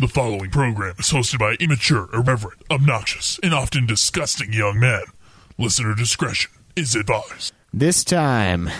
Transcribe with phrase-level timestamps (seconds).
[0.00, 5.02] The following program is hosted by immature, irreverent, obnoxious, and often disgusting young men.
[5.58, 7.52] Listener discretion is advised.
[7.74, 8.70] This time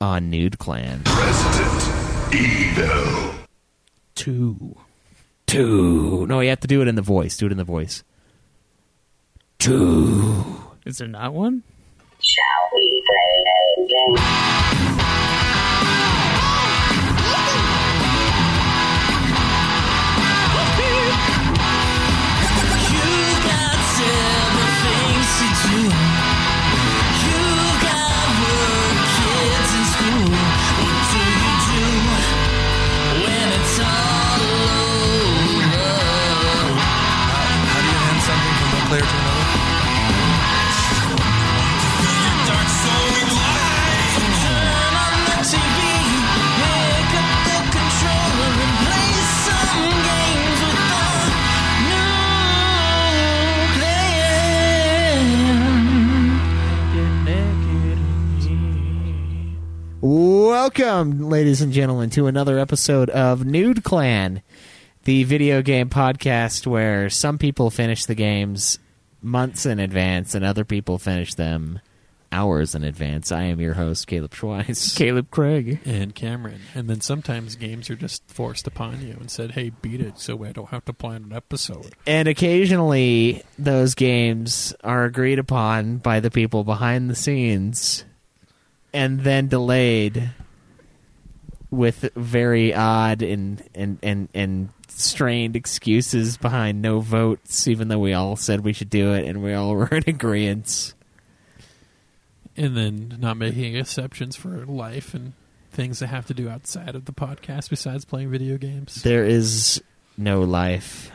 [0.00, 1.02] on Nude Clan.
[1.06, 3.34] Resident Evil.
[4.16, 4.76] Two.
[5.46, 6.26] Two.
[6.26, 7.36] No, you have to do it in the voice.
[7.36, 8.02] Do it in the voice.
[9.60, 10.64] Two.
[10.84, 11.62] Is there not one?
[12.18, 13.44] Shall we play
[13.76, 14.91] a game?
[60.04, 64.42] Welcome, ladies and gentlemen, to another episode of Nude Clan,
[65.04, 68.80] the video game podcast where some people finish the games
[69.22, 71.78] months in advance and other people finish them
[72.32, 73.30] hours in advance.
[73.30, 74.96] I am your host, Caleb Schweiss.
[74.98, 75.78] Caleb Craig.
[75.84, 76.62] And Cameron.
[76.74, 80.44] And then sometimes games are just forced upon you and said, hey, beat it so
[80.44, 81.94] I don't have to plan an episode.
[82.08, 88.04] And occasionally, those games are agreed upon by the people behind the scenes
[88.92, 90.30] and then delayed
[91.70, 98.12] with very odd and, and, and, and strained excuses behind no votes, even though we
[98.12, 100.94] all said we should do it and we all were in agreement.
[102.56, 105.32] And then not making exceptions for life and
[105.70, 109.02] things that have to do outside of the podcast besides playing video games.
[109.02, 109.82] There is
[110.18, 111.10] no life,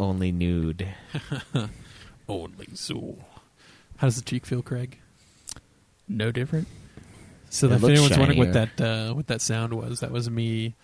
[0.00, 0.88] only nude.
[2.28, 3.16] Only so.
[3.96, 4.98] How does the cheek feel, Craig?
[6.06, 6.68] No different.
[7.50, 10.74] So if anyone's wondering what that uh, what that sound was, that was me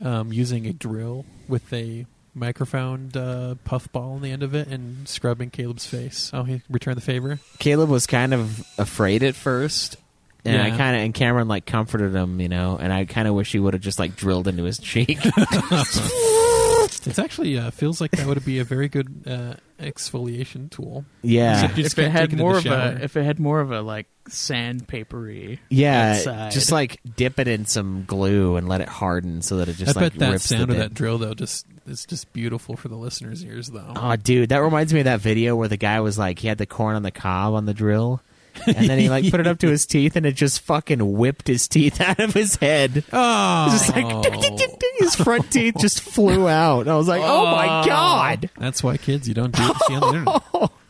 [0.00, 5.06] um, using a drill with a microphone uh, puffball on the end of it and
[5.06, 6.30] scrubbing Caleb's face.
[6.32, 7.38] Oh, he returned the favor.
[7.58, 9.96] Caleb was kind of afraid at first.
[10.44, 13.34] And I kind of and Cameron like comforted him, you know, and I kind of
[13.34, 15.18] wish he would have just like drilled into his cheek.
[17.04, 21.04] It's actually uh, feels like that would be a very good uh, exfoliation tool.
[21.22, 22.96] yeah, Except you just if it can't had take it in more of shower.
[22.98, 26.12] a, if it had more of a like sandpapery, yeah.
[26.16, 26.52] outside.
[26.52, 29.96] Just like dip it in some glue and let it harden so that it just
[29.96, 30.78] I like bet that rips sound the of bit.
[30.78, 33.92] that drill though just it's just beautiful for the listeners' ears though.
[33.96, 36.58] Oh, dude, that reminds me of that video where the guy was like, he had
[36.58, 38.22] the corn on the cob on the drill,
[38.66, 41.48] and then he like put it up to his teeth, and it just fucking whipped
[41.48, 43.04] his teeth out of his head.
[43.12, 44.22] Oh, Just like oh.
[44.22, 44.68] ding,
[44.98, 46.88] his front teeth just flew out.
[46.88, 47.86] I was like, oh my oh.
[47.86, 48.50] god!
[48.58, 49.76] that's why kids you don't do it.
[49.86, 50.70] See on the internet.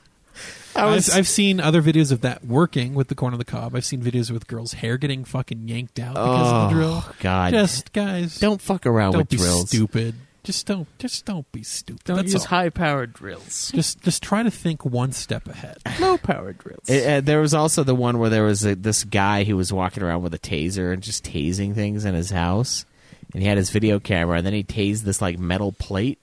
[0.75, 3.45] I was, I've, I've seen other videos of that working with the corn on the
[3.45, 3.75] cob.
[3.77, 7.05] I've seen videos with girls' hair getting fucking yanked out because of the oh, drill.
[7.07, 7.51] Oh, God.
[7.53, 9.69] Just guys, don't fuck around don't with be drills.
[9.69, 10.15] stupid.
[10.45, 12.03] Just don't, just don't be stupid.
[12.05, 12.49] don't That's use all.
[12.49, 13.71] high powered drills.
[13.73, 15.79] Just, just try to think one step ahead.
[16.01, 16.89] Low powered drills.
[16.89, 19.73] It, uh, there was also the one where there was a, this guy who was
[19.73, 22.85] walking around with a taser and just tasing things in his house,
[23.33, 26.19] and he had his video camera, and then he tased this like metal plate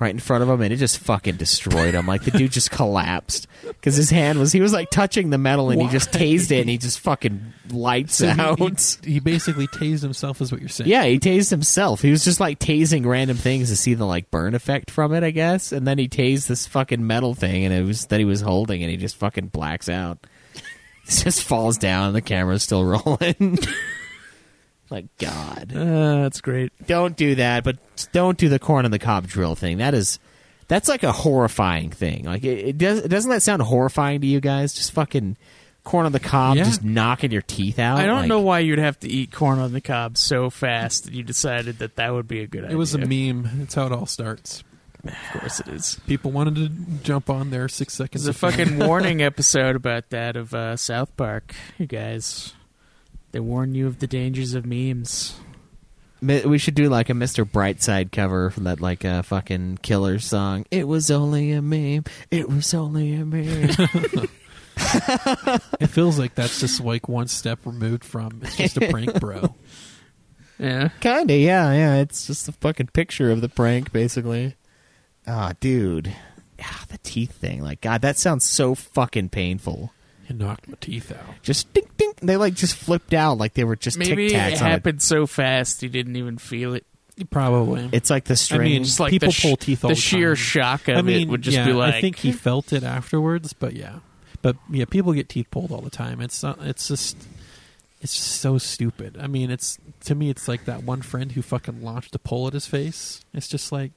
[0.00, 2.06] right in front of him, and it just fucking destroyed him.
[2.06, 5.70] Like the dude just collapsed because his hand was he was like touching the metal,
[5.70, 6.20] and he just Why?
[6.22, 8.58] tased it, and he just fucking lights So he- out.
[9.04, 10.88] he, he basically tased himself, is what you're saying.
[10.90, 12.00] yeah, he tased himself.
[12.00, 15.22] He was just like tasing random things to see the like burn effect from it,
[15.22, 15.70] I guess.
[15.70, 18.82] And then he tased this fucking metal thing, and it was that he was holding,
[18.82, 20.18] and he just fucking blacks out.
[21.08, 23.58] He just falls down, and the camera's still rolling.
[24.90, 26.72] like God, uh, that's great.
[26.86, 27.64] don't do that.
[27.64, 27.78] But
[28.12, 29.78] don't do the corn on the cob drill thing.
[29.78, 30.18] That is,
[30.68, 32.24] that's like a horrifying thing.
[32.24, 33.02] Like it, it does.
[33.02, 34.72] Doesn't that sound horrifying to you guys?
[34.74, 35.36] Just fucking
[35.82, 36.64] corn on the cob, Yeah.
[36.64, 37.98] just knocking your teeth out.
[37.98, 41.04] I don't Like- know why you'd have to eat corn on the cob so fast
[41.04, 42.76] that you decided that that would be a good idea.
[42.76, 43.48] It was a meme.
[43.60, 44.62] That's how it all starts.
[45.02, 45.98] Of course it is.
[46.06, 46.68] People wanted to
[47.02, 48.24] jump on there six seconds.
[48.24, 51.54] There's a fucking warning episode about that of uh, South Park.
[51.78, 52.52] You guys,
[53.32, 55.38] they warn you of the dangers of memes.
[56.22, 57.44] We should do like a Mr.
[57.50, 60.66] Brightside cover from that like uh, fucking killer song.
[60.70, 62.04] It was only a meme.
[62.30, 63.70] It was only a meme.
[65.78, 69.54] It feels like that's just like one step removed from it's just a prank, bro.
[70.58, 70.88] Yeah.
[71.00, 71.94] Kinda, yeah, yeah.
[71.96, 74.56] It's just a fucking picture of the prank, basically.
[75.26, 76.14] Ah, dude.
[76.62, 77.62] Ah, the teeth thing.
[77.62, 79.90] Like, God, that sounds so fucking painful.
[80.30, 81.42] He knocked my teeth out.
[81.42, 82.12] Just ding, ding.
[82.22, 84.70] They like just flipped out like they were just Maybe tic it tacs on a
[84.70, 86.86] happened so fast you didn't even feel it.
[87.30, 87.88] Probably.
[87.90, 88.60] It's like the I string.
[88.60, 90.36] mean, Just like people the sh- pull teeth all the the, sheer time.
[90.36, 92.36] shock of I mean, it would just yeah, be like I think he hmm.
[92.36, 93.98] felt it afterwards, but yeah,
[94.40, 96.20] but yeah, people get teeth pulled all the time.
[96.20, 97.16] It's not, it's just
[98.00, 99.16] it's just so stupid.
[99.20, 102.46] I mean, it's to me, it's like that one friend who fucking launched a pole
[102.46, 103.24] at his face.
[103.34, 103.90] It's just like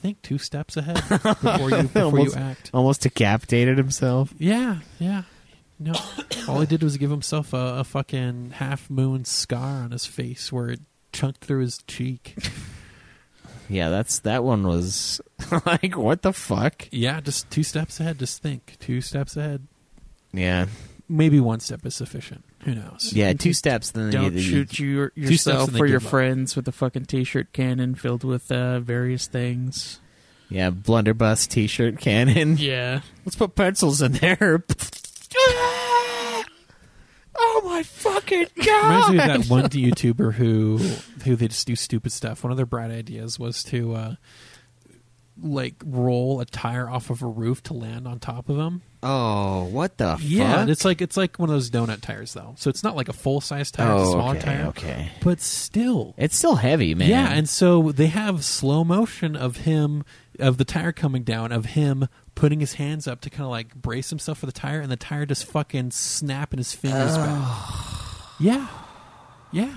[0.00, 2.70] think two steps ahead before you before you Almost- act.
[2.72, 4.32] almost decapitated himself.
[4.38, 5.22] Yeah, yeah.
[5.82, 5.94] No,
[6.46, 10.52] all he did was give himself a, a fucking half moon scar on his face
[10.52, 10.80] where it
[11.12, 12.36] chunked through his cheek.
[13.68, 15.20] Yeah, that's that one was
[15.66, 16.86] like what the fuck?
[16.90, 18.18] Yeah, just two steps ahead.
[18.18, 19.66] Just think two steps ahead.
[20.32, 20.66] Yeah,
[21.08, 22.44] Maybe one step is sufficient.
[22.64, 23.12] Who knows?
[23.12, 23.90] yeah, two steps.
[23.90, 26.10] Then Don't you, shoot you steps yourself and or your give up.
[26.10, 29.98] friends with a fucking t-shirt cannon filled with uh, various things.
[30.48, 32.56] Yeah, blunderbuss T-shirt cannon.
[32.58, 33.00] Yeah.
[33.24, 34.64] Let's put pencils in there.
[35.36, 36.44] oh
[37.64, 38.66] my fucking god!
[38.66, 39.12] Reminds god!
[39.12, 40.78] me of that one YouTuber who
[41.24, 42.42] who they just do stupid stuff.
[42.44, 44.14] One of their bright ideas was to uh,
[45.42, 48.82] like roll a tire off of a roof to land on top of them.
[49.02, 50.68] Oh, what the Yeah, fuck?
[50.68, 52.54] it's like it's like one of those donut tires though.
[52.58, 54.66] So it's not like a full size tire, oh, it's a smaller okay, tire.
[54.66, 55.12] okay.
[55.22, 57.08] But still, It's still heavy, man.
[57.08, 60.04] Yeah, and so they have slow motion of him
[60.38, 62.08] of the tire coming down, of him
[62.40, 64.96] putting his hands up to kind of like brace himself for the tire, and the
[64.96, 67.58] tire just fucking snapping his fingers back.
[68.40, 68.66] Yeah,
[69.52, 69.76] yeah.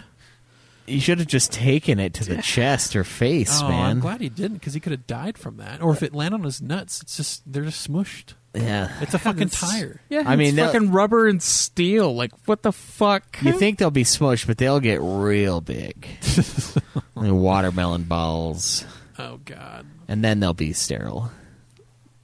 [0.88, 3.86] you should have just taken it to the chest or face, oh, man.
[3.92, 5.82] I'm glad he didn't because he could have died from that.
[5.82, 8.34] Or if it landed on his nuts, it's just they're just smushed.
[8.56, 10.00] Yeah, It's a fucking It's- tire.
[10.10, 12.16] Yeah, I mean, it's they'll- fucking rubber and steel.
[12.16, 13.40] Like, what the fuck?
[13.42, 16.08] you think they'll be smushed, but they'll get real big,
[17.16, 18.86] like watermelon balls,
[19.20, 19.86] Oh God.
[20.08, 21.32] and then they'll be sterile.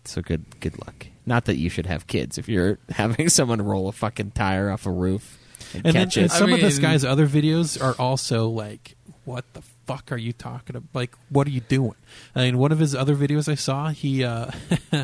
[0.05, 1.07] So good, good luck.
[1.25, 4.85] Not that you should have kids if you're having someone roll a fucking tire off
[4.85, 5.37] a roof
[5.73, 6.31] and, And, then, catch and it.
[6.31, 10.75] some of this guy's other videos are also like, "What the fuck are you talking
[10.75, 10.89] about?
[10.95, 11.95] Like, what are you doing?"
[12.35, 14.49] I mean, one of his other videos I saw, he, uh,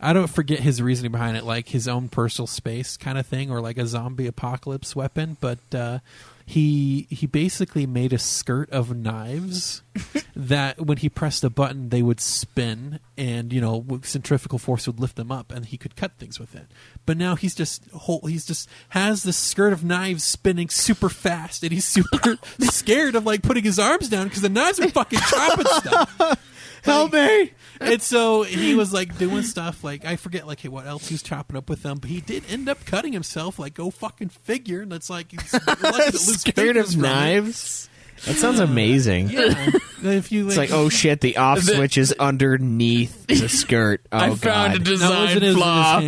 [0.00, 3.50] I don't forget his reasoning behind it, like his own personal space kind of thing,
[3.50, 5.36] or like a zombie apocalypse weapon.
[5.40, 5.98] But uh,
[6.46, 9.82] he he basically made a skirt of knives
[10.36, 15.00] that when he pressed a button, they would spin, and you know centrifugal force would
[15.00, 16.66] lift them up, and he could cut things with it.
[17.06, 21.62] But now he's just whole, he's just has this skirt of knives spinning super fast,
[21.62, 25.20] and he's super scared of like putting his arms down because the knives are fucking
[25.20, 26.53] chopping stuff.
[26.84, 27.52] Help me!
[27.80, 31.22] And so he was like doing stuff like I forget like what else he was
[31.24, 33.58] chopping up with them, but he did end up cutting himself.
[33.58, 34.80] Like go fucking figure.
[34.82, 37.08] And it's like he's lucky to lose Scared of from it.
[37.08, 37.88] knives.
[38.26, 39.28] That sounds amazing.
[39.28, 39.70] Yeah.
[40.02, 44.06] if you It's like, oh shit, the off switch is underneath the skirt.
[44.12, 44.38] Oh I god.
[44.40, 46.00] found a no, it design in his, flaw.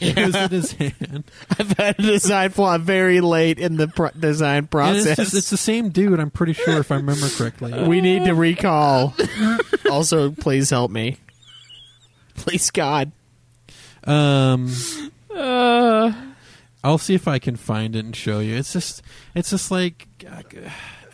[0.00, 0.52] In his hand.
[0.52, 1.24] It was in his hand.
[1.58, 5.06] I've had a design flaw very late in the pro- design And process.
[5.06, 6.20] it's, just, it's the same dude.
[6.20, 7.72] I'm pretty sure if I remember correctly.
[7.88, 9.14] we need to recall.
[9.90, 11.18] also, please help me.
[12.36, 13.12] Please, God.
[14.04, 14.70] Um,
[15.34, 16.12] Uh,
[16.82, 18.56] I'll see if I can find it and show you.
[18.56, 19.02] It's just,
[19.34, 20.06] it's just like,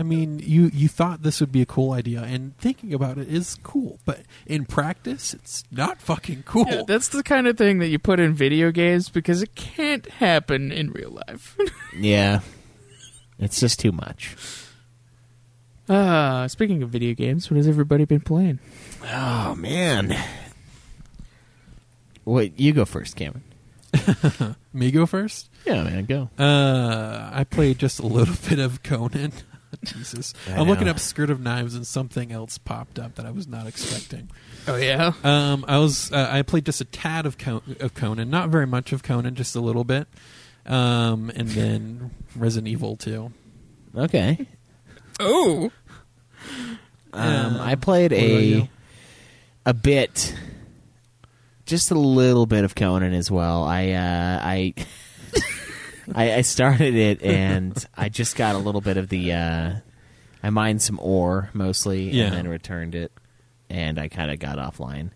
[0.01, 3.29] I mean, you you thought this would be a cool idea, and thinking about it
[3.29, 6.65] is cool, but in practice, it's not fucking cool.
[6.67, 10.09] yeah, that's the kind of thing that you put in video games because it can't
[10.09, 11.57] happen in real life.
[11.97, 12.41] Yeah.
[13.39, 14.37] It's just too much.
[15.89, 18.59] uh, speaking of video games, what has everybody been playing?
[19.05, 20.17] Oh, man.
[22.25, 23.43] Wait, you go first, Cameron.
[24.73, 25.51] Me go first.
[25.67, 26.31] Yeah, man, go.
[26.39, 29.33] Uh, I played just a little bit of Conan.
[29.85, 30.91] Jesus, I I'm looking know.
[30.93, 34.29] up skirt of knives, and something else popped up that I was not expecting.
[34.67, 38.31] Oh yeah, Um, I was uh, I played just a tad of Con- of Conan,
[38.31, 40.09] not very much of Conan, just a little bit.
[40.67, 43.33] Um, and then Resident Evil 2.
[43.97, 44.47] Okay.
[45.19, 45.71] oh,
[47.13, 48.69] Um, Uh, I played a
[49.67, 50.35] a bit,
[51.67, 53.65] just a little bit of Conan as well.
[53.65, 54.75] I uh, I,
[56.15, 59.33] I I started it and I just got a little bit of the.
[59.33, 59.73] Uh,
[60.43, 62.25] I mined some ore mostly Yeah.
[62.27, 63.13] and then returned it,
[63.69, 65.11] and I kind of got offline.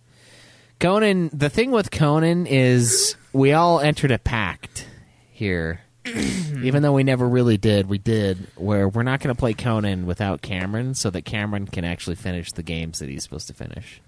[0.80, 1.30] Conan.
[1.32, 4.86] The thing with Conan is we all entered a pact
[5.30, 5.80] here.
[6.62, 8.46] Even though we never really did, we did.
[8.56, 12.52] Where we're not going to play Conan without Cameron, so that Cameron can actually finish
[12.52, 14.02] the games that he's supposed to finish.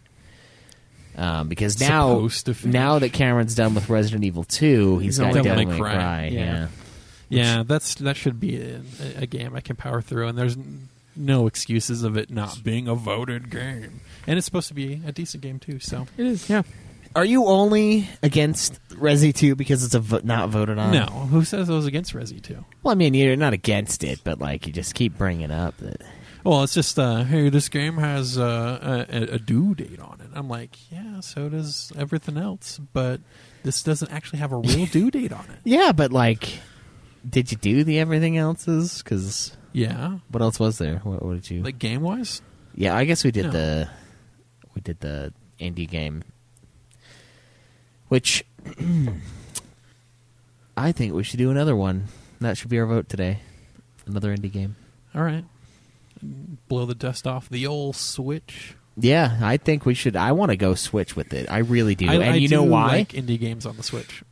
[1.16, 2.74] Um, because now, Supposed to finish.
[2.74, 5.72] now that Cameron's done with Resident Evil Two, he's He's got only Devil Devil May
[5.72, 5.94] May Cry.
[5.94, 6.26] Cry.
[6.26, 6.40] Yeah.
[6.40, 6.68] Yeah.
[7.28, 8.80] Yeah, that's that should be a,
[9.16, 10.56] a game I can power through, and there's
[11.16, 14.00] no excuses of it not being a voted game.
[14.28, 15.80] And it's supposed to be a decent game too.
[15.80, 16.48] So it is.
[16.48, 16.62] Yeah,
[17.16, 20.92] Are you only against Resi Two because it's a vo- not voted on?
[20.92, 22.64] no, who says I was against Resi 2?
[22.84, 26.02] Well, I mean, you're not against it, but like you just keep bringing up that.
[26.46, 30.28] Well, it's just uh, hey, this game has uh, a, a due date on it.
[30.32, 33.20] I'm like, yeah, so does everything else, but
[33.64, 35.58] this doesn't actually have a real due date on it.
[35.64, 36.60] Yeah, but like,
[37.28, 39.02] did you do the everything else's?
[39.02, 40.98] Because Yeah, what else was there?
[40.98, 41.64] What, what did you?
[41.64, 42.42] like game wise,
[42.76, 43.50] yeah, I guess we did No.
[43.50, 43.90] the
[44.76, 46.22] we did the indie game,
[48.06, 48.44] which
[50.76, 52.04] I think we should do another one.
[52.40, 53.40] That should be our vote today.
[54.06, 54.76] Another indie game.
[55.14, 55.44] all right.
[56.68, 58.74] Blow the dust off the old Switch.
[58.98, 60.16] Yeah, I think we should.
[60.16, 61.50] I want to go Switch with it.
[61.50, 62.08] I really do.
[62.08, 62.88] I, and I you do know why?
[62.88, 64.22] Like indie games on the Switch.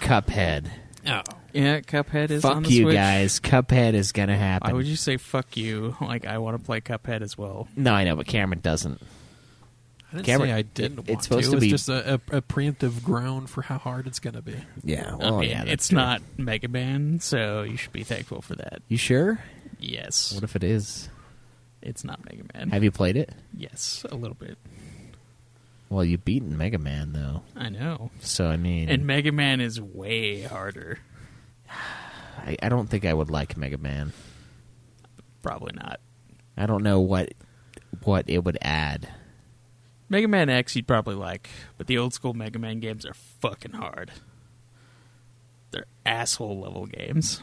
[0.00, 0.70] Cuphead.
[1.06, 2.94] Oh, Yeah, Cuphead is on Fuck the you Switch.
[2.94, 3.40] guys.
[3.40, 4.70] Cuphead is gonna happen.
[4.70, 5.96] Why would you say fuck you?
[6.00, 7.68] Like I want to play Cuphead as well.
[7.76, 9.00] No, I know, but Cameron doesn't.
[10.10, 10.98] I didn't Cameron- say I didn't.
[11.00, 11.50] it- it's supposed to.
[11.50, 14.34] to It was be- just a, a, a preemptive groan for how hard it's going
[14.34, 14.56] to be.
[14.82, 15.14] Yeah.
[15.20, 15.96] I mean, yeah, that's it's true.
[15.96, 18.80] not Mega Man, so you should be thankful for that.
[18.88, 19.40] You sure?
[19.78, 21.08] Yes, What if it is?
[21.82, 22.70] It's not Mega Man.
[22.70, 23.32] Have you played it?
[23.56, 24.58] yes, a little bit.
[25.90, 28.10] Well, you've beaten Mega Man though, I know.
[28.20, 30.98] so I mean, And Mega Man is way harder.
[32.38, 34.12] I, I don't think I would like Mega Man.
[35.42, 36.00] Probably not.
[36.56, 37.32] I don't know what
[38.04, 39.08] what it would add.
[40.10, 43.72] Mega Man X you'd probably like, but the old school Mega Man games are fucking
[43.72, 44.10] hard.
[45.70, 47.42] They're asshole level games.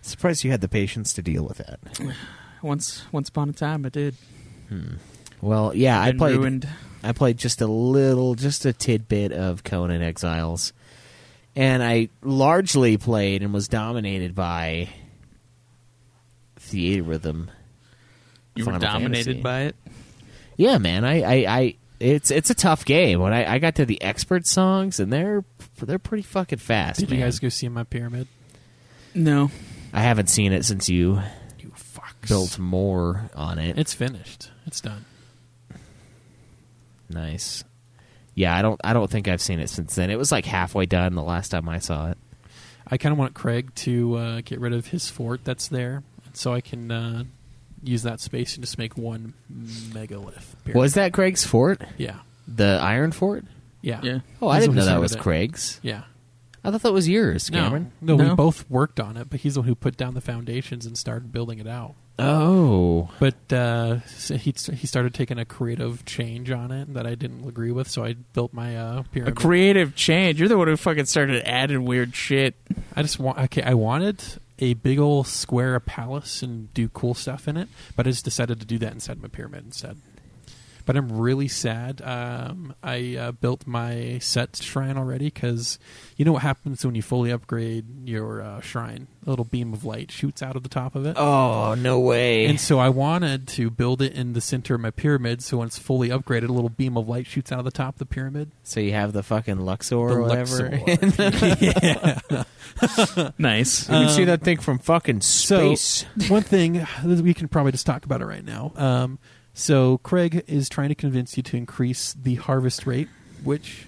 [0.00, 1.80] Surprised you had the patience to deal with that.
[2.62, 4.14] Once once upon a time I did.
[4.68, 4.94] Hmm.
[5.40, 6.36] Well, yeah, I played.
[6.36, 6.68] ruined.
[7.02, 10.72] I played just a little, just a tidbit of Conan Exiles,
[11.54, 14.88] and I largely played and was dominated by
[16.58, 17.48] Theatrhythm.
[18.54, 19.42] You were dominated Fantasy.
[19.42, 19.76] by it.
[20.56, 23.20] Yeah, man, I, I, I it's it's a tough game.
[23.20, 25.44] When I, I got to the expert songs, and they're
[25.80, 27.00] they're pretty fucking fast.
[27.00, 28.26] Did you guys go see my pyramid?
[29.14, 29.50] No.
[29.92, 31.22] I haven't seen it since you You fucks.
[32.28, 33.78] Built more on it.
[33.78, 34.50] It's finished.
[34.66, 35.04] It's done.
[37.08, 37.64] nice.
[38.34, 40.10] Yeah, I don't I don't think I've seen it since then.
[40.10, 42.18] It was like halfway done the last time I saw it.
[42.86, 46.02] I kind of want Craig to uh, get rid of his fort that's there,
[46.34, 47.24] so I can uh,
[47.82, 49.34] use that space and just make one
[49.92, 50.54] megalith.
[50.64, 50.80] pyramid.
[50.80, 51.80] Was that Craig's fort?
[51.96, 52.18] Yeah.
[52.46, 53.44] The Iron Fort?
[53.82, 54.00] Yeah.
[54.02, 54.18] Yeah.
[54.40, 55.18] Oh, I He's didn't know that was it.
[55.18, 55.80] Craig's.
[55.82, 56.02] Yeah.
[56.62, 57.92] I thought that was yours, Cameron.
[58.00, 60.20] No, no, we both worked on it, but he's the one who put down the
[60.20, 61.94] foundations and started building it out.
[62.18, 67.46] Oh, But uh, he he started taking a creative change on it that I didn't
[67.46, 70.38] agree with, so I built my uh, A creative change.
[70.38, 72.54] You're the one who fucking started adding weird shit.
[72.94, 73.62] I just want okay.
[73.62, 74.22] I wanted
[74.58, 78.60] a big old square palace and do cool stuff in it, but I just decided
[78.60, 79.98] to do that inside my pyramid instead.
[80.86, 82.00] But I'm really sad.
[82.02, 85.78] Um, I uh, built my set shrine already because
[86.16, 89.08] you know what happens when you fully upgrade your uh, shrine?
[89.26, 91.16] A little beam of light shoots out of the top of it.
[91.18, 92.46] oh, no way!
[92.46, 95.66] And so I wanted to build it in the center of my pyramid, so when
[95.66, 98.06] it's fully upgraded, a little beam of light shoots out of the top of the
[98.06, 98.52] pyramid.
[98.62, 100.70] so you have the fucking Luxor The or whatever.
[100.86, 102.44] Luxor.
[103.38, 103.88] Nice.
[103.88, 106.04] you can see Um, that thing from fucking So space.
[106.28, 108.72] one thing we can probably just talk about it right now.
[108.76, 109.18] Um,
[109.58, 113.08] so Craig is trying to convince you to increase the harvest rate,
[113.42, 113.86] which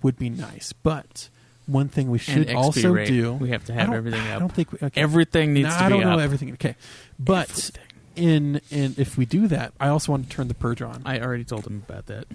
[0.00, 0.72] would be nice.
[0.72, 1.28] But
[1.66, 3.08] one thing we should And XP also rate.
[3.08, 4.40] do We have to I have don't- everything I up.
[4.40, 5.00] don't think we, okay.
[5.00, 6.20] Everything needs No, to I be don't know up.
[6.20, 6.52] everything.
[6.54, 6.76] Okay,
[7.18, 7.80] but Everything.
[8.16, 11.18] in in if we do that, I also want to turn the purge on I
[11.20, 12.26] already told him about that.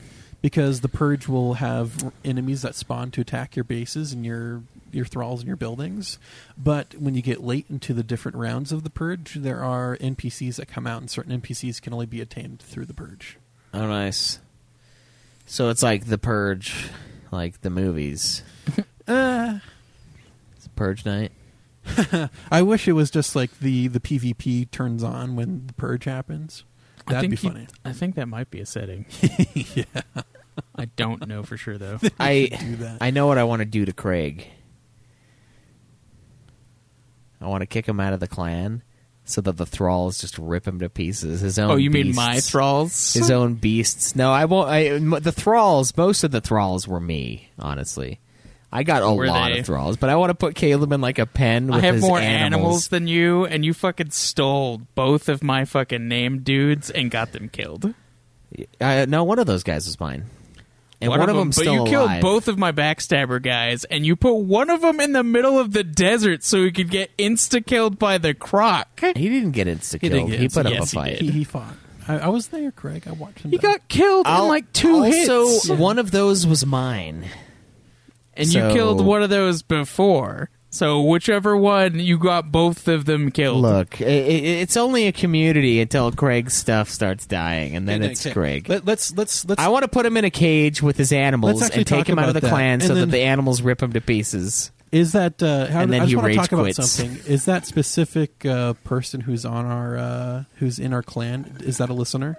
[0.41, 4.61] because the purge will have enemies that spawn to attack your bases and your
[4.97, 6.19] your thralls and your buildings.
[6.57, 10.57] But when you get late into the different rounds of the purge, there are NPCs
[10.57, 13.37] that come out, and certain NPCs can only be attained through the purge.
[13.73, 14.39] Oh, nice.
[15.45, 16.89] So it's like the Purge,
[17.31, 18.43] like the movies.
[19.07, 19.59] Uh,
[20.57, 21.31] It's Purge night.
[22.51, 26.65] I wish it was just like the the PvP turns on when the purge happens.
[27.07, 27.67] That'd think be you- funny.
[27.85, 29.05] I think that might be a setting.
[29.53, 29.85] yeah,
[30.75, 31.99] I don't know for sure though.
[32.19, 32.97] I do that.
[32.99, 34.45] I know what I want to do to Craig.
[37.41, 38.83] I want to kick him out of the clan
[39.25, 41.41] so that the thralls just rip him to pieces.
[41.41, 41.71] His own.
[41.71, 43.13] oh, you mean my thralls?
[43.13, 44.15] His own beasts.
[44.15, 44.69] No, I won't.
[44.69, 45.95] I, the thralls.
[45.97, 47.49] Most of the thralls were me.
[47.59, 48.19] Honestly,
[48.71, 49.59] I got a Were lot they?
[49.59, 51.67] of thralls, but I want to put Caleb in like a pen.
[51.67, 52.53] With I have more animals.
[52.59, 57.31] animals than you, and you fucking stole both of my fucking name dudes and got
[57.33, 57.93] them killed.
[58.79, 60.25] Uh, no, one of those guys was mine,
[60.99, 61.89] and one, of them, but still you alive.
[61.89, 65.59] killed both of my backstabber guys, and you put one of them in the middle
[65.59, 68.99] of the desert so he could get insta killed by the croc.
[69.01, 70.29] He didn't get insta He killed.
[70.31, 71.21] get He put insta- up yes, a he fight.
[71.21, 71.75] he, he fought.
[72.07, 73.03] I, I was there, Craig.
[73.07, 73.51] I watched him.
[73.51, 73.63] He die.
[73.73, 77.25] got killed in I'll- like two also, hits, So one of those was mine.
[78.33, 80.49] and you killed one of those before.
[80.69, 83.61] So whichever one you got, both of them killed.
[83.61, 88.11] Look, i i it's only a community until Craig's stuff starts dying, and then Okay,
[88.11, 88.33] it's okay.
[88.33, 88.69] Craig.
[88.69, 89.61] Let, let's let's let's.
[89.61, 92.27] I want to put him in a cage with his animals and take him out
[92.27, 92.49] of the that.
[92.49, 94.71] clan And so then- that the animals rip him to pieces.
[94.89, 96.89] Is that uh, how, And then I just he want to rage talk about quits.
[96.91, 97.17] something?
[97.31, 101.57] Is that specific uh, person who's on our uh, who's in our clan?
[101.61, 102.37] Is that a listener?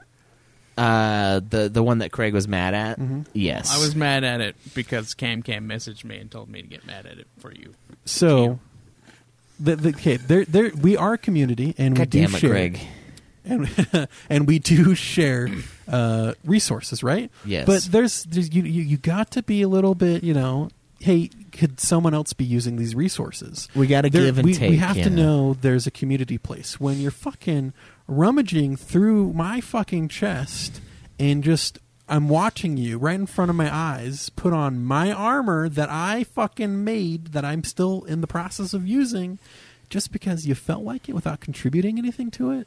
[0.78, 3.00] Uh, the the one that Craig was mad at.
[3.00, 3.22] Mm-hmm.
[3.32, 6.68] Yes, I was mad at it because Cam Cam messaged me and told me to
[6.68, 7.74] get mad at it for you.
[8.04, 8.60] So,
[9.58, 12.38] the, the, okay, there there we are a community, and God we do damn it,
[12.38, 12.80] share, Craig.
[13.44, 15.48] and and we do share
[15.88, 17.30] uh, resources, right?
[17.44, 17.66] Yes.
[17.66, 20.68] But there's, there's you, you you got to be a little bit, you know.
[21.00, 23.68] Hey, could someone else be using these resources?
[23.74, 25.04] We gotta There- give and we, take, We have yeah.
[25.04, 26.78] to know there's a community place.
[26.80, 27.72] When you're fucking
[28.08, 30.80] rummaging through my fucking chest
[31.18, 35.68] and just I'm watching you right in front of my eyes put on my armor
[35.68, 39.38] that I fucking made that I'm still in the process of using
[39.90, 42.66] just because you felt like it without contributing anything to it.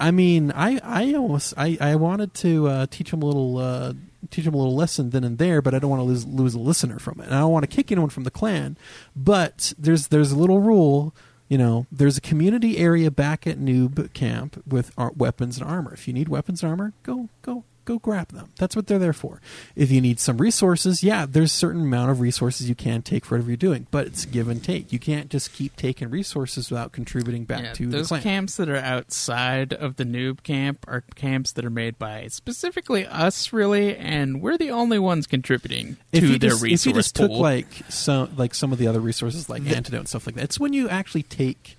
[0.00, 3.92] I mean, I I almost I, I wanted to uh, teach him a little uh,
[4.30, 6.54] teach him a little lesson then and there, but I don't want to lose lose
[6.54, 8.76] a listener from it, and I don't want to kick anyone from the clan.
[9.14, 11.14] But there's there's a little rule,
[11.52, 11.86] you know.
[11.92, 15.92] There's a community area back at Noob Camp with weapons and armor.
[15.92, 18.50] If you need weapons and armor, go go go grab them.
[18.58, 19.40] That's what they're there for.
[19.76, 23.24] If you need some resources, yeah, there's a certain amount of resources you can take
[23.24, 24.92] for whatever you're doing, but it's give and take.
[24.92, 28.68] You can't just keep taking resources without contributing back Yeah, to the those camps that
[28.68, 33.96] are outside of the noob camp are camps that are made by specifically us, really,
[33.96, 37.28] and we're the only ones contributing if to their just, resource if you just pool.
[37.28, 40.44] took like some like some of the other resources like antidote and stuff like that,
[40.44, 41.76] it's when you actually take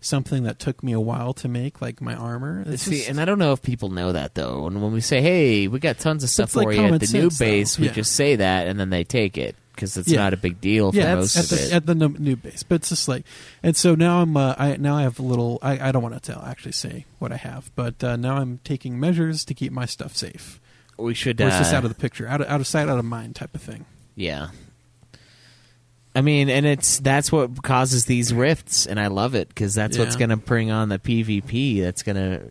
[0.00, 2.64] something that took me a while to make, like my armor.
[2.66, 4.66] It's See, just- and I don't know if people know that though.
[4.66, 7.00] And when we say, "Hey, we got tons of stuff It's like for you at
[7.00, 10.18] the new base," we just say that, and then they take it because it's Yeah.
[10.18, 11.72] not a big deal for yeah, most at of the, it.
[11.72, 13.24] at the new base, but it's just like,
[13.62, 15.58] and so now I'm, uh, I now I have a little.
[15.62, 18.60] I, I don't want to tell actually say what I have, but uh, now I'm
[18.64, 20.60] taking measures to keep my stuff safe.
[20.98, 21.40] we should.
[21.40, 23.36] It's just uh, out of the picture, out of, out of sight, out of mind,
[23.36, 23.86] type of thing.
[24.16, 24.48] Yeah.
[26.20, 29.96] I mean, and it's that's what causes these rifts, and I love it because that's
[29.96, 30.18] what's Yeah.
[30.26, 31.80] going to bring on the PvP.
[31.80, 32.42] That's going to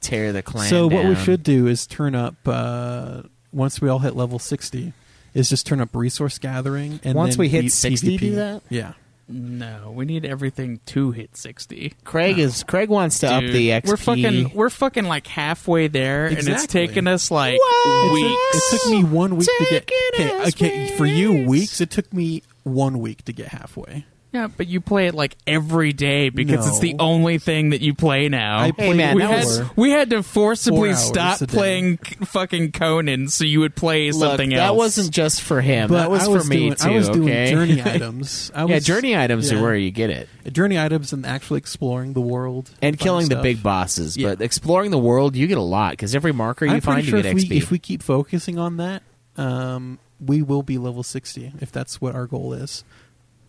[0.00, 0.70] tear the clan.
[0.70, 1.24] So what we down.
[1.24, 4.94] should do is turn up uh, once we all hit level sixty.
[5.34, 8.18] Is just turn up resource gathering and Once then we hit P- 60 PvP.
[8.18, 8.62] do that?
[8.70, 8.94] Yeah,
[9.28, 11.92] no, we need everything to hit sixty.
[12.02, 13.86] Craig is Craig wants to up Dude, the XP.
[13.88, 16.86] We're fucking, we're fucking like halfway there, and it's Exactly.
[16.88, 18.12] taken us like What?
[18.14, 18.72] weeks.
[18.72, 19.86] it took me one week to get.
[20.14, 21.48] Taking Okay, okay, for you weeks.
[21.50, 21.80] weeks.
[21.82, 24.06] It took me one week to get halfway.
[24.30, 27.94] Yeah, but you play it like every day because it's the only thing that you
[27.94, 28.58] play now.
[28.58, 31.46] I Hey, played man, we that had, was- we had to forcibly hours stop a
[31.46, 31.54] day.
[31.56, 34.60] playing c- fucking Conan so you would play Look, something else.
[34.60, 35.88] that wasn't just for him.
[35.88, 36.88] But that was, I was for me doing, too.
[36.90, 37.50] I was doing okay?
[37.52, 38.50] journey items.
[38.54, 39.58] I yeah, was, journey items yeah.
[39.58, 43.28] are where you get it, journey items and actually exploring the world and finding killing
[43.30, 43.42] the stuff.
[43.42, 44.18] big bosses.
[44.18, 44.28] Yeah.
[44.34, 47.08] But exploring the world, you get a lot because every marker you I'm find, pretty
[47.08, 47.48] sure you get if XP.
[47.50, 49.02] we, if we keep focusing on that,
[49.38, 52.84] um, we will be level sixty if that's what our goal is.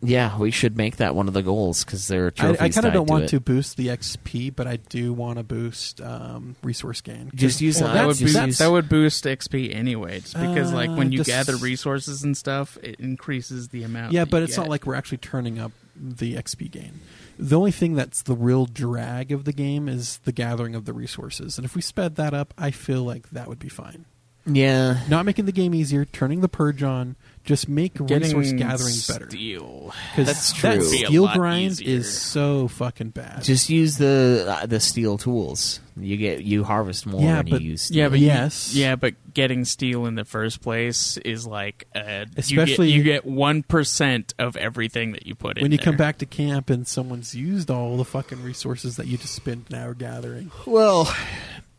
[0.02, 2.62] yeah, we should make that one of the goals because there are I, trophies.
[2.62, 3.28] I kind of don't want it.
[3.32, 7.32] to boost the XP, but I do want to boost um, resource gain.
[7.36, 10.72] Just use Well, that would, just boost, use- that would boost XP anyway, just because
[10.72, 14.14] like when Uh, you just- gather resources and stuff, it increases the amount.
[14.14, 17.02] yeah, that but you it's not like we're actually turning up the XP gain.
[17.38, 20.94] The only thing that's the real drag of the game is the gathering of the
[20.94, 24.06] resources, and if we sped that up, I feel like that would be fine.
[24.52, 28.96] Yeah, Not making the game easier, turning the purge on, just make getting resource gathering
[29.08, 29.30] better.
[29.30, 29.94] Steel.
[30.12, 30.90] Because That's that true.
[30.92, 31.98] Be a steel lot grind easier.
[31.98, 33.44] is so fucking bad.
[33.44, 35.80] just use the uh, the steel tools.
[35.98, 37.84] You get you harvest more Yeah, when but- you use.
[37.84, 37.98] Steel.
[37.98, 38.74] Yeah, but Yes.
[38.76, 43.64] yeah, but getting steel in the first place is like uh, Especially- you get one
[43.64, 45.64] percent of everything that you put in.
[45.64, 45.86] when you there.
[45.86, 49.70] come back to camp and someone's used all the fucking resources that you just spent
[49.70, 50.52] an hour gathering.
[50.66, 51.12] Well,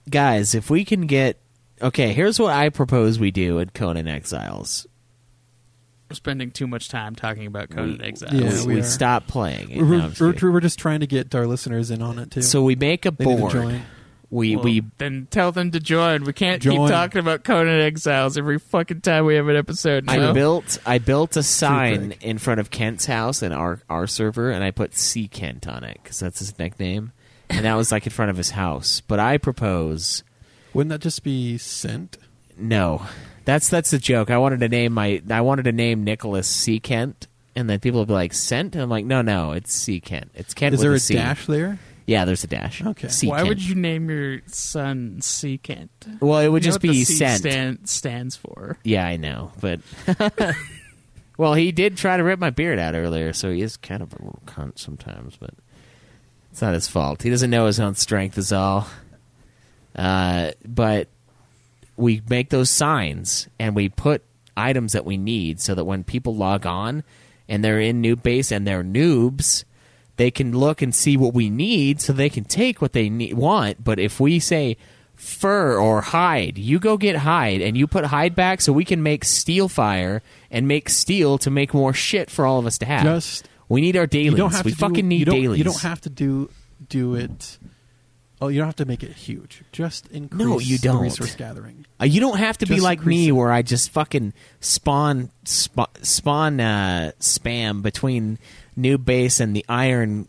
[0.09, 1.39] guys, if we can get
[1.83, 4.87] okay, here's what I propose we do at Conan Exiles.
[6.09, 8.33] we're spending too much time talking about Conan We- Exiles.
[8.35, 9.79] Yeah, we, we stop playing it.
[9.83, 12.31] We're, No, I'm just we're, we're just trying to get our listeners in on it
[12.31, 12.43] too.
[12.43, 13.53] so we make a they need to board.
[13.53, 13.83] join.
[14.33, 16.23] We Well, we then tell them to join.
[16.23, 16.77] We can't Join.
[16.87, 20.09] keep talking about Conan Exiles every fucking time we have an episode.
[20.09, 24.53] I built I built a sign in front of Kent's house in our our server,
[24.53, 27.11] and I put C Kent on it because that's his nickname,
[27.49, 29.01] and that was like in front of his house.
[29.01, 30.23] But I propose
[30.75, 32.19] Wouldn't that just be sent?
[32.57, 33.03] no.
[33.47, 34.31] That's that's the joke.
[34.31, 38.01] I wanted to name my I wanted to name Nicholas C Kent, and then people
[38.01, 40.31] would be like Sent, and I'm like no no it's C Kent.
[40.35, 40.75] It's Kent.
[40.75, 41.15] Is with there a a C.
[41.15, 41.79] dash there?
[42.07, 42.85] Yeah, there's a dash.
[42.85, 43.09] Okay.
[43.09, 43.49] C Why Kent.
[43.49, 45.91] would you name your son C Kent?
[46.21, 47.41] Well, it would You know just what the be C sent.
[47.41, 48.77] Stand, stands for.
[48.85, 49.81] Yeah, I know, but
[51.39, 54.13] Well, he did try to rip my beard out earlier, so he is kind of
[54.13, 55.55] a little cunt sometimes, but
[56.53, 57.23] it's not his fault.
[57.23, 58.87] He doesn't know his own strength is all.
[59.95, 61.09] Uh, but
[61.97, 64.23] we make those signs and we put
[64.57, 67.03] items that we need so that when people log on
[67.49, 69.65] and they're in noob base and they're noobs,
[70.17, 73.35] they can look and see what we need so they can take what they need,
[73.35, 73.83] want.
[73.83, 74.77] But if we say
[75.17, 79.03] fur or hide, you go get hide and you put hide back so we can
[79.03, 82.87] make steel fire and make steel to make more shit for all of us to
[82.87, 83.03] have.
[83.03, 84.39] Just we need our you dailies.
[84.39, 85.59] don't have we to fucking do, need you don't, dailies.
[85.59, 86.51] You don't have to do
[86.89, 87.59] do it.
[88.43, 89.63] Oh, you don't have to make it huge.
[89.71, 91.03] Just increase No, you the don't.
[91.03, 91.85] resource gathering.
[92.01, 93.33] Uh, you don't have to be like me, it.
[93.33, 98.39] where I just fucking spawn sp- spawn uh, spam between
[98.77, 100.27] new base and the iron,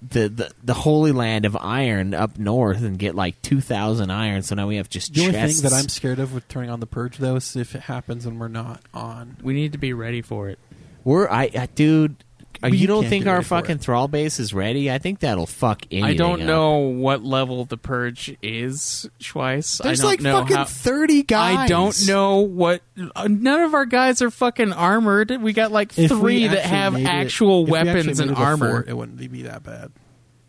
[0.00, 4.42] the, the the holy land of iron up north, and get like two thousand iron.
[4.42, 5.60] So now we have just The only chests.
[5.60, 8.24] thing that I'm scared of with turning on the purge, though, is if it happens
[8.24, 9.36] and we're not on.
[9.42, 10.58] We need to be ready for it.
[11.04, 12.16] We're I, I dude.
[12.62, 13.80] Uh, you don't think get our fucking it.
[13.80, 14.90] thrall base is ready?
[14.90, 16.04] I think that'll fuck anything.
[16.10, 16.46] I don't up.
[16.46, 19.82] know what level the purge is, Schweiss.
[19.82, 21.58] There's I don't like know fucking how, thirty guys.
[21.58, 22.82] I don't know what.
[23.16, 25.30] uh, None of our guys are fucking armored.
[25.42, 28.36] We got like If three that have made it- actual we actually weapons and it
[28.38, 28.70] armor.
[28.70, 29.92] fort, it wouldn't be that bad.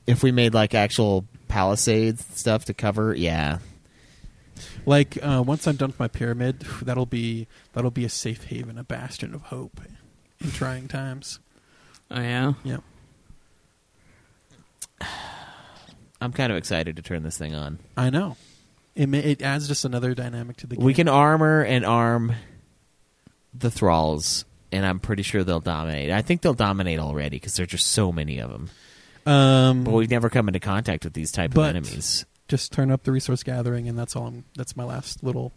[0.05, 3.13] if we made like actual palisades stuff to cover.
[3.15, 3.59] Yeah,
[4.85, 8.77] Like uh, once I'm done with my pyramid, that'll be that'll be a safe haven,
[8.77, 9.81] a bastion of hope
[10.41, 11.39] in trying times.
[12.11, 12.53] Oh yeah.
[12.63, 12.83] Yep.
[16.21, 17.79] I'm kind of excited to turn this thing on.
[17.97, 18.37] I know.
[18.95, 20.85] It may, it adds just another dynamic to the game.
[20.85, 22.33] We can armor and arm
[23.53, 26.11] the thralls, and I'm pretty sure they'll dominate.
[26.11, 28.69] I think they'll dominate already because there's just so many of them.
[29.31, 32.25] um, But we've never come into contact with these type But- of enemies.
[32.47, 34.27] just turn up the resource gathering, and that's all.
[34.27, 35.51] I'm, that's my last little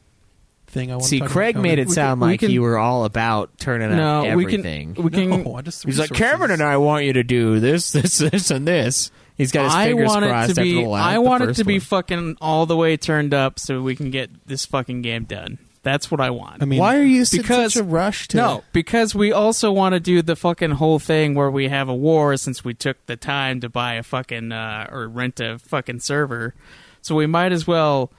[0.69, 1.05] thing I want.
[1.07, 1.63] See, to talk Craig about.
[1.63, 4.45] made it We sound can- like can- you were all about turning No, up we
[4.47, 4.61] can.
[4.61, 4.95] everything.
[4.95, 5.43] We can.
[5.45, 6.11] No, I just He's like.
[6.13, 9.11] Cameron and I want you to do this, this, this, and this.
[9.37, 10.83] He's got his I fingers want it crossed to after be.
[10.83, 11.07] the last.
[11.07, 13.95] I the want it first to be fucking all the way turned up so we
[13.95, 15.59] can get this fucking game done.
[15.85, 16.61] That's what I want.
[16.61, 18.37] I mean, Why are you in because such a rush to?
[18.37, 21.95] no, because we also want to do the fucking whole thing where we have a
[21.95, 26.01] war since we took the time to buy a fucking uh, or rent a fucking
[26.01, 26.53] server.
[27.01, 28.11] So we might as well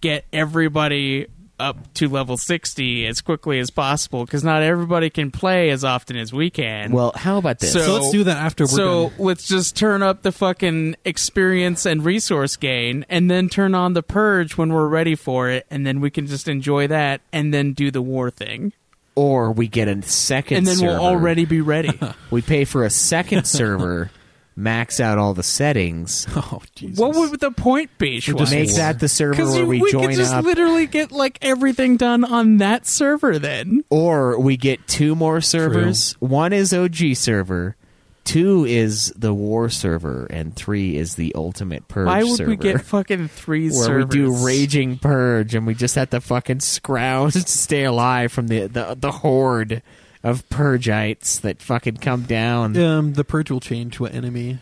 [0.00, 1.28] get everybody
[1.60, 6.16] up to level 60 as quickly as possible because not everybody can play as often
[6.16, 6.90] as we can.
[6.92, 7.72] Well, how about this?
[7.72, 9.18] So- So let's do that after we're so done.
[9.18, 14.02] let's just turn up the fucking experience and resource gain and then turn on the
[14.02, 17.72] purge when we're ready for it and then we can just enjoy that and then
[17.72, 18.72] do the war thing
[19.16, 20.92] or we get a second, and then server.
[20.94, 21.96] we'll already be ready
[22.32, 24.10] we pay for a second server,
[24.56, 26.98] max out all the settings, Oh Jesus!
[26.98, 29.92] what would the point be We're just make that the server because where we, we
[29.92, 33.84] join could just up, literally get like everything done on that server then.
[33.90, 36.12] Or we get two more servers.
[36.20, 37.76] One is OG server,
[38.24, 42.50] two is the war server, and three is the ultimate purge why would server.
[42.50, 46.20] we get fucking three where servers we do raging purge, and we just have to
[46.20, 49.82] fucking scrounge to stay alive from the the, the horde
[50.24, 52.76] of purgeites that fucking come down.
[52.76, 54.58] um, the purge will change what enemy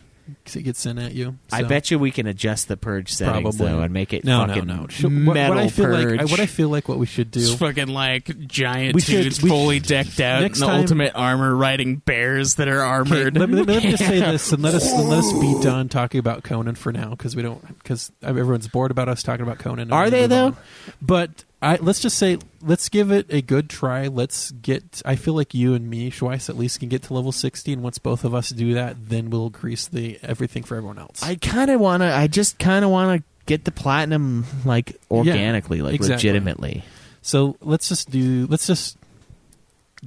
[0.55, 1.37] it gets sent at you.
[1.51, 3.67] I bet you we can adjust the purge settings Probably.
[3.67, 4.87] though and make it No, fucking no, no.
[4.87, 6.11] Should- what, metal what I feel purge.
[6.11, 7.41] like, I- what I feel like, what we should do.
[7.41, 10.79] It's fucking like giant We should- dudes we fully should- decked out in the time-
[10.79, 13.37] ultimate armor riding bears that are armored.
[13.37, 15.89] let, me, let me just say this and let us and let us be done
[15.89, 19.59] talking about Conan for now because we don't because everyone's bored about us talking about
[19.59, 19.91] Conan.
[19.91, 20.47] Are they, though?
[20.47, 20.57] on.
[21.01, 24.07] But I, let's just say let's give it a good try.
[24.07, 25.01] Let's get.
[25.05, 27.81] I feel like you and me, Schweiss, at least can get to level sixty, and
[27.81, 31.23] once both of us do that, then we'll increase the everything for everyone else.
[31.23, 32.13] I kind of want to.
[32.13, 36.29] I just kind of want to get the platinum like organically, like exactly.
[36.29, 36.83] legitimately.
[37.21, 38.45] so let's just do.
[38.47, 38.97] Let's just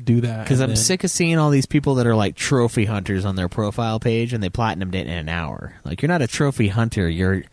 [0.05, 2.85] do that Because I'm then- sick of seeing all these people that are like trophy
[2.85, 5.73] hunters on their profile page, and they platinumed it in an hour.
[5.85, 7.09] Like you're not a trophy hunter.
[7.09, 7.45] You're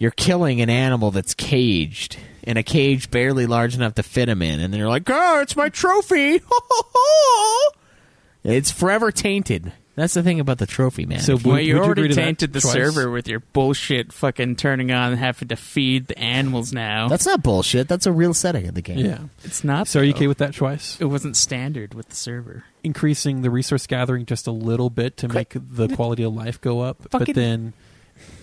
[0.00, 2.16] you're killing an animal that's caged
[2.48, 5.54] in a cage barely large enough to fit him in, and they're like, "Oh, it's
[5.54, 6.40] my trophy."
[8.44, 9.72] it's forever tainted.
[9.96, 11.18] That's the thing about the trophy, man.
[11.18, 12.72] So If you- Well, you you already agree tainted the twice?
[12.72, 17.08] server with your bullshit fucking turning on and having to feed the animals now.
[17.08, 17.88] that's not bullshit.
[17.88, 18.98] That's a real setting of the game.
[18.98, 19.18] Yeah.
[19.42, 19.88] it's not.
[19.88, 20.18] So are you though.
[20.18, 21.00] okay with that, Schweiss?
[21.00, 22.62] It wasn't standard with the server.
[22.84, 26.80] increasing the resource gathering just a little bit to make the quality of life go
[26.80, 27.72] up, but then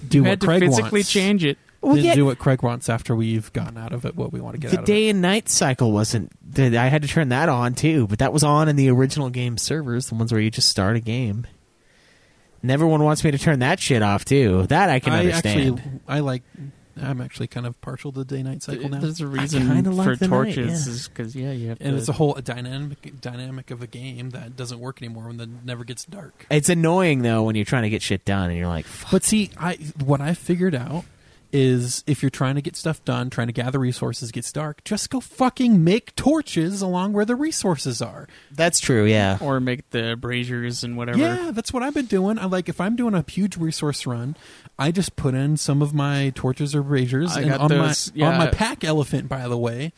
[0.05, 1.09] do You what had to Craig physically wants.
[1.11, 1.57] change it.
[1.85, 4.41] Well, then yeah, do what Craig wants after we've gotten out of it what we
[4.41, 6.31] want to get the out of day and night cycle wasn't.
[6.57, 9.57] I had to turn that on too, but that was on in the original game
[9.59, 11.45] servers, the ones where you just start a game.
[12.63, 14.65] And everyone wants me to turn that shit off too.
[14.67, 15.77] That I can I understand.
[15.77, 16.41] actually I like
[16.99, 18.99] I'm actually kind of partial to day night cycle now.
[18.99, 20.93] There's a reason kinda like for the night, torches yeah.
[20.93, 21.97] is because yeah, you have and to.
[21.97, 25.83] it's a whole dynamic dynamic of a game that doesn't work anymore when it never
[25.83, 26.47] gets dark.
[26.49, 29.11] It's annoying though when you're trying to get shit done and you're like, Fuck.
[29.11, 31.05] But see, I what I figured out
[31.55, 35.09] is if you're trying to get stuff done, trying to gather resources, gets dark, just
[35.09, 38.27] go fucking make torches along where the resources are.
[38.51, 39.05] that's true.
[39.05, 41.17] Yeah, or make the braziers and whatever.
[41.17, 42.37] Yeah, that's what I've been doing.
[42.37, 44.35] I like if I'm doing a huge resource run,
[44.77, 48.13] I just put in some of my torches or braziers I and got on those,
[48.13, 49.93] my on my pack elephant, by the way.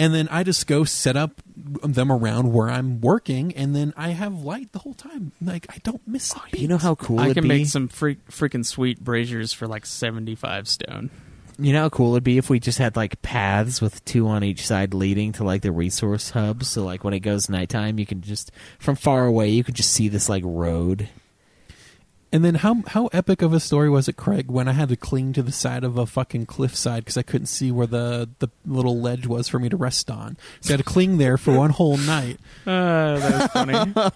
[0.00, 4.08] And then I just go set up them around where I'm working, and then I
[4.08, 5.32] have light the whole time.
[5.42, 6.32] Like I don't miss.
[6.34, 7.48] a you know how cool I it'd can be.
[7.48, 11.10] make some freak, freaking sweet braziers for like seventy five stone.
[11.58, 14.42] You know how cool it'd be if we just had like paths with two on
[14.42, 16.68] each side leading to like the resource hubs.
[16.68, 19.92] So like when it goes nighttime, you can just from far away you could just
[19.92, 21.10] see this like road.
[22.32, 24.96] And then how how epic of a story was it, Craig, when I had to
[24.96, 28.48] cling to the side of a fucking cliffside because I couldn't see where the the
[28.64, 30.36] little ledge was for me to rest on.
[30.60, 33.50] So I had to cling there for one whole night, Uh, that was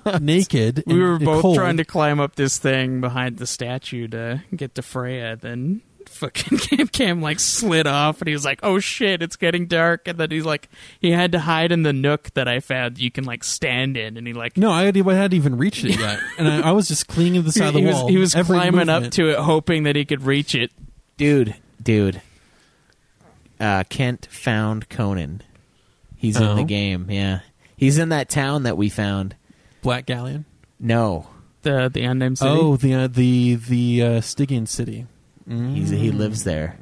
[0.04, 0.20] funny.
[0.24, 0.84] naked.
[0.86, 1.56] we were both cold.
[1.56, 5.34] trying to climb up this thing behind the statue to get to Freya.
[5.36, 5.82] Then
[6.14, 10.06] fucking Cam Cam like slid off, and he was like, "Oh shit, it's getting dark."
[10.08, 10.68] And then he's like,
[11.00, 14.16] he had to hide in the nook that I found you can like stand in,
[14.16, 14.56] and he like.
[14.56, 17.34] No, I hadn't, I hadn't even reached it yet, and I, I was just clinging
[17.34, 18.08] to the side of the he was, wall.
[18.08, 20.70] he was Every climbing up to it, hoping that he could reach it.
[21.16, 22.20] Dude, dude.
[23.60, 25.42] Uh, Kent found Conan.
[26.16, 26.54] He's in Oh.
[26.56, 27.06] the game.
[27.10, 27.40] Yeah,
[27.76, 29.36] he's in that town that we found.
[29.82, 30.44] Black Galleon.
[30.80, 31.26] No,
[31.62, 32.50] The the unnamed city.
[32.50, 35.06] Oh, the uh, the the uh, Stygian city.
[35.48, 36.78] He's he lives there.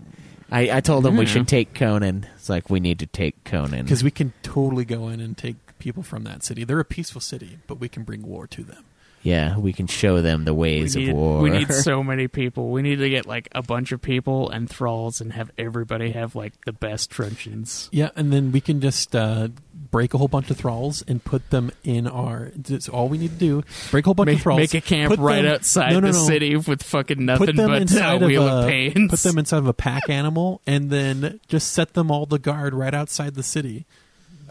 [0.51, 2.27] I, I told him we should take Conan.
[2.37, 3.85] It's like we need to take Conan.
[3.85, 6.65] because we can totally go in and take people from that city.
[6.65, 8.85] They're a peaceful city, but we can bring war to them.
[9.23, 11.41] Yeah, we can show them the ways need, of war.
[11.41, 12.71] we need so many people.
[12.71, 16.35] We need to get like a bunch of people and thralls and have everybody have
[16.35, 17.89] like the best truncheons.
[17.93, 19.49] Yeah, and then we can just uh,
[19.91, 22.51] break a whole bunch of thralls and put them in our.
[22.57, 23.65] That's all we need to do.
[23.91, 24.59] Break a whole bunch Make, of thralls.
[24.59, 26.25] make a camp right them- outside no, no, the no.
[26.27, 29.11] city with fucking Put nothing them but uh, inside wheel of of pains.
[29.11, 32.75] Put them inside of a pack animal, and then just set them all to guard
[32.75, 33.87] right outside the city.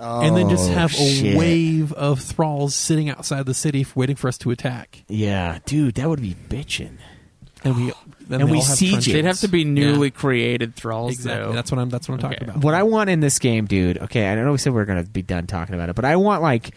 [0.01, 1.37] And then just Oh, have a shit.
[1.37, 5.03] wave of thralls sitting outside the city waiting for us to attack.
[5.07, 6.97] Yeah, dude, that would be bitching.
[7.63, 7.93] And we
[8.27, 8.91] then And they we all have siege it.
[8.93, 9.13] trenches.
[9.13, 10.11] They'd have to be newly Yeah.
[10.19, 11.45] created thralls, exactly.
[11.47, 11.53] though.
[11.53, 11.89] That's what I'm.
[11.89, 12.57] That's what I'm talking about.
[12.63, 13.97] What I want in this game, dude.
[13.99, 16.15] Okay, I know we said we are gonna be done talking about it, but I
[16.15, 16.71] want like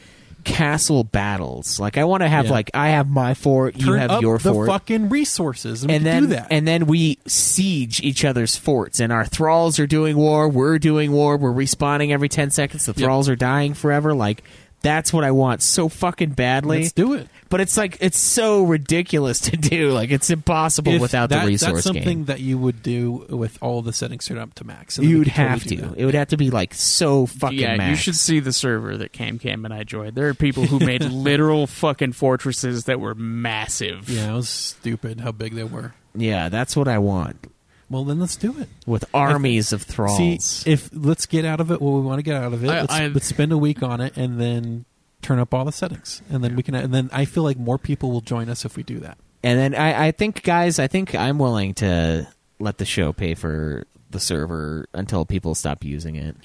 [0.44, 1.80] castle battles.
[1.80, 2.50] Like I want to have Yeah.
[2.52, 4.68] like I have my fort, you Turn have up your the fort.
[4.68, 6.48] fucking resources, and, and then do that.
[6.50, 11.11] and then we siege each other's forts and our thralls are doing war we're doing
[11.12, 14.42] war we're respawning every 10 seconds the thralls are dying forever like
[14.84, 17.28] that's what i want so fucking badly Let's do it.
[17.48, 21.46] but it's like it's so ridiculous to do like it's impossible If without that- the
[21.48, 24.64] resource That's something game that you would do with all the settings turned up to
[24.64, 24.98] max.
[24.98, 27.88] and you'd could totally have to it would have to be like so fucking yeah,
[27.90, 30.14] you should see the server that Cam Cam and I joined.
[30.14, 34.08] There are people who made literal fucking fortresses that were massive.
[34.08, 35.94] Yeah, it was stupid how big they were.
[36.14, 37.46] yeah that's what i want
[37.90, 38.68] Well, then let's do it.
[38.86, 42.22] with armies of thralls See, if let's get out of it what we want to
[42.22, 42.70] get out of it.
[42.70, 44.84] I- let's, I- let's spend a week on it and then
[45.22, 46.74] turn up all the settings, and then we can.
[46.74, 49.18] And then I feel like more people will join us if we do that.
[49.42, 52.26] And then I, I think, guys, I think I'm willing to
[52.58, 56.36] let the show pay for the server until people stop using it.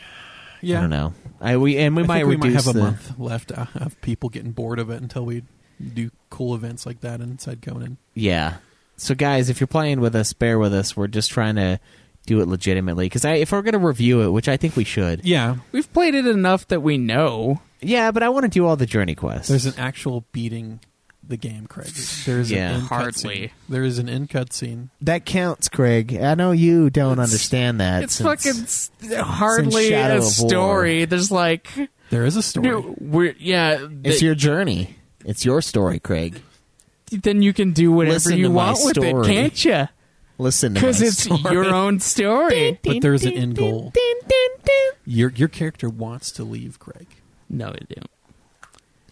[0.61, 1.13] Yeah, I don't know.
[1.39, 3.51] I we and we I might think we might reduce have a the, month left
[3.51, 5.43] uh, of people getting bored of it until we
[5.93, 7.97] do cool events like that inside Conan.
[8.13, 8.55] Yeah.
[8.99, 10.95] So, guys, if you're playing with us, bear with us.
[10.97, 11.79] We're just trying to
[12.25, 15.25] do it legitimately because if we're going to review it, which I think we should,
[15.25, 17.61] Yeah, We've played it enough that we know.
[17.81, 18.11] yeah.
[18.11, 19.47] But I want to do all the journey quests.
[19.49, 20.79] there's an actual beating
[21.27, 21.87] the game, Craig.
[22.25, 22.69] There's Yeah.
[22.69, 23.51] an in Hardly.
[23.69, 24.89] There is an in cutscene.
[25.01, 26.17] that counts, Craig.
[26.19, 28.03] I know you don't It's- understand that.
[28.03, 30.29] It's since- fucking hardly a of War.
[30.31, 31.05] story.
[31.05, 31.67] There's like,
[32.09, 32.67] There is a story.
[32.67, 33.87] no, we're yeah.
[34.03, 34.95] It's your journey.
[35.23, 36.41] It's your story, Craig.
[37.09, 39.09] Then you can do whatever Listen you to my want with story.
[39.09, 39.87] it, can't you?
[40.37, 42.79] Listen, Because it's your own story.
[42.83, 43.91] But there's an end goal.
[45.05, 47.07] Your your character wants to leave, Craig.
[47.49, 48.09] No, they don't.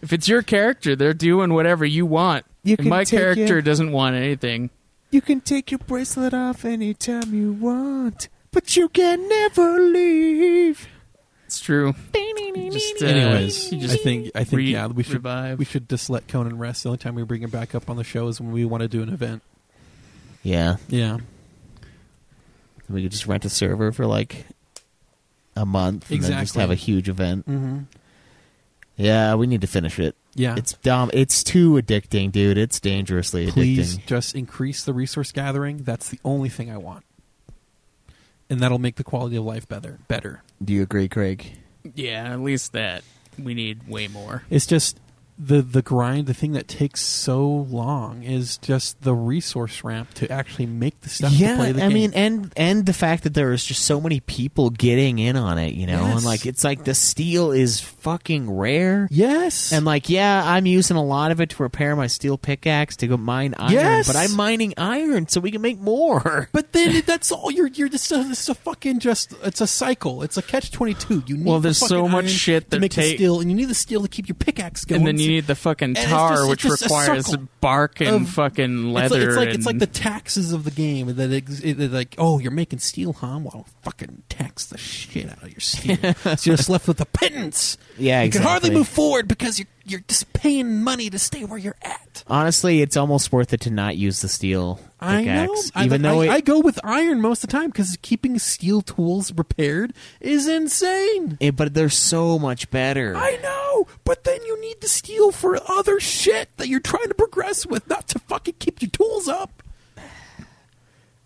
[0.00, 2.46] If it's your character, they're doing whatever you want.
[2.62, 4.70] You And can my take character your- doesn't want anything.
[5.10, 10.86] You can take your bracelet off anytime you want, but you can never leave.
[11.48, 11.94] It's true.
[12.70, 15.58] Just, uh, Anyways, you I think I think re- yeah we should revive.
[15.58, 16.82] we should just let Conan rest.
[16.82, 18.82] The only time we bring him back up on the show is when we want
[18.82, 19.42] to do an event.
[20.42, 21.18] Yeah, Yeah,
[22.90, 24.44] we could just rent a server for like
[25.56, 26.60] a month and then just Exactly.
[26.60, 27.48] have a huge event.
[27.48, 27.78] mm-hmm.
[28.96, 30.14] Yeah, we need to finish it.
[30.34, 30.56] yeah.
[30.56, 31.10] It's dumb.
[31.14, 32.58] It's too addicting, dude.
[32.58, 34.06] It's dangerously Please addicting.
[34.06, 35.78] just increase the resource gathering.
[35.78, 37.04] That's the only thing I want.
[38.50, 39.98] And that'll make the quality of life better.
[40.08, 40.42] Better.
[40.62, 41.58] Do you agree, Craig?
[41.94, 43.02] Yeah, at least that
[43.38, 44.42] we need way more.
[44.50, 44.98] It's just
[45.38, 46.26] the the grind.
[46.26, 51.08] The thing that takes so long is just the resource ramp to actually make the
[51.08, 51.30] stuff.
[51.32, 51.94] to yeah, play the I game.
[51.94, 55.58] mean, and and the fact that there is just so many people getting in on
[55.58, 56.16] it, you know, Yes.
[56.16, 59.08] and like it's like the steel is fucking rare.
[59.10, 62.96] yes, And like, yeah, I'm using a lot of it to repair my steel pickaxe
[62.96, 64.06] to go mine iron, Yes.
[64.06, 66.48] but I'm mining iron so we can make more.
[66.58, 67.68] But then that's all you're.
[67.68, 69.32] You're just a, it's a fucking just.
[69.44, 70.22] It's a cycle.
[70.22, 71.22] It's a catch twenty two.
[71.26, 73.50] You need Well, the there's so much iron shit to that make the steel, and
[73.50, 75.02] you need the steel to keep your pickaxe going.
[75.28, 78.22] And then you need the fucking tar, just- which it's just a requires bark and
[78.22, 79.18] of- fucking It's leather.
[79.18, 82.38] like, it's like it's like the taxes of the game that it, it, like oh
[82.38, 83.38] you're making steel huh?
[83.42, 85.96] Well fucking tax the shit out of your steel.
[86.36, 87.76] So you're just left with a pittance.
[88.00, 91.58] Yeah, you can hardly move forward because you're you're just paying money to stay where
[91.58, 92.22] you're at.
[92.28, 96.02] Honestly, it's almost worth it to not use the steel I know pickaxe, I, even
[96.02, 99.32] though I, it, I go with iron most of the time because keeping steel tools
[99.32, 103.14] repaired is insane it- but they're so much better.
[103.16, 107.14] I know, but then you need the steel for other shit that you're trying to
[107.14, 109.62] progress with, not to fucking keep your tools up.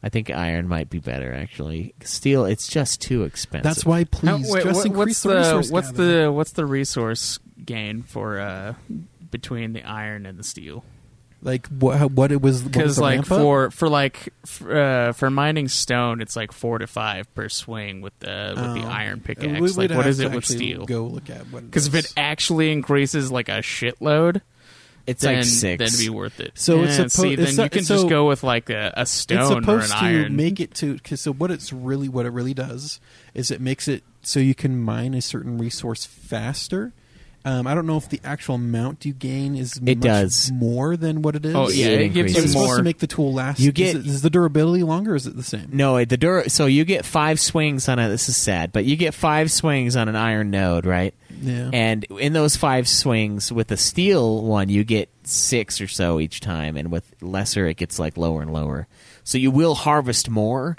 [0.05, 1.95] I think iron might be better actually.
[2.03, 3.63] Steel, it's just too expensive.
[3.63, 6.09] That's why, How- please, wait, just what- increase what's the, the, resource what's gathering.
[6.25, 8.75] the what's the resource gain for uh
[9.31, 10.85] between the iron and the steel?
[11.43, 15.69] Like what what it was Because like ramp for for like f- uh, for mining
[15.69, 18.91] stone, it's like four to five per swing with the with the Oh.
[18.91, 19.61] iron pickaxe.
[19.61, 20.85] would like what is it with steel?
[20.87, 21.65] Go look at what.
[21.65, 24.41] Because if it actually increases like a shitload,
[25.07, 25.79] it's then like six.
[25.85, 26.53] that'd be worth it.
[26.55, 28.93] So it's Yeah, suppo- see, then it's you can so just go with like a,
[28.97, 30.37] a it's stone or supposed an to iron.
[30.37, 33.01] make it to cause so what it's really what it really does
[33.35, 36.93] is it makes it so you can mine a certain resource faster.
[37.45, 40.53] Um, I don't know if the actual amount you gain is It much does.
[40.53, 41.55] more than what it is.
[41.57, 42.77] oh yeah, it it, gives you it's supposed more.
[42.77, 43.59] to make the tool last.
[43.59, 45.13] You is get- it- is, the durability longer?
[45.13, 45.69] or Is it the same?
[45.73, 48.09] No, the dur- so you get five swings on it.
[48.11, 51.15] This is sad, but you get five swings on an iron node, right?
[51.41, 51.71] Yeah.
[51.73, 56.39] And in those five swings, with the steel one, you get six or so each
[56.41, 58.87] time, and with lesser, it gets like lower and lower.
[59.25, 60.77] So you will harvest more.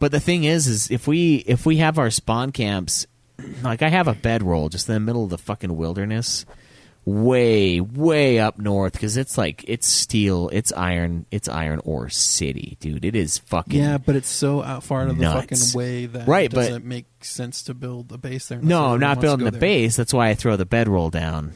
[0.00, 3.06] But the thing is, is if we if we have our spawn camps,
[3.62, 6.46] like I have a bedroll just in the middle of the fucking wilderness,
[7.04, 12.76] way way up north because it's like it's steel, it's iron, it's iron ore city,
[12.80, 13.04] dude.
[13.04, 16.28] It is fucking Yeah, but it's so out far out of the fucking way that
[16.28, 18.60] Right, it but- doesn't make sense to build a base there.
[18.60, 19.60] No, everyone not building the there.
[19.60, 19.96] base.
[19.96, 21.52] That's why I throw the bedroll down.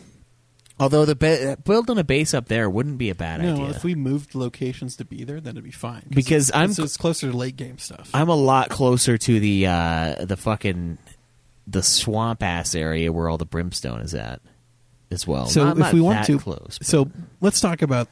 [0.81, 3.67] Although the be- building a base up there wouldn't be a bad No, idea.
[3.69, 6.03] if we moved locations to be there, then it'd be fine.
[6.11, 8.11] Because it's, I'm- so it's closer to late game stuff.
[8.13, 10.99] I'm a lot closer to the uh, the fucking
[11.67, 14.41] the swamp ass area where all the brimstone is at,
[15.11, 15.47] as well.
[15.47, 16.77] so Not- if not we want to, close.
[16.79, 18.09] but- so let's talk about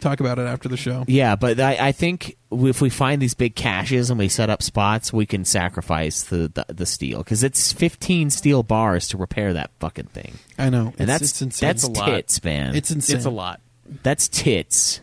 [0.00, 1.04] talk about it after the show.
[1.06, 4.62] yeah, but I, I think if we find these big caches and we set up
[4.62, 9.52] spots, we can sacrifice the the, the steel because it's 15 steel bars to repair
[9.54, 11.68] that fucking thing, I know, and it's, that's it's insane.
[11.68, 12.06] that's a lot.
[12.06, 12.74] tits, man.
[12.74, 13.16] it's insane.
[13.16, 13.60] it's a lot.
[14.02, 15.00] That's tits.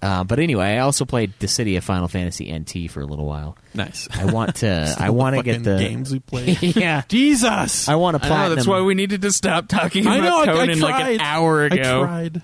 [0.00, 3.56] Uh, but anyway, I also played the Dissidia Final Fantasy NT for a little while.
[3.74, 4.06] nice.
[4.12, 4.94] I want to.
[4.98, 6.62] I want to get the games we played.
[6.76, 7.02] yeah.
[7.08, 8.48] Jesus, I want to I platinum.
[8.50, 10.52] know that's why we needed to stop talking I about know.
[10.52, 11.20] I, I Conan like an tried.
[11.20, 12.02] hour I ago.
[12.04, 12.42] tried.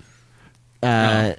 [0.83, 1.33] uh,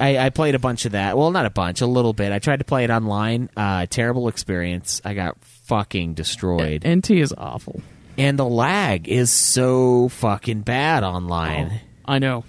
[0.00, 1.16] I, I played a bunch of that.
[1.16, 2.32] Well, not a bunch, a little bit.
[2.32, 3.48] I tried to play it online.
[3.56, 5.00] Uh, terrible experience.
[5.04, 7.80] I got fucking destroyed, NT is awful.
[8.18, 11.80] and the lag is so fucking bad online.
[12.04, 12.42] I know.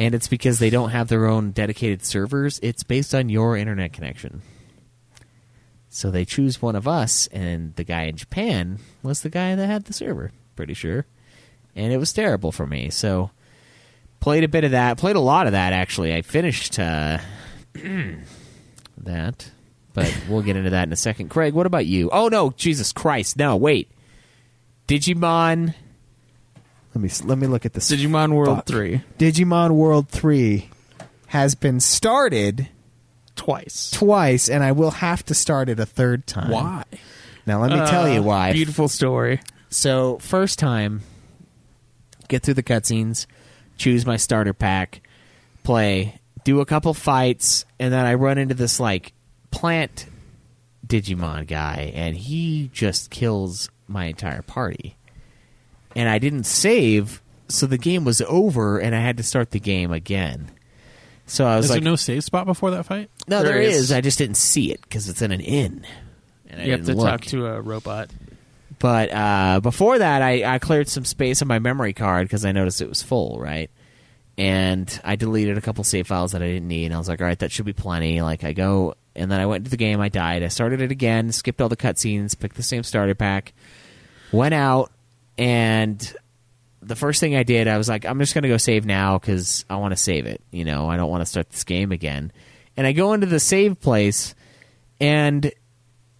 [0.00, 2.58] And it's because they don't have their own dedicated servers.
[2.62, 4.40] It's based on your internet connection.
[5.90, 9.66] So they choose one of us, and the guy in Japan was the guy that
[9.66, 11.04] had the server, pretty sure.
[11.76, 12.88] And it was terrible for me.
[12.88, 13.30] So
[14.20, 14.96] played a bit of that.
[14.96, 16.14] Played a lot of that actually.
[16.14, 17.18] I finished uh,
[18.96, 19.50] that,
[19.92, 21.28] but we'll get into that in a second.
[21.28, 22.08] Craig, what about you?
[22.10, 23.36] Oh no, Jesus Christ!
[23.36, 23.90] No, wait.
[24.88, 25.74] Digimon.
[26.94, 27.90] Let me let me look at this.
[27.90, 28.66] Digimon World Fuck.
[28.66, 30.68] 3 Digimon World 3
[31.28, 32.68] has been started
[33.36, 33.90] twice.
[33.92, 36.50] twice, and I will have to start it a third time.
[36.50, 36.84] Why?
[37.46, 38.52] Now, let me tell you Uh, why.
[38.52, 39.40] Beautiful story.
[39.70, 41.02] So first time,
[42.28, 43.26] get through the cutscenes,
[43.78, 45.00] choose my starter pack,
[45.62, 49.12] play, do a couple fights, and then I run into this like
[49.52, 50.06] plant
[50.86, 54.96] Digimon guy, and he just kills my entire party.
[56.00, 59.60] And I didn't save, so the game was over, and I had to start the
[59.60, 60.50] game again.
[61.26, 63.10] So I was Is like, there no save spot before that fight?
[63.28, 63.76] "No, There there is.
[63.76, 63.92] is.
[63.92, 65.84] I just didn't see it because it's in an inn."
[66.48, 67.08] And I You have to didn't look.
[67.10, 68.08] talk to a robot.
[68.78, 72.52] But uh, before that, I, I cleared some space on my memory card because I
[72.52, 73.70] noticed it was full, right?
[74.38, 76.86] And I deleted a couple save files that I didn't need.
[76.86, 78.22] And I was like, all right, that should be plenty.
[78.22, 80.00] Like, I go And then I went to the game.
[80.00, 80.42] I died.
[80.42, 81.30] I started it again.
[81.30, 82.38] Skipped all the cutscenes.
[82.38, 83.52] Picked the same starter pack.
[84.32, 84.90] Went out
[85.40, 86.14] and
[86.82, 89.18] the first thing I did, I was like, I'm just going to go save now
[89.18, 90.42] because I want to save it.
[90.50, 92.30] You know, I don't want to start this game again.
[92.76, 94.34] And I go into the save place,
[95.00, 95.50] and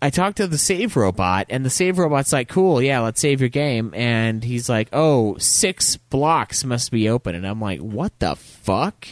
[0.01, 3.41] I talk to the save robot, and the save robot's like, "Cool, yeah, let's save
[3.41, 8.19] your game." And he's like, "Oh, six blocks must be open," and I'm like, "What
[8.21, 9.07] the fuck?"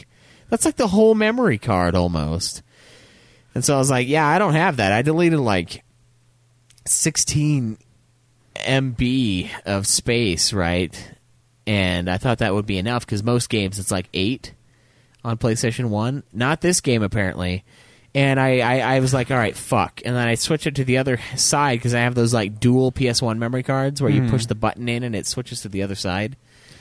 [0.49, 2.63] That's like the whole memory card almost.
[3.53, 4.91] And so I was like, "Yeah, I don't have that.
[4.91, 5.83] I deleted like
[6.85, 7.77] 16
[8.55, 11.11] MB of space, right?"
[11.67, 14.53] And I thought that would be enough because most games it's like eight
[15.23, 16.23] on PlayStation One.
[16.33, 17.63] Not this game apparently.
[18.15, 20.01] And I, I, I was like, all right, fuck.
[20.03, 22.91] And then I switched it to the other side because I have those like dual
[22.91, 25.93] PS1 memory cards where you push the button in and it switches to the other
[25.93, 26.35] side.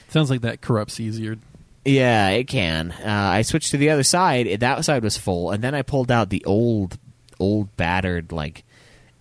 [0.08, 1.36] Sounds like that corrupts easier.
[1.84, 2.92] Yeah, it can.
[2.92, 4.60] Uh, I switched to the other side.
[4.60, 6.98] That side was full, and then I pulled out the old,
[7.38, 8.64] old battered like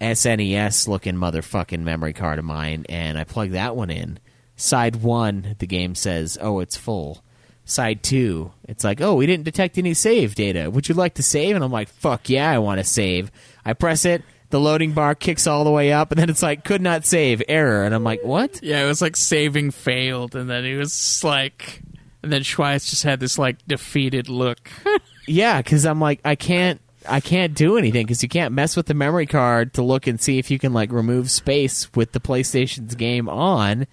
[0.01, 4.19] SNES looking motherfucking memory card of mine, and I plug that one in.
[4.55, 7.23] Side one, the game says, "Oh, it's full."
[7.65, 10.69] Side two, it's like, "Oh, we didn't detect any save data.
[10.71, 13.31] Would you like to save?" And I'm like, "Fuck yeah, I want to save."
[13.65, 14.23] I press it.
[14.49, 17.43] The loading bar kicks all the way up, and then it's like, "Could not save,
[17.49, 21.21] error." And I'm like, "What?" Yeah, it was like saving failed, and then it was
[21.23, 21.81] like,
[22.23, 24.69] and then Schweiss just had this like defeated look.
[25.29, 26.79] Yeah, because I'm like, I can't,
[27.09, 30.19] I can't do anything because you can't mess with the memory card to look and
[30.19, 33.87] see if you can like remove space with the PlayStation's game on.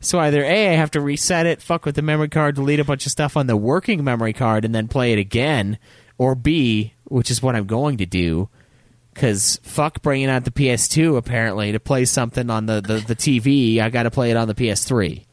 [0.00, 2.84] So either a, I have to reset it, fuck with the memory card, delete a
[2.84, 5.78] bunch of stuff on the working memory card, and then play it again,
[6.18, 8.50] or b, which is what I'm going to do,
[9.14, 13.78] because fuck bringing out the PS2 apparently to play something on the the, the TV.
[13.80, 15.24] I got to play it on the PS3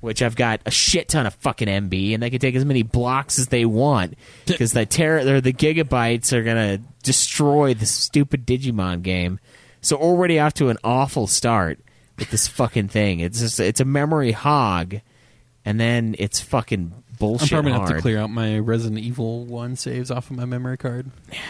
[0.00, 2.82] which I've got a shit ton of fucking MB, and they can take as many
[2.82, 4.14] blocks as they want
[4.46, 9.38] because the ter- or the gigabytes are gonna destroy the stupid Digimon game.
[9.80, 11.78] So already off to an awful start
[12.18, 13.20] with this fucking thing.
[13.20, 14.96] It's just it's a memory hog,
[15.64, 17.52] and then it's fucking bullshit.
[17.52, 20.44] I'm probably gonna have to clear out my Resident Evil one saves off of my
[20.44, 21.10] memory card.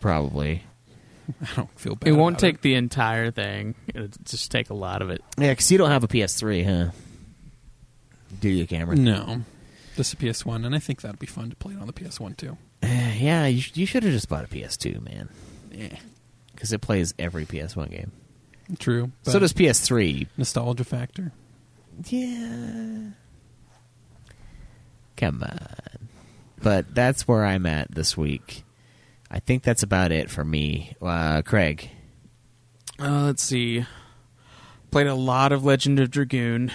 [0.00, 0.62] Probably,
[1.42, 2.08] I don't feel bad.
[2.08, 5.22] It won't about take the entire thing; it'll just take a lot of it.
[5.38, 6.90] yeah, because you don't have a PS3, huh?
[8.40, 9.04] Do you, Cameron?
[9.04, 9.42] No,
[9.96, 11.92] just a PS One, and I think that'd be fun to play it on the
[11.92, 12.56] PS One too.
[12.82, 15.28] Yeah, you, sh- you should have just bought a PS2, man,
[15.72, 15.96] Yeah,
[16.54, 18.12] because it plays every PS1 game.
[18.78, 19.10] true.
[19.22, 20.26] so does PS3.
[20.36, 21.32] nostalgia factor.
[22.06, 23.10] Yeah.
[25.16, 26.08] Come on.
[26.60, 28.64] But that's where I'm at this week.
[29.30, 30.96] I think that's about it for me.
[31.00, 31.88] Uh, Craig.
[32.98, 33.84] Uh, let's see.
[34.90, 36.70] Played a lot of Legend of Dragoon,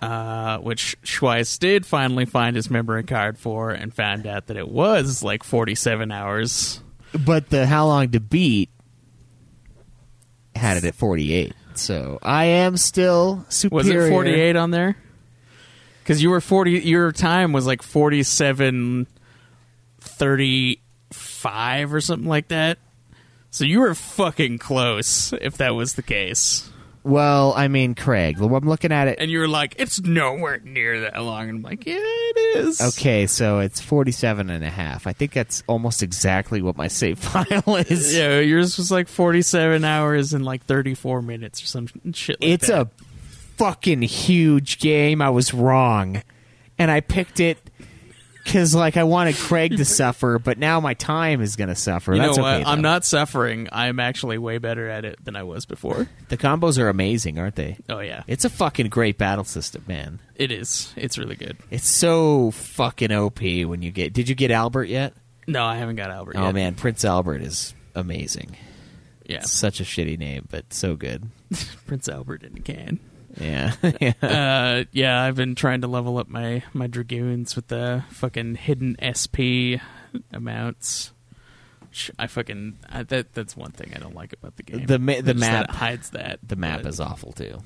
[0.00, 4.68] uh, which Schweiss did finally find his memory card for, and found out that it
[4.68, 6.80] was like forty-seven hours.
[7.12, 8.70] But the how long to beat
[10.54, 11.54] had it at 48.
[11.74, 14.00] So I am still superior.
[14.00, 14.96] Was it forty-eight on there?
[16.02, 16.72] Because you were forty.
[16.80, 19.06] Your time was like forty-seven,
[20.00, 22.78] thirty-five or something like that.
[23.50, 26.70] So you were fucking close, if that was the case.
[27.02, 29.18] Well, I mean, Craig, I'm looking at it.
[29.18, 32.80] And you were like, "It's nowhere near that long." And I'm like, "Yeah, it is."
[32.80, 35.06] Okay, so it's 47 and a half.
[35.06, 38.14] I think that's almost exactly what my save file is.
[38.14, 42.66] Yeah, yours was like 47 hours and like 34 minutes or some shit like it's
[42.66, 42.82] that.
[42.82, 42.90] a
[43.56, 45.22] fucking huge game.
[45.22, 46.22] I was wrong,
[46.78, 47.69] and I picked it
[48.52, 52.12] because like I wanted Craig to suffer, but now my time is gonna suffer.
[52.14, 52.54] You That's know what?
[52.60, 52.64] okay.
[52.70, 52.88] I'm though.
[52.88, 53.68] not suffering.
[53.70, 56.08] I'm actually way better at it than I was before.
[56.30, 57.76] The combos are amazing, aren't they?
[57.88, 60.20] Oh yeah, It's a fucking great battle system, man.
[60.36, 60.92] it is.
[60.96, 61.56] It's really good.
[61.70, 64.12] It's so fucking OP when you get.
[64.12, 65.12] Did you get Albert yet?
[65.48, 66.54] No, I haven't got Albert Oh yet.
[66.54, 68.56] man, Prince Albert is amazing.
[69.26, 71.28] yeah, Such a shitty name, but so good.
[71.86, 73.00] Prince Albert in a can.
[73.40, 74.12] Yeah, yeah.
[74.22, 78.96] uh, yeah, I've been trying to level up my my dragoons with the fucking hidden
[79.00, 79.80] SP
[80.32, 81.12] amounts.
[82.18, 84.86] I fucking I, that that's one thing I don't like about the game.
[84.86, 86.38] The ma- the map- hides that.
[86.46, 87.58] The map is awful too.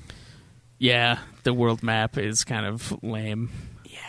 [0.79, 3.51] Yeah, the world map is kind of lame.
[3.85, 3.99] Yeah.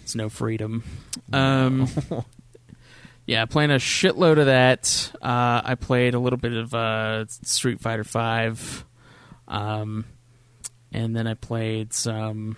[0.00, 0.84] There's no freedom.
[1.32, 1.88] Um
[3.26, 5.10] Yeah, playing a shitload of that.
[5.20, 8.84] Uh I played a little bit of uh Street Fighter 5.
[9.48, 10.04] Um
[10.96, 12.56] and then I played some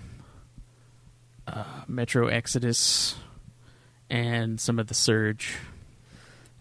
[1.46, 3.16] uh Metro Exodus
[4.08, 5.56] and some of the Surge.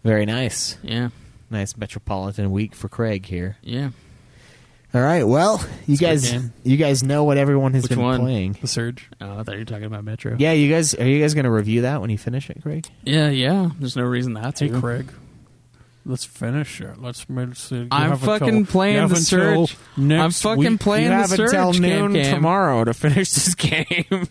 [0.04, 0.76] Very nice.
[0.82, 1.08] Yeah.
[1.50, 3.56] Nice metropolitan week for Craig here.
[3.62, 3.90] Yeah.
[4.94, 5.22] All right.
[5.24, 6.08] Well, you It's a good
[6.42, 8.20] guys, you guys know what everyone has Which been one?
[8.20, 8.56] playing.
[8.60, 9.06] The Surge.
[9.20, 10.36] Oh, I thought you were talking about Metro.
[10.38, 12.86] Yeah, you guys are you guys going to review that when you finish it, Craig?
[13.04, 13.70] yeah, yeah.
[13.78, 14.68] There's no reason not to.
[14.72, 15.12] Hey, Craig.
[16.08, 17.02] Let's finish it.
[17.02, 17.26] Let's.
[17.28, 19.68] let's uh, you I'm have fucking playing the.
[19.98, 20.80] Next I'm fucking week.
[20.80, 24.06] playing you the have Surge until noon tomorrow to finish this game.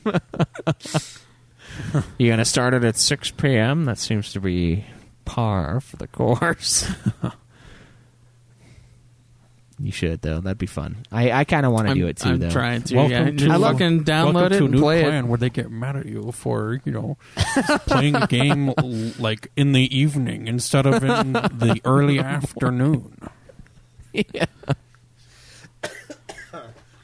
[2.18, 3.86] You're going to start it at 6 p.m.
[3.86, 4.86] That seems to be
[5.24, 6.90] par for the course.
[9.80, 10.40] you should though.
[10.40, 10.98] That'd be fun.
[11.12, 12.30] I, I kind of want to do it too.
[12.30, 12.50] I'm though.
[12.50, 12.96] trying to.
[12.96, 15.04] Welcome yeah, to- just I love- fucking download Welcome it to a and new play
[15.04, 15.28] plan it.
[15.28, 17.18] where they get mad at you for you know
[17.86, 23.18] playing a game l- like in the evening instead of in the early afternoon.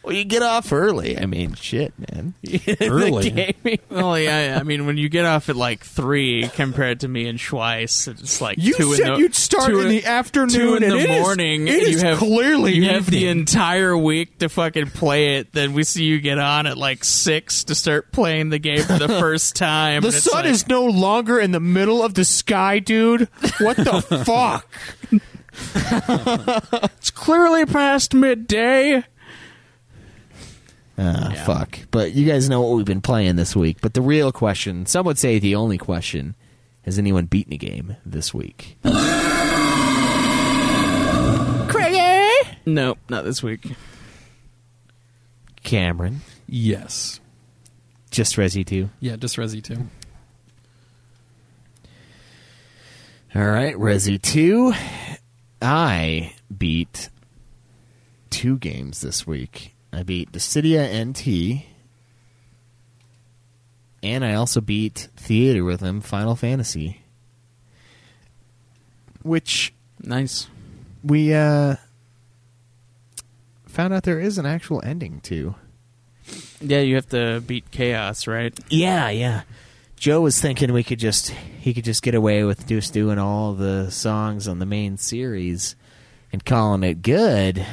[0.04, 0.08] Yeah.
[0.08, 1.18] Well, you get off early.
[1.18, 2.34] I mean, shit, man.
[2.82, 3.56] Early?
[3.90, 7.40] Well, yeah, I mean, when you get off at like three compared to me and
[7.40, 10.76] Schweiss, it's like You two said in the, you'd start two in the afternoon two
[10.76, 11.68] in and the it is- morning.
[11.68, 15.54] it and is you have clearly you have the entire week to fucking play it.
[15.54, 19.00] Then we see you get on at like six to start playing the game for
[19.00, 20.02] the first time.
[20.02, 23.30] The and it's sun like- is no longer in the middle of the sky, dude.
[23.60, 24.68] What the fuck?
[26.94, 29.04] it's clearly past midday.
[30.98, 31.46] Ah, Yeah.
[31.46, 31.80] fuck.
[31.92, 33.78] But you guys know what we've been playing this week.
[33.82, 36.36] But the real question, some would say the only question,
[36.84, 38.78] has anyone beaten a game this week?
[41.68, 42.30] Craigie!
[42.66, 43.66] No, not this week.
[45.64, 46.22] Cameron.
[46.48, 47.20] Yes.
[48.12, 48.90] Just Resi 2.
[49.00, 49.76] Yeah, just Resi 2.
[53.36, 54.74] All right, Resi 2.
[55.62, 57.10] I beat
[58.30, 59.73] two games this week.
[59.94, 61.66] I beat Dissidia NT,
[64.02, 67.02] and I also beat Theatrhythm Final Fantasy,
[69.22, 70.48] which Nice.
[71.04, 71.76] we uh,
[73.68, 75.56] found out there is an actual ending to.
[76.60, 78.58] Yeah, you have to beat chaos, right?
[78.70, 79.44] Yeah, yeah.
[79.96, 83.54] Joe was thinking we could just he could just get away with just doing all
[83.54, 85.76] the songs on the main series
[86.34, 87.66] and calling it good.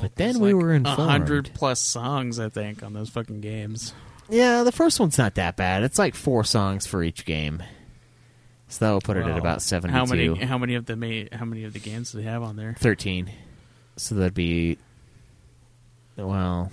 [0.00, 1.10] But then we like were informed.
[1.10, 3.92] hundred plus songs, I think, on those fucking games.
[4.30, 5.82] Yeah, the first one's not that bad.
[5.82, 7.62] It's like four songs for each game.
[8.68, 9.96] So that will put it at about seventy-two.
[9.98, 10.34] How many?
[10.44, 12.74] How many of the ma- How many of the games do they have on there?
[12.78, 13.30] Thirteen.
[13.96, 14.76] So that'd be.
[16.16, 16.70] Well,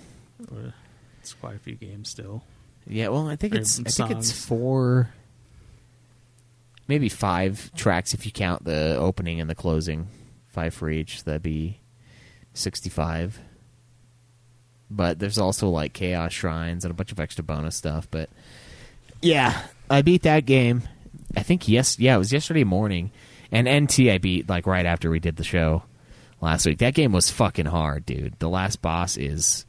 [1.20, 2.42] It's quite a few games still.
[2.86, 3.08] yeah.
[3.08, 3.80] Well, I think Or it's.
[3.80, 4.32] I think it's songs.
[4.44, 5.08] four.
[6.88, 10.08] Maybe five tracks if you count the opening and the closing.
[10.48, 11.24] Five for each.
[11.24, 11.80] That'd be
[12.56, 13.38] sixty-five.
[14.90, 18.06] But there's also like chaos shrines and a bunch of extra bonus stuff.
[18.10, 18.30] But
[19.20, 20.82] yeah, I beat that game.
[21.36, 23.10] I think yes, yeah, it was yesterday morning,
[23.50, 25.82] and NT I beat like right after we did the show
[26.40, 26.78] last week.
[26.78, 28.38] That game was fucking hard, dude.
[28.38, 29.66] The last boss is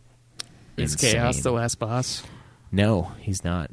[0.77, 1.13] Is insane.
[1.13, 2.21] chaos the last boss?
[2.71, 3.71] No, he's not.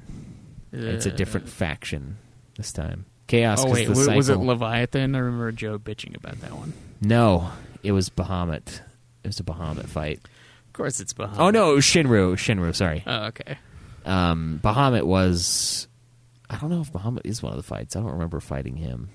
[0.72, 2.16] It's a Uh, different faction
[2.56, 3.04] this time.
[3.26, 3.62] Chaos.
[3.64, 5.14] Oh wait, was it Leviathan?
[5.14, 6.72] I remember Joe bitching about that one.
[7.02, 7.50] no,
[7.82, 8.80] it was Bahamut.
[9.24, 10.20] It was a Bahamut fight.
[10.66, 11.38] Of course, it's Bahamut.
[11.38, 12.34] Oh no, it was Shinryu.
[12.34, 12.74] Shinryu.
[12.74, 13.02] Sorry.
[13.06, 13.58] Oh okay.
[14.04, 15.88] Um, Bahamut was.
[16.48, 17.96] I don't know if Bahamut is one of the fights.
[17.96, 19.08] I don't remember fighting him.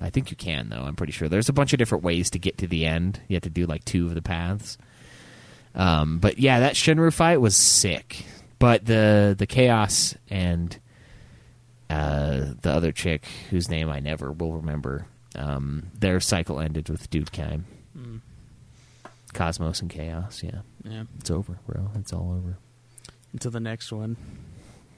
[0.00, 0.82] I think you can though.
[0.82, 1.28] I'm pretty sure.
[1.28, 3.20] There's a bunch of different ways to get to the end.
[3.28, 4.78] You have to do like two of the paths.
[5.74, 8.24] Um, but yeah, that Shinryu fight was sick.
[8.58, 10.78] But the the chaos and
[11.90, 15.06] uh, the other chick whose name I never will remember.
[15.36, 17.64] Um, their cycle ended with Duodecim.
[19.34, 20.42] Cosmos and Chaos.
[20.42, 21.04] Yeah, Yeah.
[21.18, 21.90] it's over, bro.
[21.96, 22.58] It's all over.
[23.32, 24.16] Until the next one.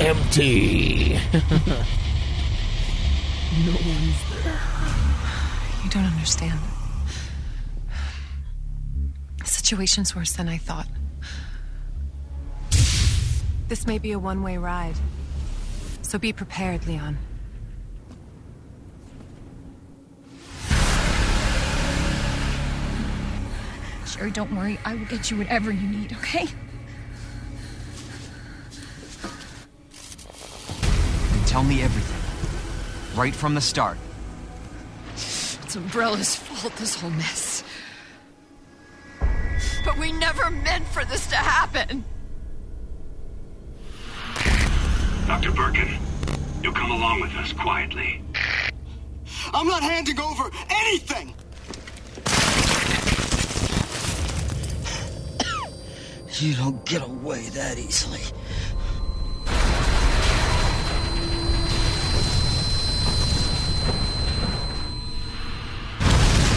[0.00, 1.18] Empty.
[3.64, 4.60] No one's there.
[5.84, 6.58] You don't understand.
[9.38, 10.88] The situation's worse than I thought.
[13.68, 14.96] This may be a one way ride.
[16.02, 17.16] So be prepared, Leon.
[24.16, 24.78] Sherry, don't worry.
[24.84, 26.46] I will get you whatever you need, okay?
[31.46, 33.18] Tell me everything.
[33.18, 33.98] Right from the start.
[35.12, 37.62] It's Umbrella's fault, this whole mess.
[39.84, 42.04] But we never meant for this to happen.
[45.26, 45.52] Dr.
[45.52, 45.98] Birkin,
[46.62, 48.22] you'll come along with us quietly.
[49.52, 51.34] I'm not handing over anything!
[56.38, 58.20] You don't get away that easily.
[59.46, 59.52] The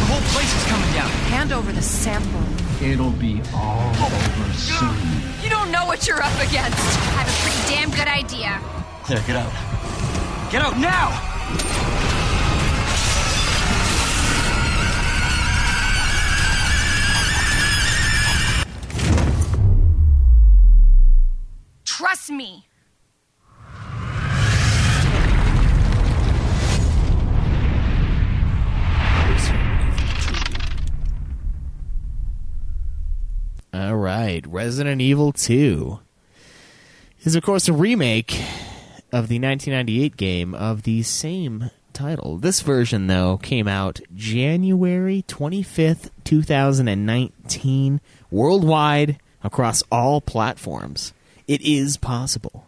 [0.06, 1.10] whole place is coming down.
[1.32, 2.44] Hand over the sample.
[2.86, 4.98] It'll be all oh over soon.
[5.42, 6.78] You don't know what you're up against.
[6.78, 8.60] I have a pretty damn good idea.
[9.08, 10.52] There, get out.
[10.52, 11.89] Get out now!
[22.30, 22.66] Me.
[33.74, 36.00] All right, Resident Evil 2
[37.24, 38.32] is, of course, a remake
[39.12, 42.38] of the 1998 game of the same title.
[42.38, 51.14] This version, though, came out January 25th, 2019, worldwide across all platforms.
[51.50, 52.68] It is possible.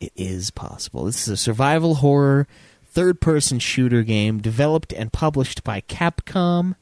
[0.00, 1.04] It is possible.
[1.04, 2.48] This is a survival horror
[2.86, 6.74] third person shooter game developed and published by Capcom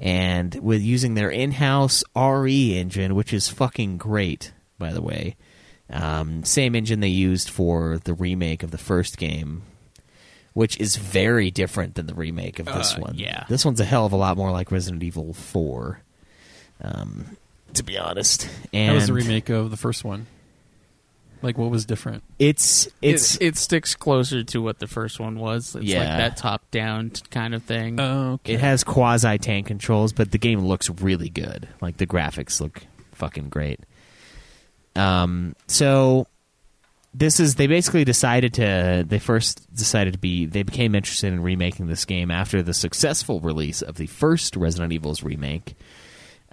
[0.00, 5.36] and with using their in-house RE engine, which is fucking great, by the way.
[5.90, 9.62] Um, same engine they used for the remake of the first game,
[10.54, 13.14] which is very different than the remake of this Uh, one.
[13.18, 13.44] yeah.
[13.50, 16.00] this one's a hell of a lot more like Resident Evil Four,
[16.80, 17.36] um,
[17.74, 18.48] to be honest.
[18.72, 20.26] And that was the remake of the first one.
[21.42, 22.22] Like, what was different?
[22.38, 25.74] It's it's it, it sticks closer to what the first one was.
[25.74, 25.98] It's Yeah.
[25.98, 27.98] like that top down kind of thing.
[28.00, 31.68] Oh, It has quasi tank controls, but the game looks really good.
[31.80, 33.80] Like the graphics look fucking great.
[34.94, 36.26] Um, so
[37.14, 41.42] this is they basically decided to they first decided to be they became interested in
[41.42, 45.74] remaking this game after the successful release of the first Resident Evil's remake.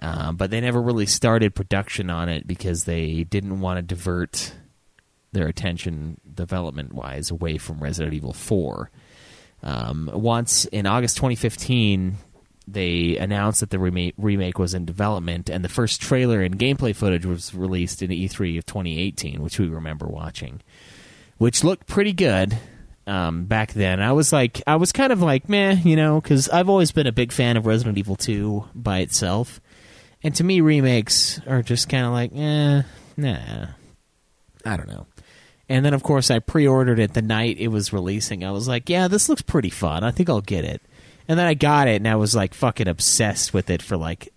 [0.02, 4.54] Um, but they never really started production on it because they didn't want to divert
[5.32, 8.90] their attention development wise away from Resident Evil 4.
[9.62, 12.16] Um, once in August 2015,
[12.66, 16.94] they announced that the remake, remake was in development, and the first trailer and gameplay
[16.94, 20.60] footage was released in E3 of 2018, which we remember watching,
[21.38, 22.56] which looked pretty good
[23.06, 24.00] um, back then.
[24.00, 27.06] I was like, I was kind of like, meh, you know, because I've always been
[27.06, 29.60] a big fan of Resident Evil 2 by itself,
[30.22, 32.82] and to me, remakes are just kind of like, eh,
[33.16, 33.66] nah,
[34.64, 35.06] I don't know.
[35.70, 38.44] And then, of course, I pre-ordered it the night it was releasing.
[38.44, 40.02] I was like, "Yeah, this looks pretty fun.
[40.02, 40.82] I think I'll get it."
[41.28, 44.32] And then I got it, and I was like fucking obsessed with it for like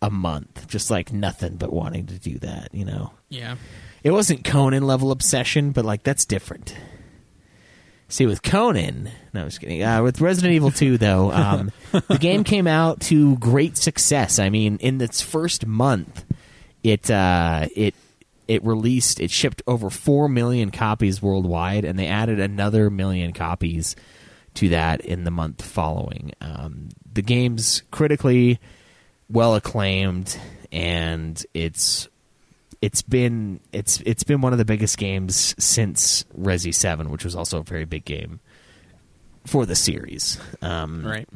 [0.00, 2.70] a month, just like nothing but wanting to do that.
[2.72, 3.12] You know?
[3.28, 3.56] Yeah.
[4.02, 6.74] It wasn't Conan level obsession, but like that's different.
[8.08, 9.82] See, with Conan, no, I was kidding.
[9.82, 14.38] Uh, with Resident Evil 2, though, um, the game came out to great success.
[14.38, 16.24] I mean, in its first month,
[16.82, 17.94] it uh, it
[18.50, 23.94] it released, it shipped over four million copies worldwide, and they added another million copies
[24.54, 26.32] to that in the month following.
[26.40, 28.58] Um, the game's critically
[29.30, 30.36] well acclaimed,
[30.72, 32.08] and it's
[32.82, 37.36] it's been it's it's been one of the biggest games since Resi Seven, which was
[37.36, 38.40] also a very big game
[39.46, 40.38] for the series.
[40.60, 41.28] Um, Right.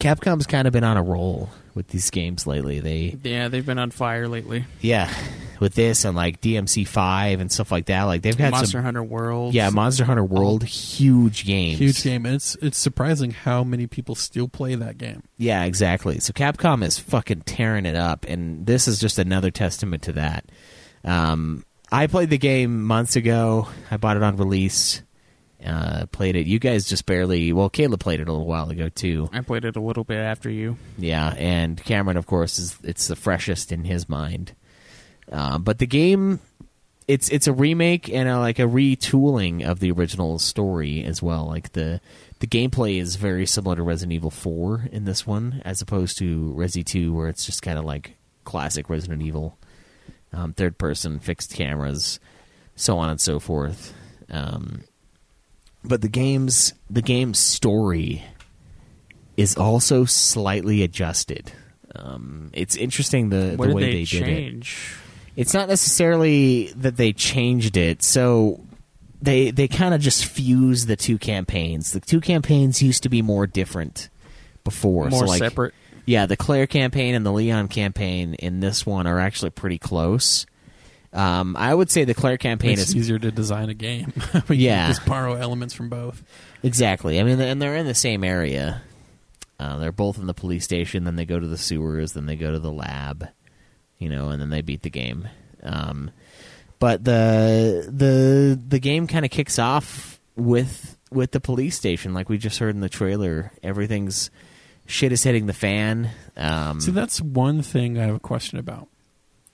[0.00, 2.80] Capcom's kind of been on a roll with these games lately.
[2.80, 4.64] They Yeah, they've been on fire lately.
[4.80, 5.12] yeah,
[5.60, 8.04] with this and like DMC five and stuff like that.
[8.04, 9.54] Like they've had Monster some, Hunter World.
[9.54, 11.78] Yeah, Monster Hunter World, huge games.
[11.78, 15.22] Huge game, and it's it's surprising how many people still play that game.
[15.36, 16.20] Yeah, exactly.
[16.20, 20.44] So Capcom is fucking tearing it up, and this is just another testament to that.
[21.04, 23.68] Um, I played the game months ago.
[23.90, 25.02] I bought it on release.
[25.64, 26.46] Uh, played it.
[26.46, 27.52] You guys just barely.
[27.52, 29.30] Well, Kayla played it a little while ago too.
[29.32, 30.76] I played it a little bit after you.
[30.98, 34.54] Yeah, and Cameron, of course, is it's the freshest in his mind.
[35.30, 36.40] Uh, but the game,
[37.08, 41.46] it's it's a remake and a, like a retooling of the original story as well.
[41.46, 42.00] Like the
[42.40, 46.54] the gameplay is very similar to Resident Evil Four in this one, as opposed to
[46.56, 49.58] Resi Two, where it's just kind of like classic Resident Evil,
[50.32, 52.20] um, third person, fixed cameras,
[52.76, 53.94] so on and so forth.
[54.30, 54.84] Um,
[55.84, 58.24] but the game's the game's story
[59.36, 61.52] is also slightly adjusted.
[61.94, 64.66] Um, it's interesting the, What the way they they, did it.
[65.36, 68.02] It's not necessarily that they changed it.
[68.02, 68.60] So
[69.20, 71.92] they they kind of just fused the two campaigns.
[71.92, 74.10] The two campaigns used to be more different
[74.62, 75.08] before.
[75.08, 75.74] More so like, separate.
[76.06, 80.46] Yeah, the Claire campaign and the Leon campaign in this one are actually pretty close.
[81.14, 84.12] Um, I would say the Claire campaign Makes is easier to design a game.
[84.50, 84.88] Yeah.
[84.88, 86.22] just borrow elements from both.
[86.62, 87.20] Exactly.
[87.20, 88.82] I mean, and they're in the same area.
[89.60, 91.04] Uh, they're both in the police station.
[91.04, 92.12] Then they go to the sewers.
[92.12, 93.28] Then they go to the lab.
[93.98, 95.28] You know, and then they beat the game.
[95.62, 96.10] Um,
[96.78, 102.28] but the the the game kind of kicks off with with the police station, like
[102.28, 103.52] we just heard in the trailer.
[103.62, 104.30] Everything's
[104.86, 106.10] shit is hitting the fan.
[106.36, 108.88] Um, See, that's one thing I have a question about.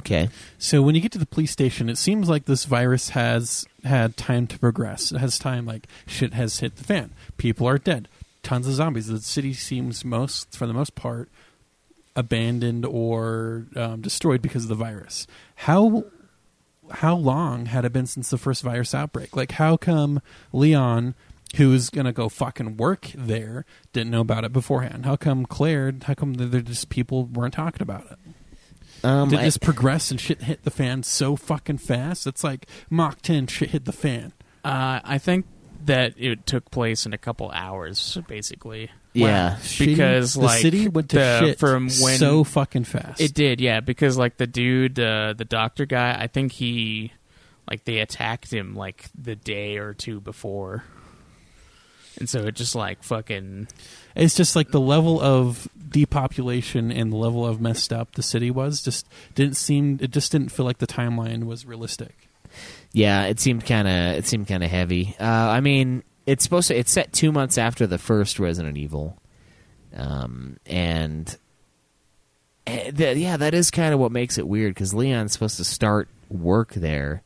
[0.00, 0.30] okay.
[0.58, 4.16] So when you get to the police station, it seems like this virus has had
[4.16, 5.12] time to progress.
[5.12, 7.12] It has time like shit has hit the fan.
[7.36, 8.08] People are dead.
[8.42, 9.06] Tons of zombies.
[9.08, 11.28] The city seems most, for the most part,
[12.20, 15.26] abandoned or um, destroyed because of the virus.
[15.56, 16.04] How
[16.92, 19.34] how long had it been since the first virus outbreak?
[19.36, 20.20] Like, how come
[20.52, 21.14] Leon,
[21.56, 25.06] who's gonna go fucking work there, didn't know about it beforehand?
[25.06, 25.92] How come Claire?
[26.04, 28.18] How come there just people weren't talking about it?
[29.04, 32.26] Um, Did I- this progress and shit hit the fan so fucking fast?
[32.26, 34.32] It's like Mach 10 shit hit the fan.
[34.62, 35.46] Uh, I think
[35.86, 38.90] that it took place in a couple hours, basically.
[39.12, 39.58] Yeah.
[39.78, 43.20] because the like city went to the- shit from when so fucking fast.
[43.20, 43.80] It did, yeah.
[43.80, 47.12] Because like the dude, uh, the doctor guy, I think he,
[47.68, 50.84] like, they attacked him like the day or two before,
[52.18, 53.68] and so it just like fucking.
[54.14, 58.50] It's just like the level of depopulation and the level of messed up the city
[58.50, 59.98] was just didn't seem.
[60.00, 62.28] It just didn't feel like the timeline was realistic.
[62.92, 65.14] Yeah, it seemed kind of it seemed kind of heavy.
[65.20, 69.20] Uh, I mean, it's supposed to it's set two months after the first Resident Evil,
[69.94, 71.36] um, and
[72.66, 75.64] eh, th- yeah, that is kind of what makes it weird because Leon's supposed to
[75.64, 77.22] start work there,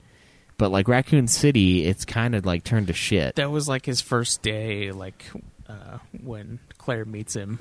[0.58, 3.36] but like Raccoon City, it's kind of like turned to shit.
[3.36, 5.24] That was like his first day, like
[5.68, 7.58] uh, when Claire meets him.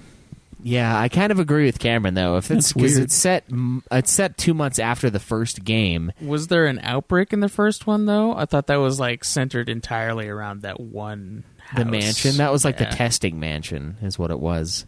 [0.64, 2.38] Yeah, I kind of agree with Cameron though.
[2.38, 3.04] If it's because weird.
[3.04, 3.44] it's set
[3.92, 6.12] it's set two months after the first game.
[6.22, 8.34] Was there an outbreak in the first one though?
[8.36, 11.44] I thought that was like centered entirely around that one.
[11.58, 11.80] House.
[11.80, 12.90] The mansion that was like Yeah.
[12.90, 14.86] the testing mansion is what it was,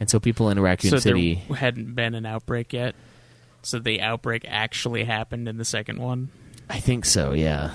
[0.00, 1.42] and so people in Raccoon so City.
[1.48, 2.94] there hadn't been an outbreak yet.
[3.62, 6.30] So the outbreak actually happened in the second one.
[6.70, 7.32] I think so.
[7.32, 7.72] Yeah.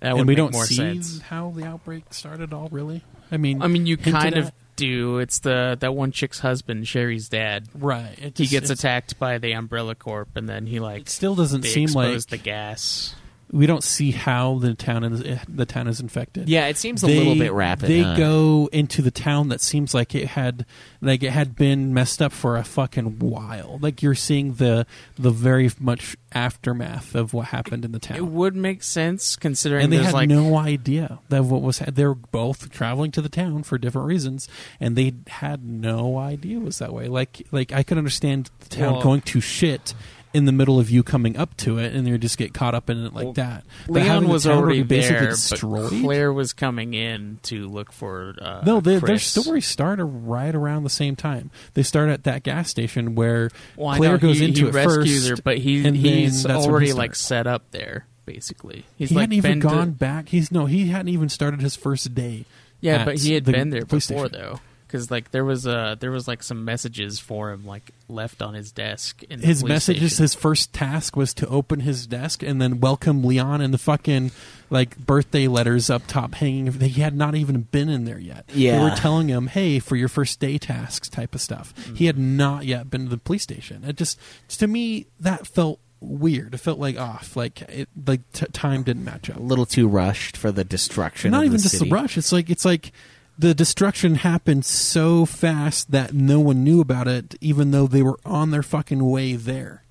[0.00, 1.20] That would and we make don't more see sense.
[1.20, 2.52] how the outbreak started.
[2.52, 3.02] All really.
[3.30, 5.18] I mean, I mean, you kind of at- do.
[5.18, 7.68] It's the that one chick's husband, Sherry's dad.
[7.74, 8.32] Right.
[8.36, 11.90] He gets attacked by the Umbrella Corp, and then he like It still doesn't seem
[11.92, 13.14] like the gas.
[13.52, 16.48] We don't see how the town is eh, the town is infected.
[16.48, 18.16] Yeah, it seems a little bit rapid, They huh?
[18.16, 20.64] go into the town that seems like it had
[21.02, 23.78] like it had been messed up for a fucking while.
[23.82, 24.86] Like you're seeing the
[25.18, 28.16] the very much aftermath of what happened in the town.
[28.16, 32.06] It would make sense considering And they had like no idea that what was they
[32.06, 34.48] were both traveling to the town for different reasons,
[34.80, 37.06] and they had no idea it was that way.
[37.08, 39.92] Like like I could understand the town Well- going to shit
[40.34, 42.88] in the middle of you coming up to it, and you just get caught up
[42.90, 43.64] in it like Well, that.
[43.86, 45.90] But Leon was already basically there, destroyed.
[45.90, 48.34] but Claire was coming in to look for.
[48.40, 51.50] Uh, No, they, their stories start right around the same time.
[51.74, 54.74] They start at that gas station where Well, Claire know goes he, into he it
[54.74, 58.06] rescues first, her, but he he's already like set up there.
[58.24, 60.28] Basically, he's he like hadn't even been to- gone back.
[60.28, 62.44] He's no, he hadn't even started his first day.
[62.80, 64.60] Yeah, but he had been there before though,
[64.92, 68.52] because like there was uh there was like some messages for him like left on
[68.52, 69.22] his desk.
[69.24, 70.24] In his police messages station.
[70.24, 74.30] his first task was to open his desk and then welcome leon and the fucking
[74.68, 78.72] like birthday letters up top hanging he had not even been in there yet Yeah,
[78.72, 78.90] they Yeah.
[78.90, 82.66] were telling him hey for your first day tasks type of stuff he had not
[82.66, 84.18] yet been to the police station it just
[84.58, 89.04] to me that felt weird it felt like off like it like t- time didn't
[89.04, 91.30] match up A little too rushed for the destruction.
[91.30, 91.88] not of even the just city.
[91.88, 92.18] the rush.
[92.18, 92.92] It's like it's like
[93.38, 98.18] the destruction happened so fast that no one knew about it, even though they were
[98.24, 99.82] on their fucking way there.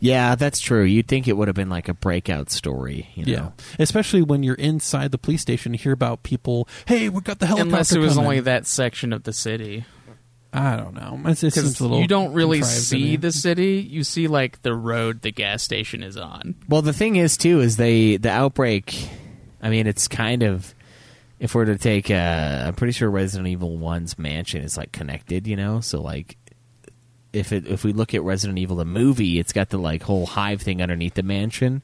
[0.00, 0.84] Yeah, that's true.
[0.84, 3.10] You'd think it would have been like a breakout story.
[3.14, 3.32] You know?
[3.32, 6.68] Yeah, especially when you're inside the police station, you hear about people.
[6.86, 7.68] Hey, we got the helicopter.
[7.68, 9.84] unless it was coming." only that section of the city.
[10.52, 11.20] I don't know.
[11.28, 13.86] It, it seems a little you don't really see the city.
[13.88, 16.54] You see like the road the gas station is on.
[16.68, 19.10] Well, the thing is too is they the outbreak.
[19.60, 20.74] I mean, it's kind of
[21.40, 22.10] if we're to take.
[22.10, 25.46] Uh, I'm pretty sure Resident Evil One's mansion is like connected.
[25.46, 26.36] You know, so like
[27.32, 30.26] if it if we look at Resident Evil the movie, it's got the like whole
[30.26, 31.82] hive thing underneath the mansion,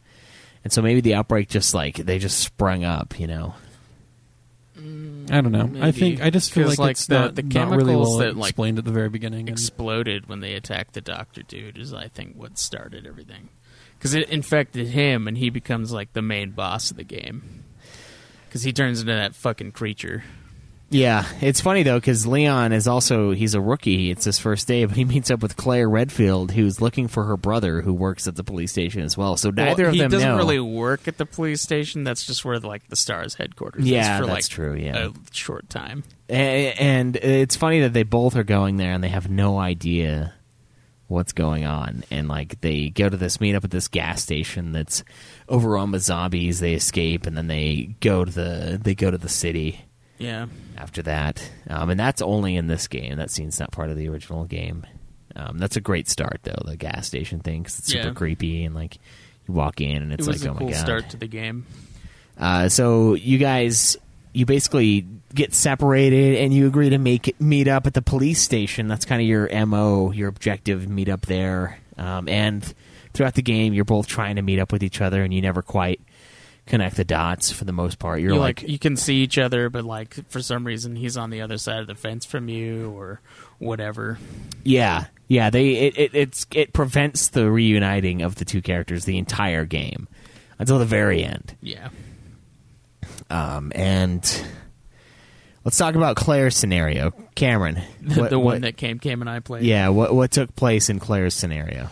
[0.62, 3.18] and so maybe the outbreak just like they just sprung up.
[3.18, 3.55] You know.
[5.30, 5.70] I don't know.
[5.80, 8.36] I think I just feel like, it's the, not, the not chemicals really well that
[8.36, 9.40] like explained at the very beginning.
[9.40, 13.48] and- exploded when they attacked the doctor dude is I think what started everything
[13.96, 17.64] because it infected him and he becomes like the main boss of the game
[18.55, 20.22] because he turns into that fucking creature.
[20.88, 24.12] Yeah, it's funny though because Leon is also he's a rookie.
[24.12, 27.36] It's his first day, but he meets up with Claire Redfield, who's looking for her
[27.36, 29.36] brother, who works at the police station as well.
[29.36, 30.36] So neither well, of he them doesn't know.
[30.36, 32.05] really work at the police station.
[32.05, 33.84] That's just where like the Stars headquarters.
[33.84, 35.09] Yeah, is for, that's like, true, yeah.
[35.09, 36.05] a short time.
[36.28, 40.32] And it's funny that they both are going there and they have no idea
[41.09, 42.05] what's going on.
[42.12, 45.02] And like they go to this meetup at this gas station that's
[45.49, 46.61] overrun with zombies.
[46.61, 49.80] They escape and then they go to the they go to the city.
[50.18, 50.47] Yeah.
[50.76, 53.16] After that, um, and that's only in this game.
[53.16, 54.86] That scene's not part of the original game.
[55.36, 56.62] Um, that's a great start though.
[56.64, 58.14] The gas station thing, because it's super Yeah.
[58.14, 58.99] creepy and like
[59.47, 60.80] you walk in and it's it was like a oh cool my god.
[60.80, 61.66] start to the game.
[62.38, 63.97] Uh, so you guys,
[64.32, 68.86] you basically get separated, and you agree to make meet up at the police station.
[68.88, 70.88] That's kind of your mo, your objective.
[70.88, 72.72] Meet up there, um, and
[73.14, 75.62] throughout the game, you're both trying to meet up with each other, and you never
[75.62, 76.00] quite
[76.66, 78.20] connect the dots for the most part.
[78.20, 81.16] You're you like, like you can see each other, but like for some reason he's
[81.16, 83.20] on the other side of the fence from you or
[83.58, 84.18] whatever.
[84.64, 85.50] yeah, yeah.
[85.50, 90.08] They it, it it's it prevents the reuniting of the two characters the entire game
[90.58, 91.54] until the very end.
[91.60, 91.88] Yeah.
[93.30, 94.22] Um, and
[95.64, 97.80] let's talk about Claire's scenario, Cameron.
[98.04, 99.64] The, what- the one what- that came, Cam and I played.
[99.64, 101.88] Yeah, what what took place in Claire's scenario?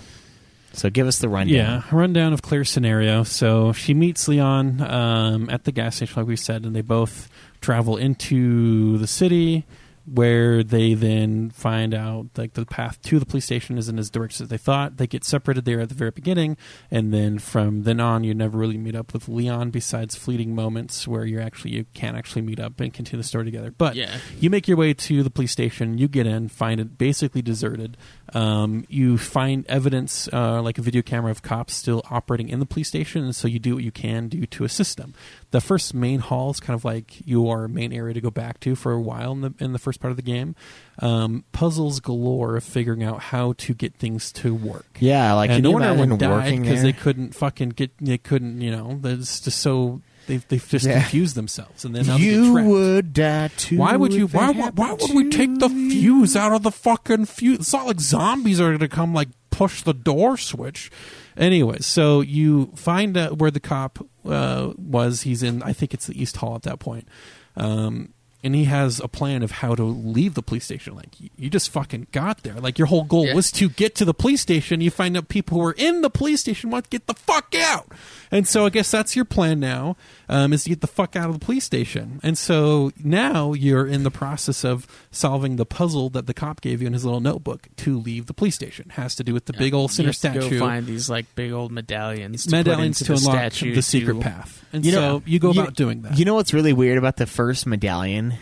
[0.75, 1.55] So give us the rundown.
[1.57, 3.25] Yeah, rundown of Claire's scenario.
[3.25, 7.29] So she meets Leon um, at the gas station, like we said, and they both
[7.61, 9.65] travel into the city,
[10.05, 14.41] where they then find out like the path to the police station isn't as direct
[14.41, 14.97] as they thought.
[14.97, 16.57] They get separated there at the very beginning,
[16.91, 21.07] and then from then on, you never really meet up with Leon besides fleeting moments
[21.07, 23.71] where you actually you can't actually meet up and continue the story together.
[23.71, 24.17] But Yeah.
[24.41, 25.99] you make your way to the police station.
[25.99, 27.97] You get in, find it basically deserted.
[28.35, 32.67] Um, you find evidence, uh, like a video camera of cops still operating in the
[32.67, 35.15] police station, and so you do what you can do to assist them.
[35.51, 38.75] The first main hall is kind of like your main area to go back to
[38.75, 40.55] for a while in the in the first part of the game.
[40.99, 44.99] Um, puzzles galore of figuring out how to get things to work.
[44.99, 47.91] Yeah, like, and can no you one ever died working because they couldn't fucking get
[47.99, 50.01] they couldn't you know it's just so.
[50.33, 51.01] They've, they've just Yeah.
[51.03, 53.77] confused themselves, and then now you would die too.
[53.77, 54.29] Why would you?
[54.29, 57.59] Why, why, why would we take the fuse out of the fucking fuse?
[57.61, 60.91] It's not like zombies are going to come like push the door switch.
[61.37, 65.21] Anyway, so you find out where the cop uh, was.
[65.23, 65.63] He's in.
[65.63, 67.07] I think it's the East Hall at that point.
[67.55, 68.15] Um,
[68.45, 70.95] and he has a plan of how to leave the police station.
[70.97, 72.55] Like you- you just fucking got there.
[72.55, 73.35] Like your whole goal Yeah.
[73.35, 74.81] was to get to the police station.
[74.81, 77.55] You find out people who are in the police station want to get the fuck
[77.55, 77.93] out.
[78.33, 79.97] And so I guess that's your plan now,
[80.29, 82.19] um, is to get the fuck out of the police station.
[82.25, 86.81] And so now you're in the process of solving the puzzle that the cop gave
[86.81, 88.89] you in his little notebook to leave the police station.
[88.91, 90.59] has to do with the big old center have to statue.
[90.59, 92.47] Go find these like big old medallions.
[92.47, 94.65] To medallions put to into the unlock statue the secret to- path.
[94.73, 96.19] And You so know- you go you- about doing that.
[96.19, 98.33] You know what's really weird about the first medallion?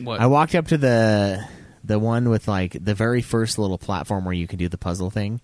[0.00, 0.20] What?
[0.20, 1.44] I walked up to the
[1.84, 5.10] the one with like the very first little platform where you can do the puzzle
[5.10, 5.40] thing,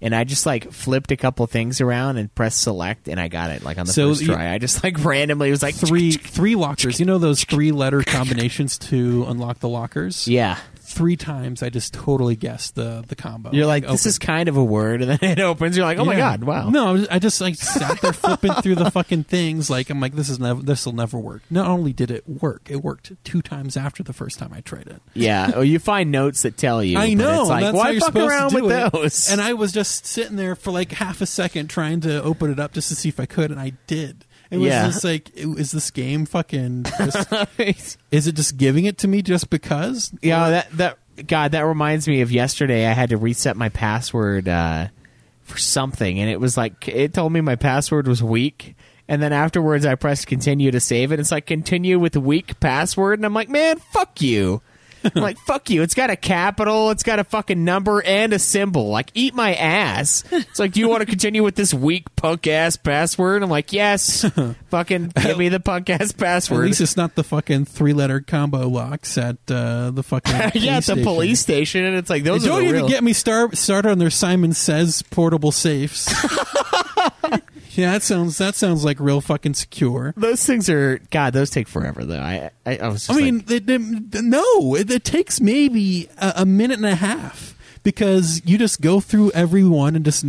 [0.00, 3.50] and I just like flipped a couple things around and pressed select, and I got
[3.50, 4.52] it like on the So first you- try.
[4.52, 7.00] I just like randomly It was like three three lockers.
[7.00, 10.26] You know those three letter combinations to unlock the lockers?
[10.28, 10.58] Yeah.
[10.88, 13.52] Three times I just totally guessed the the combo.
[13.52, 14.06] You're like, this opened.
[14.06, 15.76] is kind of a word, and then it opens.
[15.76, 16.70] You're like, oh my god, wow.
[16.70, 19.68] No, I was- I just like sat there flipping through the fucking things.
[19.70, 21.42] Like I'm like, this is never, this will never work.
[21.50, 24.86] Not only did it work, it worked two times after the first time I tried
[24.86, 25.02] it.
[25.14, 26.98] Yeah, or you find notes that tell you.
[26.98, 27.42] I know.
[27.42, 28.92] It's like, that's why you're fuck supposed around to do with it.
[28.92, 29.30] those?
[29.30, 32.58] And I was just sitting there for like half a second trying to open it
[32.58, 34.24] up just to see if I could, and I did.
[34.50, 34.86] It was Yeah.
[34.86, 36.84] just like, is this game fucking?
[36.98, 37.32] Just,
[38.10, 40.12] is it just giving it to me just because?
[40.22, 42.86] Yeah, that that God, that reminds me of yesterday.
[42.86, 44.88] I had to reset my password uh,
[45.42, 48.74] for something, and it was like it told me my password was weak.
[49.10, 51.20] And then afterwards, I pressed continue to save it.
[51.20, 54.60] It's like continue with weak password, and I'm like, man, fuck you.
[55.04, 55.82] I'm like fuck you.
[55.82, 58.88] It's got a capital, it's got a fucking number and a symbol.
[58.88, 60.24] Like eat my ass.
[60.30, 63.42] It's like, do you want to continue with this weak punk ass password?
[63.42, 64.24] I'm like, yes.
[64.70, 66.64] fucking give me the punk ass password.
[66.64, 70.32] At least it's not the fucking three letter combo locks at uh, the fucking
[70.62, 71.04] yeah, at the station.
[71.04, 74.10] police station, and it's like those don't even real- get me star- started on their
[74.10, 76.12] Simon Says portable safes.
[77.78, 80.12] yeah, that sounds that sounds like real fucking secure.
[80.16, 81.32] Those things are God.
[81.32, 82.20] Those take forever though.
[82.20, 83.08] I I, I was.
[83.08, 86.94] I Just mean, it, it- no, it, it takes maybe a, a minute and a
[86.96, 87.54] half
[87.84, 90.24] because you just go through every one and just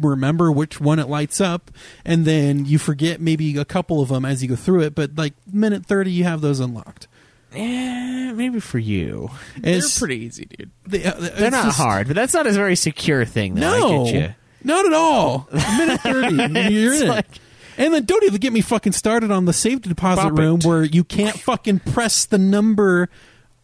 [0.00, 1.70] remember which one it lights up,
[2.04, 4.94] and then you forget maybe a couple of them as you go through it.
[4.94, 7.06] But like minute thirty, you have those unlocked.
[7.52, 10.70] eh, maybe for you, It's- They're pretty easy, dude.
[10.86, 13.54] They, uh, they're not just- hard, but that's not a very secure thing.
[13.54, 13.60] Though.
[13.78, 14.34] No, I get you.
[14.64, 15.48] Not at all.
[15.52, 17.26] A minute thirty, and you're It's in like-
[17.78, 20.42] And then don't even get me fucking started on the safety deposit Bop it.
[20.42, 23.08] room where you can't fucking press the number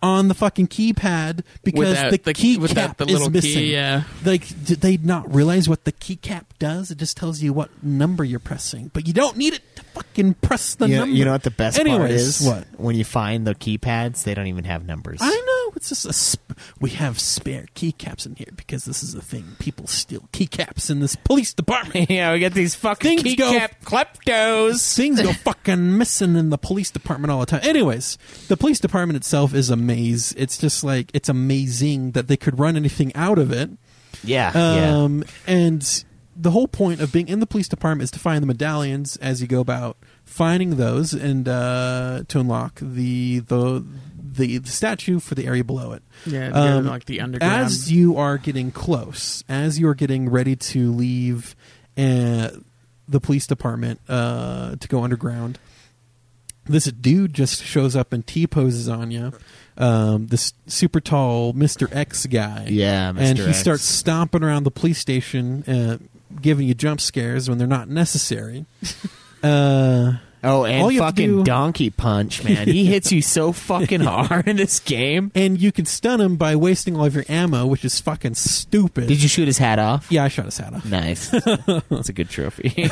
[0.03, 3.33] on the fucking keypad because Without the, the- key without cap the is little key,
[3.33, 3.67] missing.
[3.67, 4.03] yeah.
[4.25, 6.91] Like, did they not realize what the keycap does?
[6.91, 10.35] It just tells you what number you're pressing, but you don't need it to fucking
[10.35, 11.17] press the You know, number.
[11.17, 12.43] you know what the best part is?
[12.47, 12.67] What?
[12.77, 15.19] when you find the keypads, they don't even have numbers.
[15.23, 15.29] I
[15.67, 16.13] know it's just a.
[16.13, 19.45] Sp- we have spare keycaps in here because this is a thing.
[19.59, 22.11] People steal keycaps in this police department.
[22.11, 24.95] yeah, we get these fucking Things go- keycap kleptos.
[24.97, 27.61] Things go fucking missing in the police department all the time.
[27.63, 28.17] Anyways,
[28.49, 30.33] the police department itself is a maze.
[30.37, 33.71] It's just like it's amazing that they could run anything out of it.
[34.25, 34.97] Yeah, yeah.
[34.99, 36.05] Um, and
[36.35, 39.41] the whole point of being in the police department is to find the medallions as
[39.41, 43.85] you go about finding those and uh, to unlock the the
[44.37, 46.03] the, the statue for the area below it.
[46.27, 47.53] Yeah, to get, Um, like, the underground.
[47.67, 51.57] As you are getting close, as you are getting ready to leave
[51.99, 52.51] uh,
[53.09, 55.59] the police department uh, to go underground,
[56.65, 59.33] this dude just shows up and T poses on you.
[59.79, 61.87] Um, this super tall Mr.
[61.95, 62.67] X guy.
[62.69, 63.59] Yeah, And he X.
[63.59, 65.99] starts stomping around the police station, uh,
[66.41, 68.65] giving you jump scares when they're not necessary.
[69.43, 70.15] uh,
[70.47, 72.69] Oh, all and you fucking do- donkey punch, man.
[72.69, 75.33] He hits you so fucking hard in this game.
[75.35, 79.09] and you can stun him by wasting all of your ammo, which is fucking stupid.
[79.09, 80.07] Did you shoot his hat off?
[80.11, 80.85] Yeah, I shot his hat off.
[80.85, 81.29] Nice.
[81.91, 82.89] That's a good trophy.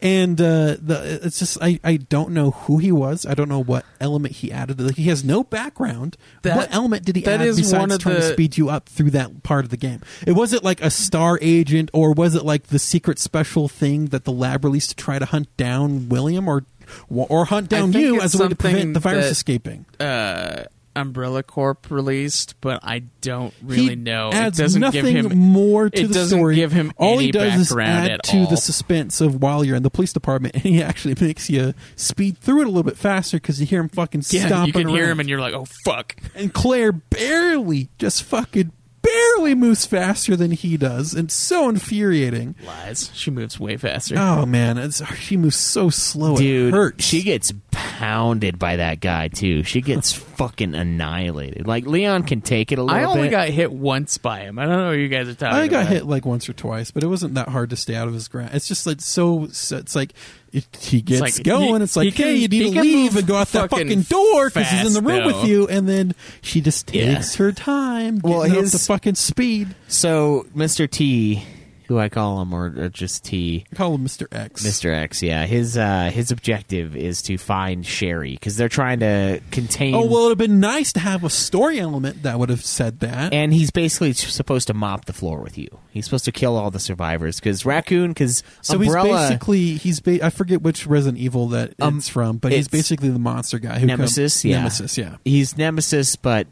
[0.00, 3.26] and uh, the it's just I, I don't know who he was.
[3.26, 4.80] I don't know what element he added.
[4.80, 6.16] Like he has no background.
[6.42, 8.70] That- what element did he that add is besides one of trying to speed you
[8.70, 10.00] up through that part of the game?
[10.26, 14.06] It was it like a star agent, or was it like the secret special thing
[14.06, 16.64] that the lab released to try to hunt down William, or
[17.08, 19.86] or hunt down you as a way to prevent the virus that- escaping?
[19.98, 20.64] uh,
[20.96, 24.30] Umbrella Corp released, but I don't really he know.
[24.32, 26.56] Adds it doesn't nothing give him more to it the doesn't story.
[26.56, 28.46] give him all any he does is add to all.
[28.48, 32.38] the suspense of while you're in the police department, and he actually makes you speed
[32.38, 34.88] through it a little bit faster because you hear him fucking yeah, stomping you can
[34.88, 38.72] hear him, and you're like, "Oh fuck!" and Claire barely, just fucking
[39.12, 42.54] barely moves faster than he does, and so infuriating.
[42.64, 43.10] Lies.
[43.14, 44.14] She moves way faster.
[44.18, 46.36] Oh man, it's, she moves so slow.
[46.36, 47.04] Dude, it hurts.
[47.04, 49.62] she gets pounded by that guy too.
[49.62, 51.66] She gets fucking annihilated.
[51.66, 53.30] Like Leon can take it a little I only bit.
[53.30, 54.58] got hit once by him.
[54.58, 55.92] I don't know what you guys are talking I got about.
[55.92, 58.28] hit like once or twice, but it wasn't that hard to stay out of his
[58.28, 58.54] grasp.
[58.54, 59.48] It's just like so.
[59.48, 60.12] so it's like
[60.52, 61.76] it, he gets like going.
[61.78, 63.70] he- it's like, he can- hey, you he need to leave and go out that
[63.70, 65.68] fucking fucking door because he's in the fast, room with you.
[65.68, 67.44] And then she just takes Yeah.
[67.44, 68.16] her time.
[68.16, 69.68] Getting Well, up his- the fucking speed.
[69.88, 70.90] So Mr.
[70.90, 71.42] T,
[71.90, 74.28] who I call him, or, or just T, I call him Mr.
[74.30, 74.64] X.
[74.64, 74.94] Mr.
[74.94, 75.24] X.
[75.24, 79.96] Yeah, his uh, his objective is to find Sherry because they're trying to contain.
[79.96, 83.00] Oh well, it'd have been nice to have a story element that would have said
[83.00, 83.32] that.
[83.32, 85.66] And he's basically supposed to mop the floor with you.
[85.90, 88.12] He's supposed to kill all the survivors because raccoon.
[88.12, 92.08] Because So Umbrella, he's basically he's ba- I forget which Resident Evil that Um, it's
[92.08, 94.44] from, but he's basically the monster guy who Nemesis.
[94.44, 95.16] yeah, Nemesis, yeah.
[95.24, 96.46] He's Nemesis, but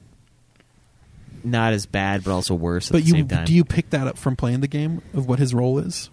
[1.50, 2.88] not as bad, but also worse.
[2.88, 3.44] At But the you same time.
[3.44, 6.10] do you pick that up from playing the game of what his role is?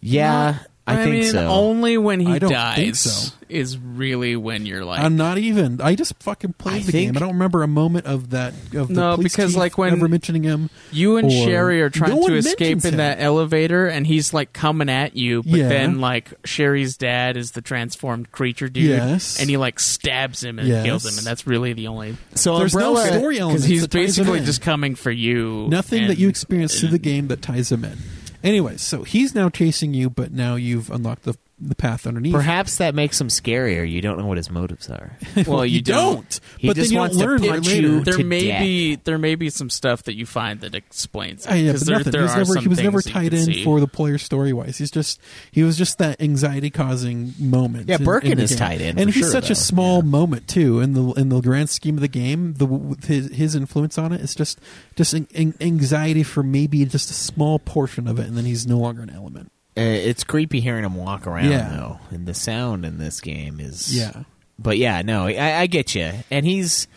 [0.00, 0.58] Yeah,
[0.92, 1.46] I, think mean, so.
[1.48, 3.34] only when he I don't dies think so.
[3.48, 5.00] is really when you're like.
[5.00, 5.80] I'm not even.
[5.80, 7.16] I just fucking played I the think- game.
[7.16, 8.52] I don't remember a moment of that.
[8.74, 10.70] Of the No, police because, chief like, when ever mentioning him.
[10.92, 12.98] you and or- Sherry are trying No to one escape mentions in him.
[12.98, 15.42] that elevator, and he's like coming at you.
[15.42, 15.68] But Yeah.
[15.68, 19.40] then, like Sherry's dad is the transformed creature dude, Yes.
[19.40, 20.84] and he like stabs him and Yes.
[20.84, 22.16] kills him, and that's really the only.
[22.34, 25.66] so There's no Umbrella, story Because he's that ties him basically just coming for you.
[25.70, 27.96] nothing that and- you experience through the game that ties him in.
[28.42, 32.32] Anyway, so he's now chasing you, but now you've unlocked the the path underneath.
[32.34, 33.88] Perhaps that makes him scarier.
[33.90, 35.16] You don't know what his motives are.
[35.46, 36.40] Well, you, you don't.
[36.58, 37.80] He but just then you wants don't to learn punch later.
[37.88, 38.60] you There to may death.
[38.60, 41.46] be there may be some stuff that you find that explains.
[41.46, 42.12] it, yeah, 'cause but there, nothing.
[42.12, 43.54] there he was are never some he was never things that you tied can in
[43.54, 43.64] see.
[43.64, 44.78] for the player story wise.
[44.78, 45.20] He's just
[45.52, 47.88] he was just that anxiety causing moment.
[47.88, 48.58] Yeah, in- Birkin in the is game.
[48.58, 49.52] tied in and for he's sure, such though.
[49.52, 52.54] a small moment too in the in the grand scheme of the game.
[52.54, 54.60] The with his his influence on it is just
[54.96, 58.66] just an, an anxiety for maybe just a small portion of it, and then he's
[58.66, 59.50] no longer an element.
[59.78, 61.68] Uh, it's creepy hearing him walk around Yeah.
[61.68, 64.24] though, and the sound in this game is Yeah.
[64.58, 66.88] But yeah, no, I, I get you, and he's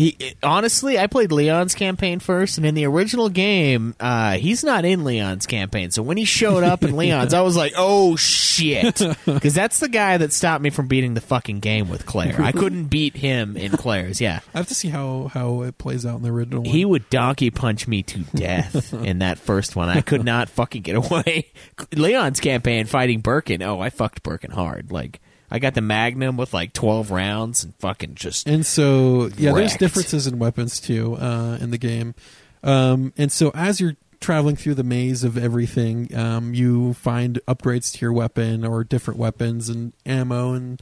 [0.00, 0.34] he.
[0.42, 5.04] Honestly, I played Leon's campaign first, and in the original game, uh, he's not in
[5.04, 5.90] Leon's campaign.
[5.90, 9.88] So when he showed up in Leon's, I was like, "Oh shit," because that's the
[9.88, 12.40] guy that stopped me from beating the fucking game with Claire.
[12.40, 14.20] I couldn't beat him in Claire's.
[14.20, 16.62] Yeah, I have to see how how it plays out in the original.
[16.62, 16.70] One.
[16.70, 19.88] he would donkey punch me to death in that first one.
[19.88, 21.50] I could not fucking get away.
[21.94, 23.62] Leon's campaign fighting Birkin.
[23.62, 24.90] Oh, I fucked Birkin hard.
[24.90, 25.20] Like
[25.50, 29.76] I got the Magnum with like twelve rounds and fucking just And so, yeah, there's
[29.76, 32.14] differences in weapons too uh, in the game.
[32.62, 37.92] Um, and so, as you're traveling through the maze of everything, um, you find upgrades
[37.94, 40.80] to your weapon or different weapons and ammo and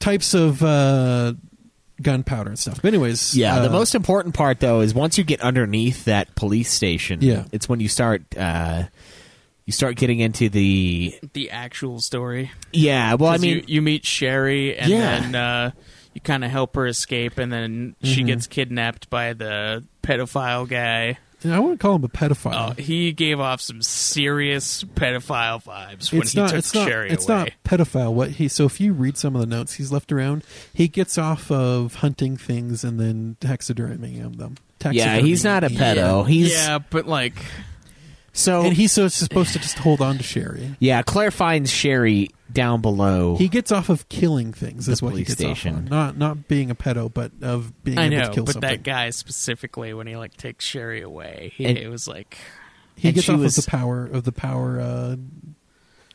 [0.00, 1.34] types of uh,
[2.02, 2.82] gunpowder and stuff.
[2.82, 6.34] But anyways, Yeah, the uh, most important part though is once you get underneath that
[6.34, 7.20] police station.
[7.22, 7.44] Yeah.
[7.52, 8.36] it's when you start.
[8.36, 8.84] Uh,
[9.70, 12.50] you start getting into the the actual story.
[12.72, 13.14] yeah.
[13.14, 15.20] Well, I mean, you, you meet Sherry, and Yeah.
[15.20, 15.70] then uh,
[16.12, 18.26] you kind of help her escape, and then she Mhm.
[18.26, 21.18] gets kidnapped by the pedophile guy.
[21.44, 22.74] I wouldn't call him a pedophile.
[22.76, 26.50] Oh, he gave off some serious pedophile vibes when it's he not.
[26.50, 26.88] took It's not.
[26.90, 27.38] It's away.
[27.38, 28.12] not pedophile.
[28.12, 28.48] What he?
[28.48, 30.42] So if you read some of the notes he's left around,
[30.74, 34.56] he gets off of hunting things and then taxidermying them.
[34.90, 35.96] yeah, he's not a Taxidermying.
[35.96, 36.28] pedo.
[36.28, 37.36] He's yeah, but like
[38.32, 40.76] so and he's so supposed to just hold on to Sherry.
[40.78, 41.02] yeah.
[41.02, 43.36] Claire finds Sherry down below.
[43.36, 44.86] He gets off of killing things.
[44.86, 45.74] The is what he police gets station.
[45.74, 45.88] off on.
[45.88, 48.70] Not not being a pedo, but of being I able know, to kill but something.
[48.70, 52.38] that guy specifically, when he like takes Sherry away, he, And- it was like
[52.96, 55.16] he and gets she off was- of the power of the power uh,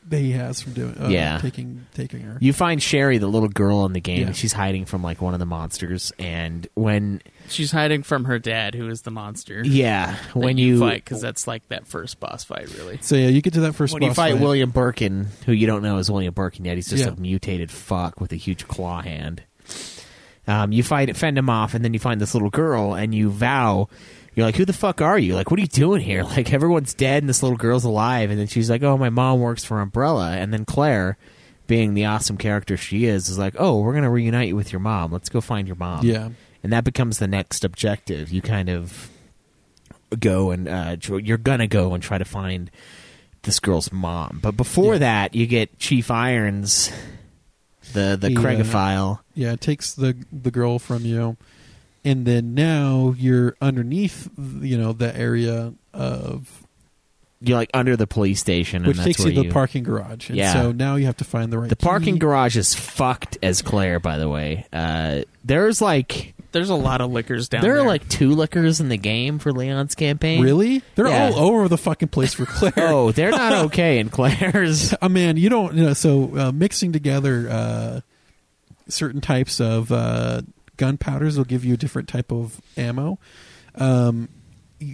[0.08, 0.95] that he has from doing.
[0.99, 1.39] Uh, Yeah.
[1.39, 2.38] taking taking her.
[2.39, 4.28] You find Sherry, the little girl in the game, Yeah.
[4.28, 6.12] and she's hiding from like one of the monsters.
[6.20, 9.64] And when she's hiding from her dad, who is the monster.
[9.66, 12.99] yeah, that when you, you, fight, because that's like that first boss fight, really.
[13.01, 14.41] so yeah, you get to that first when you boss fight fight.
[14.41, 17.12] William Birkin, who you don't know is William Birkin yet, he's just Yeah.
[17.12, 19.43] a mutated fuck with a huge claw hand.
[20.47, 23.32] Um, you fight, fend him off, and then you find this little girl, and you
[23.32, 23.89] vow.
[24.36, 25.34] You're like, who the fuck are you?
[25.36, 26.24] Like, what are you doing here?
[26.36, 28.30] Like, everyone's dead, and this little girl's alive.
[28.30, 30.32] And then she's like, oh, my mom works for Umbrella.
[30.34, 31.18] And then Claire,
[31.68, 34.82] being the awesome character she is, is like, oh, we're gonna reunite you with your
[34.82, 35.12] mom.
[35.12, 36.06] Let's go find your mom.
[36.06, 36.30] Yeah.
[36.64, 38.32] and that becomes the next objective.
[38.32, 39.10] You kind of
[40.20, 42.70] go and uh, you're gonna go and try to find
[43.44, 44.40] this girl's mom.
[44.42, 46.92] But before that, you get Chief Irons,
[47.94, 49.20] the the He, uh, Craigophile.
[49.34, 51.38] Yeah, it takes the the girl from you,
[52.06, 54.30] and then now you're underneath,
[54.62, 56.62] you know, the area of
[57.41, 60.30] You're like under the police station, and which that's takes you to the parking garage.
[60.30, 60.53] And Yeah.
[60.53, 61.70] so now you have to find the right.
[61.70, 62.20] The parking key.
[62.20, 63.99] garage is fucked as Claire.
[63.99, 67.84] By the way, uh, there's like There's a lot of lickers down there there.
[67.84, 70.41] are like two lickers in the game for Leon's campaign.
[70.41, 70.82] Really?
[70.95, 71.32] They're Yeah.
[71.36, 72.74] all over the fucking place for Claire.
[72.78, 74.93] Oh, they're not okay in Claire's.
[75.01, 75.76] uh, man, you don't.
[75.76, 77.99] You know, so uh, mixing together uh,
[78.88, 80.41] certain types of uh,
[80.78, 83.20] gunpowders will give you a different type of ammo.
[83.76, 84.30] Um,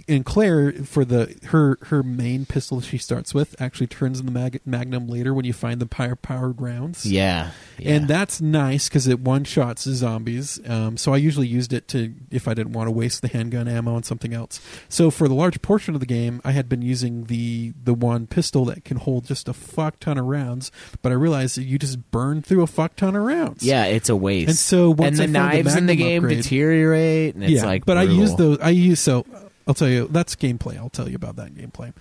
[0.08, 4.32] and Claire, for the her her main pistol she starts with, actually turns in the
[4.32, 7.04] mag- Magnum later when you find the power powered rounds.
[7.04, 7.94] Yeah, yeah.
[7.94, 10.60] and that's nice because it one shots the zombies.
[10.66, 13.66] Um, so I usually used it to if I didn't want to waste the handgun
[13.66, 14.60] ammo on something else.
[14.88, 18.26] So for the large portion of the game, I had been using the the one
[18.26, 20.70] pistol that can hold just a fuck ton of rounds.
[21.02, 23.62] But I realized that you just burn through a fuck ton of rounds.
[23.64, 24.48] Yeah, it's a waste.
[24.48, 27.84] And so once and the knives in the game upgrade- deteriorate, and it's yeah, like.
[27.84, 28.58] but I use those.
[28.60, 29.26] I use so.
[29.66, 30.76] I'll tell you that's gameplay.
[30.76, 31.92] I'll tell you about that gameplay.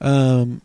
[0.00, 0.62] Um,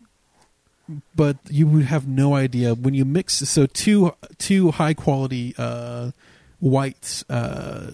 [1.14, 6.12] but you would have no idea when you mix so two two high quality uh,
[6.60, 7.90] white uh,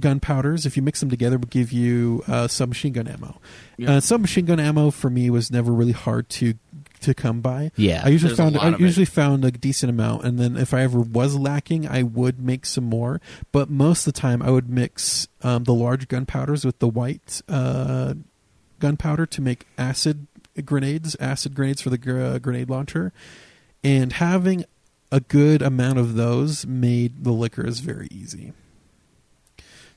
[0.00, 0.64] gunpowders.
[0.66, 3.38] If you mix them together, would give you uh, submachine gun ammo.
[3.76, 3.96] Yeah.
[3.96, 6.54] Uh, submachine gun ammo for me was never really hard to
[7.02, 7.70] to come by.
[7.76, 8.02] Yeah.
[8.04, 8.80] I usually There's a found lot I of it.
[8.80, 12.66] usually found a decent amount, and then if I ever was lacking, I would make
[12.66, 13.20] some more.
[13.52, 17.42] But most of the time, I would mix um, the large gunpowders with the white
[17.48, 18.14] uh,
[18.80, 20.26] gunpowder to make acid
[20.64, 23.12] grenades, acid grenades for the gr- uh, grenade launcher,
[23.84, 24.64] and having
[25.10, 28.52] a good amount of those made the lickers very easy.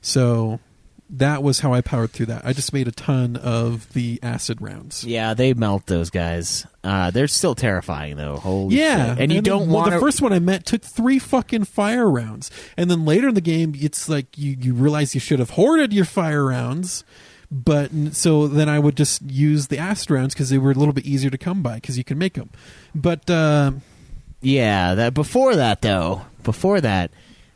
[0.00, 0.60] So
[1.10, 2.44] that was how I powered through that.
[2.44, 5.04] I just made a ton of the acid rounds.
[5.04, 6.66] Yeah, they melt those guys.
[6.82, 8.36] Uh, they're still terrifying though.
[8.36, 9.22] Holy Yeah, shit.
[9.22, 12.10] and you then- don't well, want the first one I met took three fucking fire
[12.10, 15.50] rounds, and then later in the game, it's like you you realize you should have
[15.50, 17.04] hoarded your fire rounds,
[17.50, 20.94] but so then I would just use the acid rounds because they were a little
[20.94, 22.50] bit easier to come by because you can make them.
[22.94, 23.72] But uh,
[24.40, 27.10] Yeah, that before that though, before that,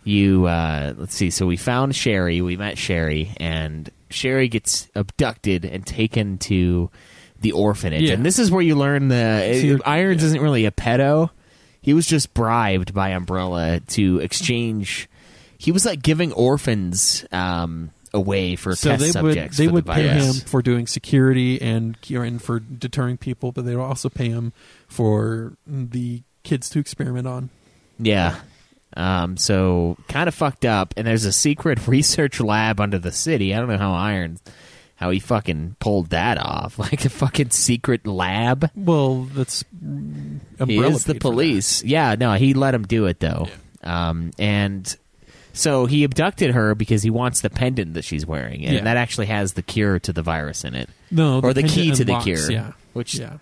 [0.05, 1.31] you uh let's see.
[1.31, 2.41] So we found Sherry.
[2.41, 6.91] We met Sherry, and Sherry gets abducted and taken to
[7.41, 8.03] the orphanage.
[8.03, 8.15] Yeah.
[8.15, 11.31] And this is where you learn the So you're- Irons isn't really a pedo.
[11.81, 15.09] He was just bribed by Umbrella to exchange.
[15.57, 19.57] He was like giving orphans um, away for so test they subjects.
[19.59, 23.53] would they for would the pay him for doing security and and for deterring people,
[23.53, 24.53] but they would also pay him
[24.89, 27.49] for the kids to experiment on.
[27.99, 28.37] Yeah.
[28.97, 33.55] Um, so kind of fucked up, and there's a secret research lab under the city.
[33.55, 34.39] I don't know how Iron,
[34.97, 38.71] how he fucking pulled that off, like a fucking secret lab.
[38.75, 39.65] Well, that's
[40.67, 41.33] he is the paid for that.
[41.35, 41.85] police.
[41.85, 43.47] Yeah, no, he let him do it though.
[43.85, 44.95] Um, and
[45.53, 48.85] so he abducted her because he wants the pendant that she's wearing, and Yeah.
[48.85, 50.91] that actually has the cure to the virus in it.
[51.11, 52.51] No, or the the key to the unlocks, cure.
[52.53, 52.73] yeah.
[52.93, 53.39] which Yeah.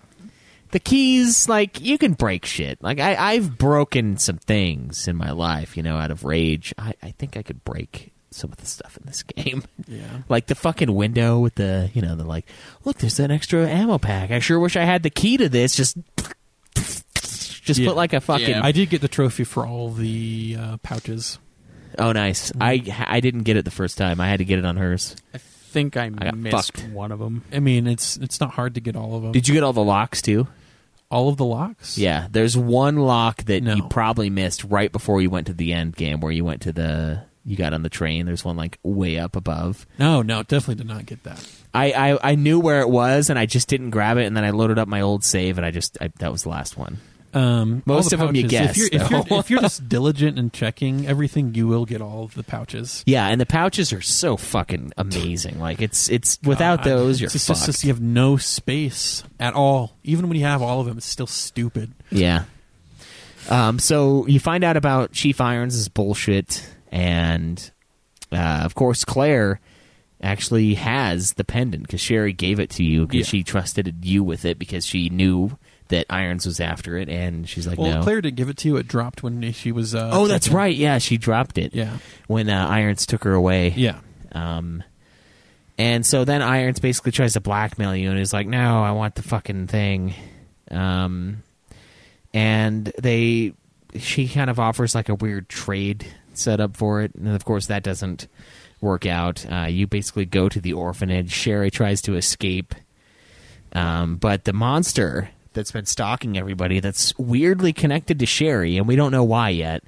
[0.71, 5.31] The keys like you can break shit like I, i've broken some things in my
[5.31, 8.65] life you know out of rage I, I think i could break some of the
[8.67, 10.03] stuff in this game Yeah.
[10.29, 12.45] like the fucking window with the you know the like
[12.85, 15.75] look there's that extra ammo pack i sure wish i had the key to this
[15.75, 15.97] just
[16.75, 17.87] just Yeah.
[17.89, 21.39] put like a fucking I did get the trophy for all the uh, pouches.
[21.97, 24.65] oh nice i i didn't get it the first time i had to get it
[24.65, 25.37] on hers I
[25.71, 26.89] think I, got missed fucked.
[26.91, 27.43] one of them.
[27.53, 29.33] I mean, it's it's not hard to get all of them.
[29.33, 30.47] did you get all the locks too
[31.11, 31.97] all of the locks?
[31.97, 33.75] yeah there's one lock that No.
[33.75, 36.71] you probably missed right before you went to the end game where you went to
[36.71, 40.75] the you got on the train there's one like way up above No, no, definitely
[40.75, 41.43] did not get that.
[41.73, 44.43] I, I, I knew where it was and I just didn't grab it and then
[44.43, 46.97] I loaded up my old save and I just I, that was the last one.
[47.33, 50.39] Um, Most the of 'em you guess, If you're, if, you're, if you're just diligent
[50.39, 53.03] in checking everything, you will get all of the pouches.
[53.05, 55.59] Yeah, and the pouches are so fucking amazing.
[55.59, 57.65] Like it's it's without God, those you're it's just, fucked.
[57.65, 59.95] just you have no space at all.
[60.03, 61.91] Even when you have all of them, it's still stupid.
[62.09, 62.45] Yeah.
[63.49, 67.71] Um, so you find out about Chief Irons is bullshit, and
[68.31, 69.59] uh, of course Claire
[70.21, 73.31] actually has the pendant because Sherry gave it to you because Yeah.
[73.39, 75.57] she trusted you with it because she knew
[75.89, 78.03] that Irons was after it, and she's like, well, no.
[78.03, 78.77] Claire didn't give it to you.
[78.77, 79.93] It dropped when she was.
[79.93, 80.57] Uh, oh, that's checking.
[80.57, 80.75] right.
[80.75, 81.75] Yeah, she dropped it.
[81.75, 81.97] Yeah.
[82.27, 83.73] when uh, Irons took her away.
[83.75, 83.99] Yeah.
[84.31, 84.83] Um,
[85.77, 89.15] and so then Irons basically tries to blackmail you, and is like, "No, I want
[89.15, 90.13] the fucking thing."
[90.71, 91.43] Um,
[92.33, 93.53] and they,
[93.97, 97.81] she kind of offers like a weird trade setup for it, and of course that
[97.83, 98.27] doesn't
[98.81, 99.45] work out.
[99.51, 101.31] Uh, you basically go to the orphanage.
[101.31, 102.75] Sherry tries to escape,
[103.73, 105.29] um, but the monster
[105.59, 109.83] that's been stalking everybody, that's weirdly connected to Sherry, and we don't know why yet,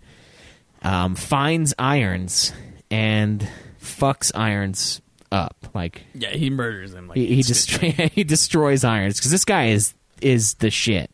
[0.83, 2.51] um, finds Irons
[2.89, 3.47] and
[3.81, 5.55] fucks Irons up.
[5.73, 7.07] Like Yeah, he murders him.
[7.07, 7.91] Like he, he instantly.
[7.93, 11.09] just he destroys Irons because this guy is is the shit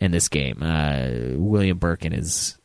[0.00, 0.62] in this game.
[0.62, 2.56] Uh, William Birkin is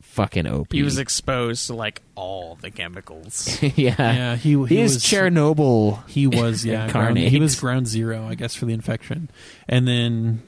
[0.00, 0.72] fucking OP.
[0.72, 3.60] He was exposed to like all the chemicals.
[3.62, 6.08] yeah, Yeah, he- he, he is was- Chernobyl.
[6.08, 6.88] He was yeah.
[6.90, 9.28] ground, he was ground zero, I guess, for the infection,
[9.68, 10.42] and then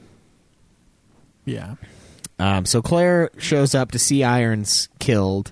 [1.49, 1.75] yeah,
[2.39, 5.51] Um, so Claire shows up to see Irons killed,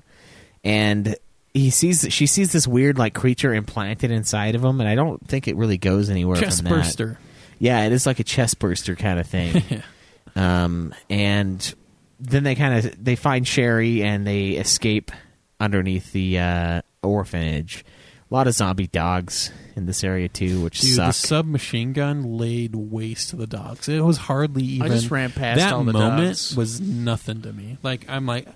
[0.64, 1.16] and
[1.54, 5.26] he sees she sees this weird like creature implanted inside of him, and I don't
[5.28, 6.38] think it really goes anywhere.
[6.38, 6.76] chest from that.
[6.76, 7.20] burster.
[7.60, 9.64] Yeah, it is like a chest burster kind of thing.
[10.36, 11.74] um, and
[12.20, 15.12] then they kind of they find Sherry and they escape
[15.60, 17.84] underneath the uh, orphanage.
[18.30, 21.08] A lot of zombie dogs in this area too, which Dude, suck.
[21.08, 23.88] the submachine gun laid waste to the dogs.
[23.88, 24.92] It was hardly even.
[24.92, 26.56] I just ran past that all the moment dogs.
[26.56, 27.78] was nothing to me.
[27.84, 28.48] Like I'm like,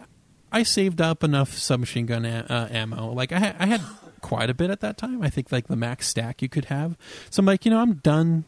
[0.52, 3.14] I saved up enough submachine gun a- uh, ammo.
[3.14, 3.82] Like I had, I had
[4.20, 5.22] quite a bit at that time.
[5.22, 6.98] I think like the max stack you could have.
[7.30, 8.44] So I'm like, you know, I'm done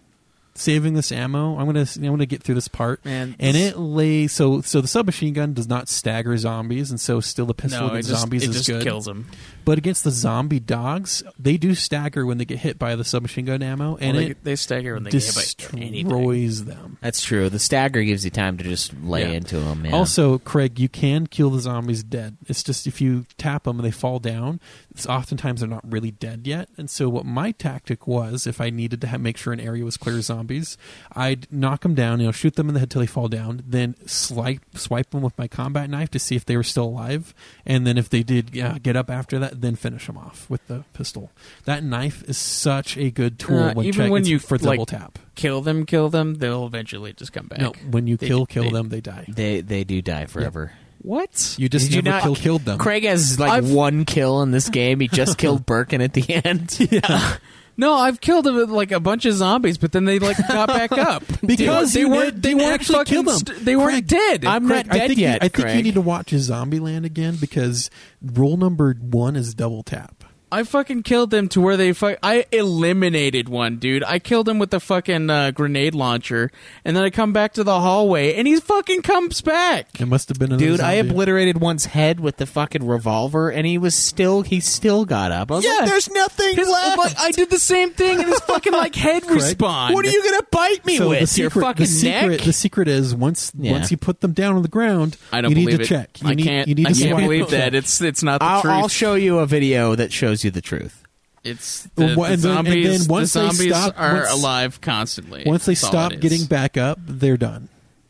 [0.56, 1.58] saving this ammo.
[1.58, 3.04] I'm gonna, I'm gonna get through this part.
[3.06, 7.20] Man, and it lay so so the submachine gun does not stagger zombies, and so
[7.20, 8.84] still the pistol no, it against just, zombies it is just good.
[8.84, 9.28] kills him.
[9.66, 13.46] But against the zombie dogs, they do stagger when they get hit by the submachine
[13.46, 15.36] gun ammo, and they, it they stagger when they get hit
[15.72, 16.04] by anything.
[16.10, 16.98] destroys them.
[17.02, 17.50] That's true.
[17.50, 19.38] The stagger gives you time to just lay Yeah.
[19.38, 19.86] into them.
[19.86, 19.92] Yeah.
[19.94, 22.38] Also, Craig, you can kill the zombies dead.
[22.48, 24.60] It's just if you tap them and they fall down,
[24.92, 26.70] it's oftentimes they're not really dead yet.
[26.78, 29.86] And so, what my tactic was, if I needed to ha make sure an area
[29.86, 30.78] was clear of zombies,
[31.14, 33.64] I'd knock them down, you know, shoot them in the head till they fall down,
[33.66, 37.34] then swipe swipe them with my combat knife to see if they were still alive,
[37.66, 40.66] and then if they did yeah, get up after that, then finish them off with
[40.68, 41.32] the pistol.
[41.66, 44.78] That knife is such a good tool Uh, when even check- when you for like,
[44.78, 45.20] double tap.
[45.36, 47.60] kill them, kill them, they'll eventually just come back.
[47.60, 49.26] No, when you They- kill kill they- them, they die.
[49.28, 50.72] they they do die forever.
[51.02, 51.56] What?
[51.58, 52.78] You just Did you not- kill killed them.
[52.80, 55.00] Craig has like I've- one kill in this game.
[55.02, 56.78] He just killed Birkin at the end.
[56.92, 57.36] yeah.
[57.76, 61.24] No, I've killed like a bunch of zombies, but then they like got back up
[61.46, 62.42] Because they, you weren't.
[62.42, 63.38] They weren't actually killed them.
[63.38, 64.46] st- they weren't dead.
[64.46, 67.06] I'm Craig, not I dead think you- yet, I think you need to watch Zombieland
[67.06, 67.90] again because
[68.22, 70.23] rule number one is double tap.
[70.54, 72.18] I fucking killed them to where they fuck.
[72.22, 74.04] I eliminated one dude.
[74.04, 76.52] I killed him with the fucking uh, grenade launcher,
[76.86, 80.00] and then I come back to the hallway, and he fucking comes back.
[80.00, 81.10] It must have been another Dude, I zombie.
[81.12, 85.52] obliterated one's head with the fucking revolver, and he was still he still got up.
[85.52, 88.40] I was like, "There's nothing His- left." like, I did the same thing, and his
[88.42, 89.94] fucking like head Craig, respawned.
[89.94, 91.22] what are you gonna bite me so with?
[91.22, 92.42] the secret, Your fucking the secret, neck?
[92.42, 93.72] the secret is once Yeah.
[93.72, 95.88] once you put them down on the ground, I don't you need believe to it.
[95.88, 96.22] check.
[96.22, 96.68] You I need, can't.
[96.68, 97.76] You need I to can't swipe believe and that.
[97.76, 98.74] It's it's not the I'll, truth.
[98.74, 101.04] I'll show you a video that shows you the truth.
[101.44, 103.00] It's the, wha- the and then- and zombies.
[103.00, 105.44] then once the they zombies stop- are once- alive constantly.
[105.46, 107.68] Once they stop getting back up, they're done.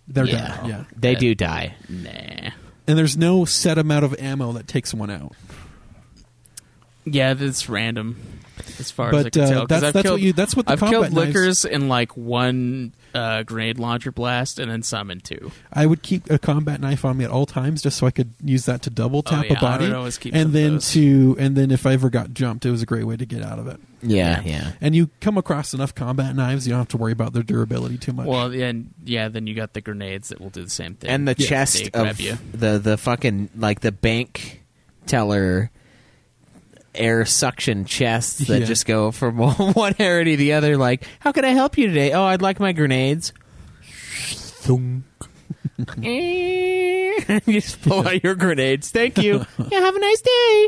[0.07, 0.55] They're Yeah.
[0.57, 0.69] done.
[0.69, 0.83] Yeah.
[0.95, 1.75] They do die.
[1.89, 2.51] Nah.
[2.87, 5.33] And there's no set amount of ammo that takes one out.
[7.05, 8.17] Yeah, that's random.
[8.79, 10.33] As far as But, I can uh, tell, 'cause that's- I've that's killed, what you-
[10.33, 14.59] that's what the I've combat killed knives- lickers in like one uh, grenade launcher blast,
[14.59, 15.51] and then some in two.
[15.71, 18.33] I would keep a combat knife on me at all times just so I could
[18.43, 19.91] use that to double tap Oh, yeah, a body.
[19.93, 20.91] I would keep and then those.
[20.91, 23.43] to and then if I ever got jumped, it was a great way to get
[23.43, 23.79] out of it.
[24.01, 24.71] Yeah, yeah.
[24.81, 27.97] And you come across enough combat knives, you don't have to worry about their durability
[27.97, 28.27] too much.
[28.27, 31.09] Well, yeah, and yeah, then you got the grenades that will do the same thing.
[31.09, 32.37] And the They chest of you.
[32.53, 34.61] the the fucking like the bank
[35.05, 35.71] teller
[36.95, 38.65] air suction chests that Yeah.
[38.65, 39.37] just go from
[39.73, 40.77] one area to the other.
[40.77, 42.11] Like, how can I help you today?
[42.13, 43.33] Oh, I'd like my grenades.
[43.83, 45.03] Thunk.
[46.01, 47.13] you
[47.47, 48.91] just pull out your grenades.
[48.91, 49.45] Thank you.
[49.71, 50.67] yeah, have a nice day.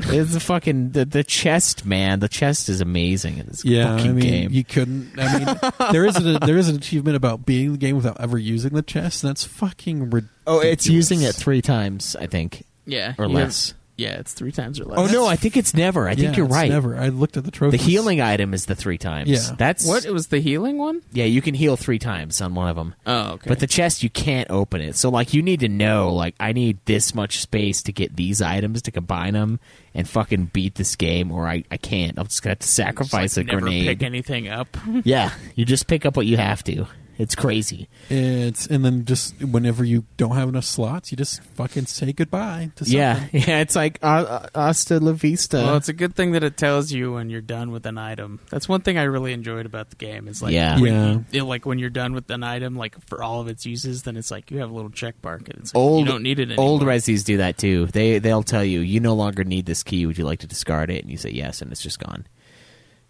[0.00, 2.20] It's a fucking the, the chest, man.
[2.20, 4.50] The chest is amazing in this yeah, fucking I mean, game.
[4.52, 5.18] you couldn't.
[5.18, 8.38] I mean, there is a, there is an achievement about beating the game without ever
[8.38, 9.24] using the chest.
[9.24, 10.30] And that's fucking ridiculous.
[10.46, 12.64] oh, it's using it three times, I think.
[12.86, 13.74] Yeah, or you less.
[13.98, 14.98] Have- yeah, it's three times or less.
[14.98, 16.08] Oh no, I think it's never.
[16.08, 16.70] I think you're it's right.
[16.70, 16.96] Never.
[16.96, 17.76] I looked at the trophy.
[17.76, 19.28] The healing item is the three times.
[19.28, 19.54] Yeah.
[19.56, 21.02] that's What it was the healing one?
[21.12, 22.94] Yeah, you can heal three times on one of them.
[23.06, 23.48] Oh, okay.
[23.48, 24.96] But the chest, you can't open it.
[24.96, 28.40] So, like, you need to know, like, I need this much space to get these
[28.40, 29.58] items to combine them
[29.94, 32.18] and fucking beat this game, or I, I can't.
[32.18, 33.86] I'm just gonna have to sacrifice Just, like, a never grenade.
[33.88, 34.76] pick anything up.
[35.04, 36.86] yeah, you just pick up what you have to.
[37.18, 37.88] It's crazy.
[38.08, 42.70] It's and then just whenever you don't have enough slots, you just fucking say goodbye
[42.76, 42.96] to something.
[42.96, 43.58] Yeah, yeah.
[43.60, 45.56] It's like uh, uh, hasta la vista.
[45.56, 48.38] well, it's a good thing that it tells you when you're done with an item.
[48.50, 50.28] That's one thing I really enjoyed about the game.
[50.28, 50.78] Is like, Yeah.
[50.80, 51.12] when Yeah.
[51.12, 54.04] you- you like when you're done with an item, like for all of its uses,
[54.04, 56.22] then it's like you have a little check mark, and it's like, old you don't
[56.22, 56.64] need it anymore.
[56.66, 57.86] old resis do that too.
[57.86, 60.06] They they'll tell you you no longer need this key.
[60.06, 61.02] Would you like to discard it?
[61.02, 62.26] And you say yes, and it's just gone.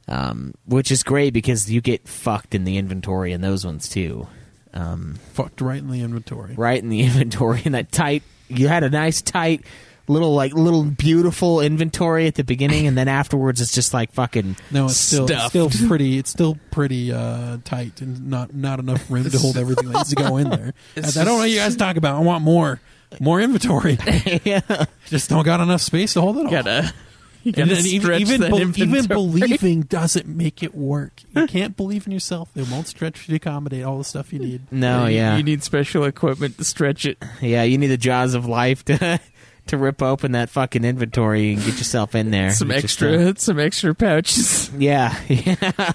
[0.08, 4.26] Um, which is great because you get fucked in the inventory in those ones too.
[4.72, 6.54] Um, Fucked right in the inventory.
[6.56, 8.22] right in the inventory in that tight.
[8.48, 9.64] You had a nice tight
[10.06, 14.56] little like little beautiful inventory at the beginning, and then afterwards it's just like fucking
[14.70, 15.50] No, it's still Stuffed.
[15.50, 16.16] still pretty.
[16.16, 20.08] It's still pretty uh, tight and not not enough room to hold everything that needs
[20.10, 20.72] to go in there.
[20.96, 22.16] I, It's I don't know what you guys talk about.
[22.16, 22.80] I want more
[23.20, 23.98] more inventory.
[24.44, 24.86] yeah.
[25.06, 26.50] Just don't got enough space to hold it all.
[26.50, 26.92] gotta,
[27.44, 31.22] And then even even, that bel- even believing doesn't make it work.
[31.34, 32.50] You can't believe in yourself.
[32.56, 34.62] It won't stretch to accommodate all the stuff you need.
[34.72, 37.16] No, You- yeah, you need special equipment to stretch it.
[37.40, 37.62] yeah.
[37.62, 39.20] You need the jaws of life to
[39.68, 42.50] to rip open that fucking inventory and get yourself in there.
[42.50, 44.70] Some Get extra, yourself- some extra pouches.
[44.76, 45.92] Yeah, yeah.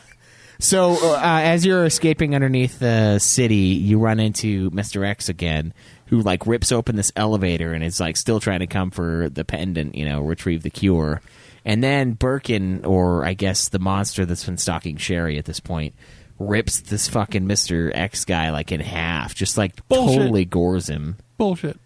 [0.59, 5.73] So uh, as you're escaping underneath the city, you run into Mister X again,
[6.07, 9.43] who like rips open this elevator and is like still trying to come for the
[9.45, 11.21] pendant, you know, retrieve the cure.
[11.65, 15.93] And then Birkin, or I guess the monster that's been stalking Sherry at this point,
[16.39, 20.17] rips this fucking Mister X guy like in half, just like Bullshit.
[20.17, 21.17] totally gores him.
[21.37, 21.79] Bullshit.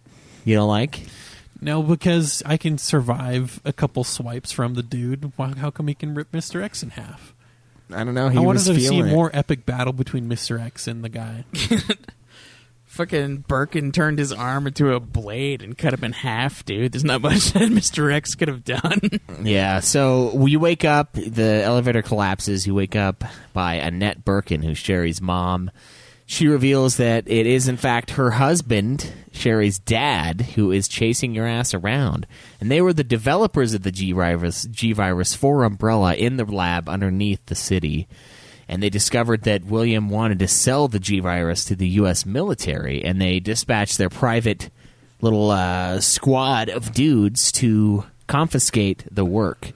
[0.46, 1.02] You don't like
[1.62, 5.32] No, because I can survive a couple swipes from the dude.
[5.36, 7.34] Why, how come he can rip Mister X in half?
[7.94, 8.30] I don't know.
[8.30, 9.12] He I wanted was to see feeling it.
[9.14, 11.46] more epic battle between Mister X and the guy.
[12.98, 16.94] Fucking Birkin turned his arm into a blade and cut him in half, dude.
[16.94, 18.12] There's not much that Mr.
[18.12, 19.00] X could have done.
[19.44, 22.66] Yeah, so you wake up, the elevator collapses.
[22.66, 25.70] You wake up by Annette Birkin, who's Sherry's mom.
[26.26, 31.46] She reveals that it is, in fact, her husband, Sherry's dad, who is chasing your
[31.46, 32.26] ass around.
[32.60, 36.46] And they were the developers of the G virus, G virus for Umbrella in the
[36.46, 38.08] lab underneath the city.
[38.70, 42.26] And they discovered that William wanted to sell the G virus to the U.S.
[42.26, 44.70] military, and they dispatched their private
[45.22, 49.72] little uh, squad of dudes to confiscate the work.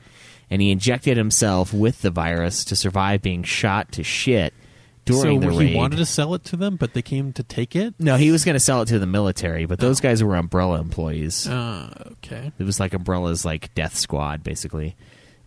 [0.50, 4.54] And he injected himself with the virus to survive being shot to shit
[5.06, 7.76] during so the he wanted to sell it to them, but they came to take
[7.76, 7.96] it.
[8.00, 10.80] no, he was going to sell it to the military, but those guys were Umbrella
[10.80, 11.48] employees.
[11.48, 12.52] Uh, okay.
[12.60, 14.96] It was like Umbrella's like death squad, basically.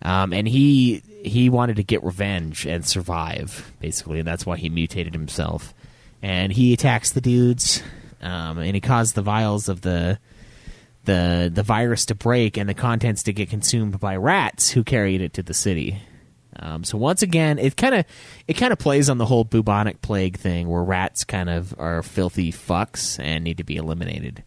[0.01, 4.69] Um, and he he wanted to get revenge and survive, basically, and that's why he
[4.69, 5.73] mutated himself.
[6.21, 7.81] And he attacks the dudes,
[8.21, 10.19] um, and he caused the vials of the
[11.05, 15.21] the the virus to break and the contents to get consumed by rats who carried
[15.21, 16.01] it to the city.
[16.57, 18.05] Um, so once again, it kind of
[18.47, 22.01] it kind of plays on the whole bubonic plague thing, where rats kind of are
[22.01, 24.43] filthy fucks and need to be eliminated.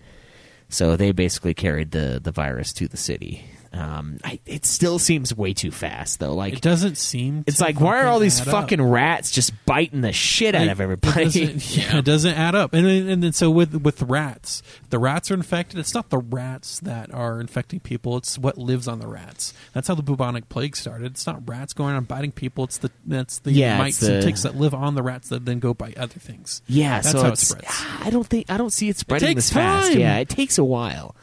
[0.68, 3.44] So they basically carried the the virus to the city.
[3.72, 6.34] Um, I, it still seems way too fast, though.
[6.34, 7.44] Like It doesn't seem.
[7.46, 8.52] it's like why are all these add up.
[8.52, 11.24] fucking rats just biting the shit out Like, of It everybody?
[11.24, 12.72] doesn't, yeah, it doesn't add up.
[12.72, 15.78] And then- and then so with with rats, the rats are infected.
[15.78, 18.16] It's not the rats that are infecting people.
[18.16, 19.52] It's what lives on the rats.
[19.74, 21.12] That's how the bubonic plague started.
[21.12, 22.64] It's not rats going around biting people.
[22.64, 25.44] It's the that's the Yeah, mites the- and ticks that live on the rats that
[25.44, 26.62] then go bite other things.
[26.68, 27.66] Yeah, that's so how it spreads.
[28.00, 29.94] I don't think I don't see it spreading takes this fast.
[29.94, 31.14] Yeah, it takes a while.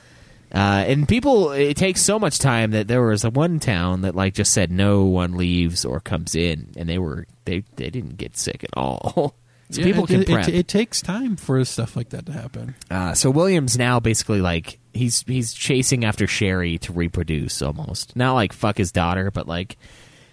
[0.55, 4.15] Uh, and people, it takes so much time that there was a one town that
[4.15, 8.15] like just said no one leaves or comes in, and they were they they didn't
[8.17, 9.35] get sick at all.
[9.69, 10.47] so Yeah, people it, can it, prep.
[10.47, 12.73] it, it takes time for stuff like that to happen.
[12.89, 18.33] Uh, so Williams now basically like he's he's chasing after Sherry to reproduce almost not
[18.33, 19.75] like fuck his daughter, but like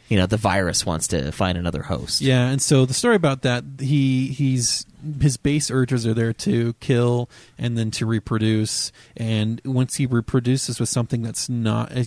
[0.08, 2.20] you know the virus wants to find another host.
[2.20, 4.86] Yeah, and so the story about that, he he's
[5.20, 10.80] his base urges are there to kill and then to reproduce, and once he reproduces
[10.80, 12.06] with something that's not a,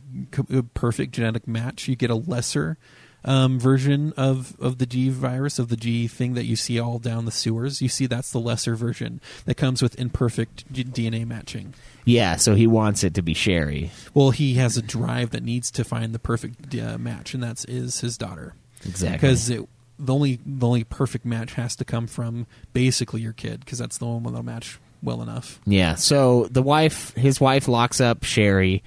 [0.51, 2.77] a perfect genetic match, you get a lesser
[3.25, 6.99] um, version of of the G virus of the G thing that you see all
[6.99, 7.81] down the sewers.
[7.81, 11.73] You see that's the lesser version that comes with imperfect G- DNA matching.
[12.05, 13.91] Yeah, so he wants it to be Sherry.
[14.13, 17.65] Well, he has a drive that needs to find the perfect uh, match, and that's
[17.65, 18.53] is his daughter.
[18.85, 19.17] Exactly.
[19.17, 19.67] Because it,
[19.97, 23.97] the only the only perfect match has to come from basically your kid, because that's
[23.97, 25.59] the only one that'll match well enough.
[25.65, 28.83] Yeah, so the wife, his wife, locks up Sherry,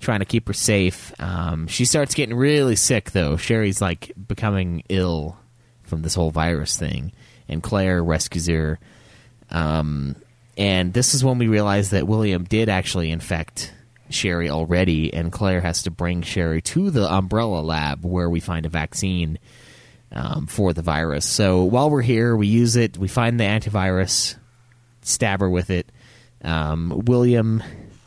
[0.00, 1.12] trying to keep her safe.
[1.20, 3.36] Um, she starts getting really sick, though.
[3.36, 5.38] Sherry's like becoming ill
[5.82, 7.12] from this whole virus thing,
[7.48, 8.78] and Claire rescues her.
[9.50, 10.16] Um,
[10.56, 13.72] and this is when we realize that William did actually infect
[14.10, 18.66] Sherry already, and Claire has to bring Sherry to the Umbrella lab where we find
[18.66, 19.38] a vaccine
[20.12, 21.24] um, for the virus.
[21.26, 24.36] So while we're here, we use it, we find the antivirus,
[25.02, 25.90] stab her with it.
[26.44, 27.62] Um, William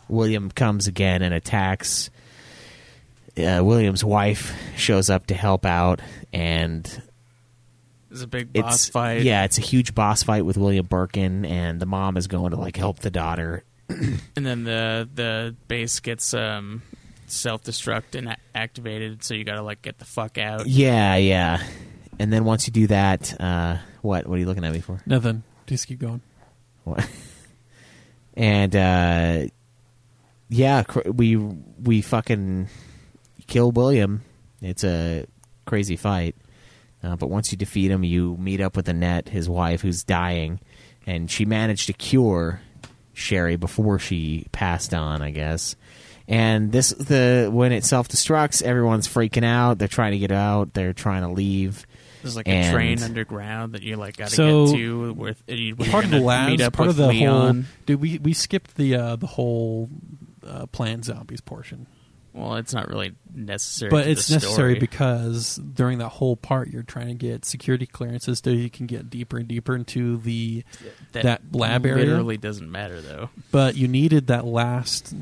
[0.07, 2.09] William comes again and attacks.
[3.37, 5.99] Uh, William's wife shows up to help out,
[6.31, 6.85] and
[8.11, 9.23] It's a big boss it's fight.
[9.23, 12.57] yeah, it's a huge boss fight with William Birkin, and the mom is going to
[12.57, 13.63] like help the daughter.
[13.89, 16.81] and then the the base gets um
[17.27, 20.65] self destruct and activated, so you gotta like get the fuck out.
[20.67, 21.61] Yeah, yeah.
[22.19, 24.27] And then once you do that, uh, what?
[24.27, 25.01] What are you looking at me for?
[25.05, 25.43] Nothing.
[25.67, 26.21] Just keep going.
[26.83, 27.07] What?
[28.35, 29.47] and uh,
[30.49, 32.69] yeah, cr- we we fucking
[33.47, 34.23] kill William.
[34.61, 35.25] It's a
[35.65, 36.35] crazy fight,
[37.03, 40.59] uh, but once you defeat him, you meet up with Annette, his wife, who's dying,
[41.05, 42.61] and she managed to cure
[43.13, 45.75] Sherry before she passed on, I guess.
[46.27, 49.77] And this the when it self destructs, everyone's freaking out.
[49.77, 50.73] They're trying to get out.
[50.73, 51.85] They're trying to leave.
[52.25, 55.75] There's like And- a train underground that you like gotta So, get to with you,
[55.75, 57.55] part of the gonna labs, meet up part with of the Leon.
[57.55, 57.63] whole.
[57.85, 59.89] Dude, we we skipped the uh, the whole
[60.45, 61.87] uh, Plant Zombies portion.
[62.33, 64.79] Well, it's not really necessary, but to it's the necessary story.
[64.79, 69.09] because during that whole part you're trying to get security clearances so you can get
[69.09, 70.65] deeper and deeper into the
[71.13, 73.29] that, that, lab area literally doesn't matter though.
[73.51, 75.13] but you needed that last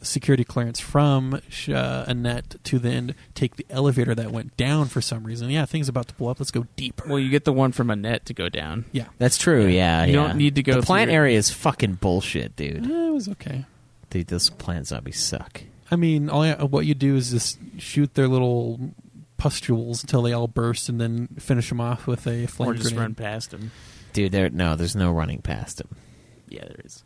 [0.00, 5.00] security clearance from Sh- uh, Annette to then take the elevator that went down for
[5.00, 5.50] some reason.
[5.50, 6.38] Yeah, thing's about to blow up.
[6.40, 7.08] Let's go deeper.
[7.08, 8.84] Well, you get the one from Annette to go down.
[8.92, 9.66] Yeah, That's true.
[9.66, 10.26] Yeah, You yeah.
[10.28, 12.84] don't need to go The plant through- area is fucking bullshit, dude.
[12.90, 13.64] Eh, it was okay.
[14.10, 15.62] Dude, those plant zombies suck.
[15.90, 18.92] I mean, all you- what you do is just shoot their little
[19.36, 22.88] pustules until they all burst, and then finish them off with a flame or just
[22.90, 23.00] grenade.
[23.00, 23.70] run past them.
[24.12, 25.88] Dude, there no, there's no running past them.
[26.48, 27.04] Yeah, there is.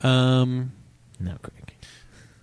[0.00, 0.72] Um,
[1.20, 1.63] no, Greg.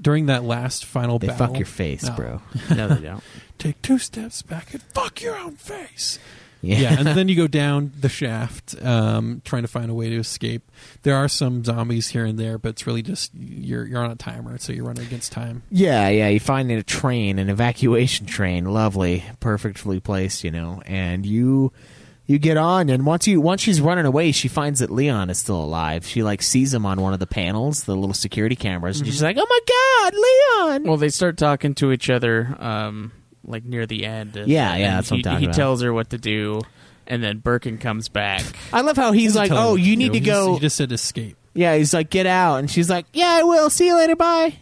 [0.02, 2.15] During that last final They battle, fuck your face, No.
[2.15, 2.41] bro.
[2.76, 3.23] No, they don't.
[3.60, 6.18] Take two steps back and fuck your own face.
[6.64, 6.80] Yeah.
[6.80, 10.18] Yeah, and then you go down the shaft, um, trying to find a way to
[10.18, 10.61] escape.
[11.02, 14.15] There are some zombies here and there, but it's really just you're you're on a
[14.15, 15.64] timer, so you're running against time.
[15.72, 16.28] Yeah, yeah.
[16.30, 21.72] You find a train, an evacuation train, lovely, perfectly placed, you know, and you
[22.32, 25.38] you get on, and once you once she's running away, she finds that Leon is
[25.38, 26.06] still alive.
[26.08, 29.22] She like sees him on one of the panels, the little security cameras, and she's
[29.22, 30.14] like, "Oh my god,
[30.80, 33.12] Leon!" Well, they start talking to each other, um,
[33.45, 34.36] like near the end.
[34.38, 35.56] and- Yeah, yeah, and that's what I'm he, talking He about.
[35.56, 36.62] tells her what to do,
[37.06, 38.44] and then Birkin comes back.
[38.74, 40.14] I love how he's like, "Oh, you to need do.
[40.14, 42.90] to He just- go." He just said escape, yeah, he's like, "Get out," and she's
[42.90, 43.70] like, "Yeah, I will.
[43.70, 44.16] See you later.
[44.16, 44.56] Bye."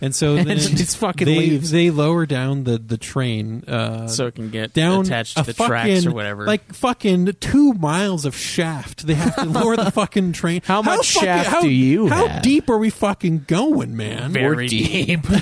[0.00, 1.70] And so And then she just fucking they, leaves.
[1.70, 5.44] They lower down the the train, uh, So it can get down attached to a
[5.44, 6.46] the tracks or whatever.
[6.46, 9.06] Like fucking two miles of shaft.
[9.06, 10.62] They have to lower the fucking train.
[10.64, 12.42] How much fucking- shaft how- do you How have?
[12.42, 14.32] deep are we fucking going, man?
[14.32, 15.20] Very deep.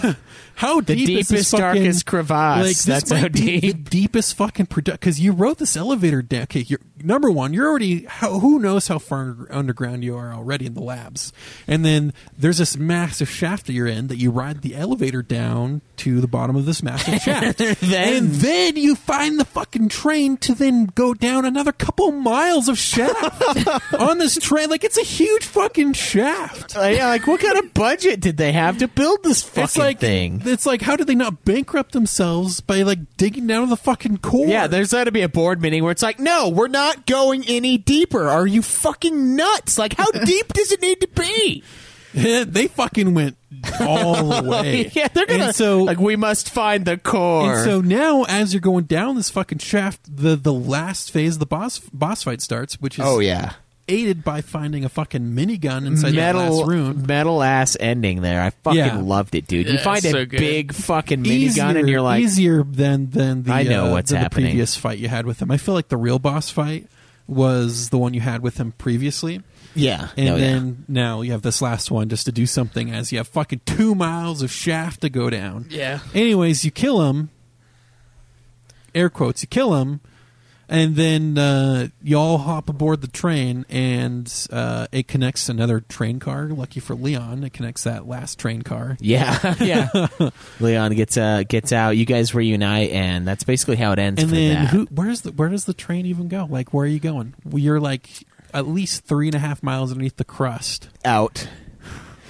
[0.55, 2.67] How The deep is this deepest, fucking, darkest crevasse.
[2.67, 3.89] Like, That's how be The deep.
[3.91, 6.43] deepest fucking product because you wrote this elevator down.
[6.43, 10.67] Okay, you're, number one, you're already how, who knows how far underground you are already
[10.67, 11.33] in the labs,
[11.67, 15.81] and then there's this massive shaft that you're in that you ride the elevator down
[15.99, 20.37] to the bottom of this massive shaft, Then- and then you find the fucking train
[20.39, 24.69] to then go down another couple miles of shaft on this train.
[24.69, 26.77] Like it's a huge fucking shaft.
[26.77, 29.79] Uh, yeah, like what kind of budget did they have to build this fucking It's
[29.79, 30.43] like thing?
[30.45, 34.19] It's like how did they not bankrupt themselves by like digging down to the fucking
[34.19, 34.47] core?
[34.49, 37.45] Yeah, there's got to be a board meeting where it's like, no, we're not going
[37.47, 38.29] any deeper.
[38.29, 39.79] Are you fucking nuts?
[39.79, 41.63] Like, how deep does it need to be?
[42.15, 43.37] they fucking went
[43.81, 44.91] all the way.
[44.95, 45.45] yeah, they're gonna.
[45.47, 47.55] And so like, we must find the core.
[47.55, 51.41] and so now, as you're going down this fucking shaft, the the last phase of
[51.41, 53.53] the boss boss fight starts, which is oh yeah,
[53.89, 57.05] aided by finding a fucking minigun inside that metal last room.
[57.07, 58.41] metal ass ending there.
[58.43, 58.97] I fucking Yeah.
[58.99, 59.67] loved it, dude.
[59.67, 60.39] you Yeah, find a so good.
[60.41, 64.11] big fucking Easier, minigun and you're like, easier than than the I know uh, what's
[64.11, 64.45] happening.
[64.47, 65.51] the previous fight you had with him.
[65.51, 66.87] I feel like the real boss fight
[67.29, 69.43] was the one you had with him previously.
[69.75, 70.41] Yeah, And no, yeah.
[70.41, 73.61] then now you have this last one just to do something as you have fucking
[73.67, 75.67] two miles of shaft to go down.
[75.71, 76.01] Yeah.
[76.15, 77.31] Anyways, you kill him.
[78.95, 80.01] Air quotes, you kill him.
[80.69, 86.19] And then uh, you all hop aboard the train, and uh, it connects another train
[86.19, 86.47] car.
[86.47, 88.97] Lucky for Leon, it connects that last train car.
[88.99, 90.07] Yeah, yeah.
[90.61, 91.91] Leon gets uh gets out.
[91.99, 94.23] You guys reunite, and that's basically how it ends.
[94.23, 94.71] And for then that.
[94.71, 94.87] who?
[94.91, 95.33] Where's the?
[95.33, 96.47] Where does the train even go?
[96.49, 97.35] Like, where are you going?
[97.53, 98.09] You're like
[98.55, 100.89] at least three and a half miles underneath the crust.
[101.05, 101.49] out.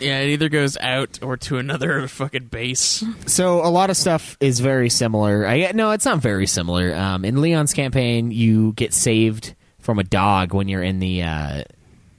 [0.01, 3.05] Yeah, it either goes out or to another fucking base.
[3.27, 5.47] So a lot of stuff is very similar.
[5.47, 6.93] I no, it's not very similar.
[6.93, 11.23] Um, in Leon's campaign, you get saved from a dog when you're in the.
[11.23, 11.63] Uh,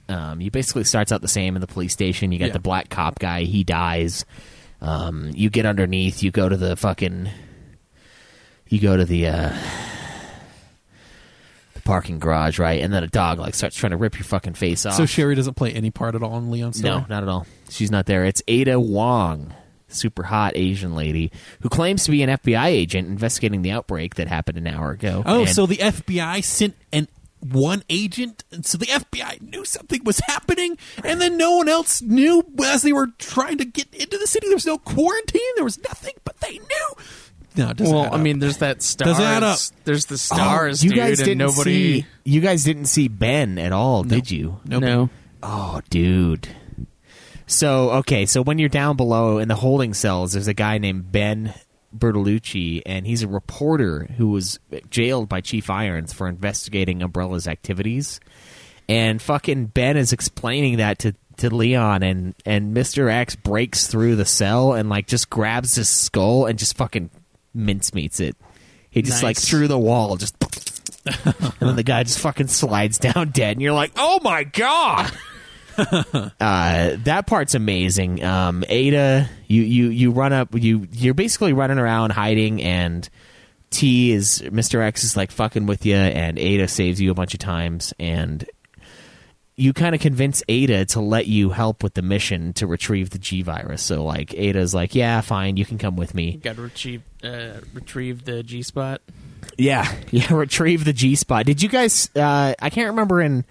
[0.08, 2.32] um, you basically starts out the same in the police station.
[2.32, 2.52] You got Yeah.
[2.54, 3.42] the black cop guy.
[3.42, 4.24] He dies.
[4.80, 6.22] Um, you get underneath.
[6.22, 7.28] You go to the fucking.
[8.70, 9.26] You go to the.
[9.28, 9.58] Uh, the
[11.84, 12.80] parking garage, right?
[12.82, 14.94] And then a dog like starts trying to rip your fucking face off.
[14.94, 16.94] So Sherry doesn't play any part at all in Leon's story.
[16.94, 17.46] No, not at all.
[17.68, 18.24] She's not there.
[18.24, 19.54] It's Ada Wong,
[19.88, 21.30] super hot Asian lady
[21.60, 25.22] who claims to be an FBI agent investigating the outbreak that happened an hour ago.
[25.26, 27.08] Oh, And- so the FBI sent an
[27.40, 32.00] one agent, and so the FBI knew something was happening, and then no one else
[32.00, 34.46] knew as they were trying to get into the city.
[34.46, 35.42] There was no quarantine.
[35.56, 36.94] There was nothing, but they knew.
[37.56, 39.12] No, it doesn't Well, add I mean, there's that stars.
[39.18, 39.58] Doesn't add up.
[39.84, 42.00] There's the Oh, stars, you dude, guys didn't nobody.
[42.02, 42.06] see.
[42.24, 44.58] You guys didn't see Ben at all, did you?
[44.64, 44.82] Nope.
[44.82, 45.10] No.
[45.42, 46.48] Oh, dude.
[47.46, 51.12] So okay, so when you're down below in the holding cells, there's a guy named
[51.12, 51.52] Ben
[51.96, 54.58] Bertolucci, and he's a reporter who was
[54.90, 58.18] jailed by Chief Irons for investigating Umbrella's activities.
[58.88, 64.16] And fucking Ben is explaining that to to Leon, and and Mister X breaks through
[64.16, 67.10] the cell and like just grabs his skull and just fucking
[67.56, 68.36] mincemeats it.
[68.90, 69.48] He just like Nice.
[69.48, 70.36] through the wall, just
[71.24, 75.12] and then the guy just fucking slides down dead, and you're like, oh my god.
[75.76, 78.22] uh, that part's amazing.
[78.22, 83.08] Um, Ada, you, you, you run up, you you're basically running around hiding, and
[83.70, 84.80] T is Mr.
[84.80, 88.44] X is like fucking with you, and Ada saves you a bunch of times, and
[89.56, 93.18] you kind of convince Ada to let you help with the mission to retrieve the
[93.18, 93.82] G virus.
[93.82, 96.36] So like Ada's like, yeah, fine, you can come with me.
[96.36, 99.00] Got to retrieve, uh, retrieve the G spot.
[99.56, 101.46] Yeah, yeah, retrieve the G spot.
[101.46, 102.10] Did you guys?
[102.16, 103.44] Uh, I can't remember in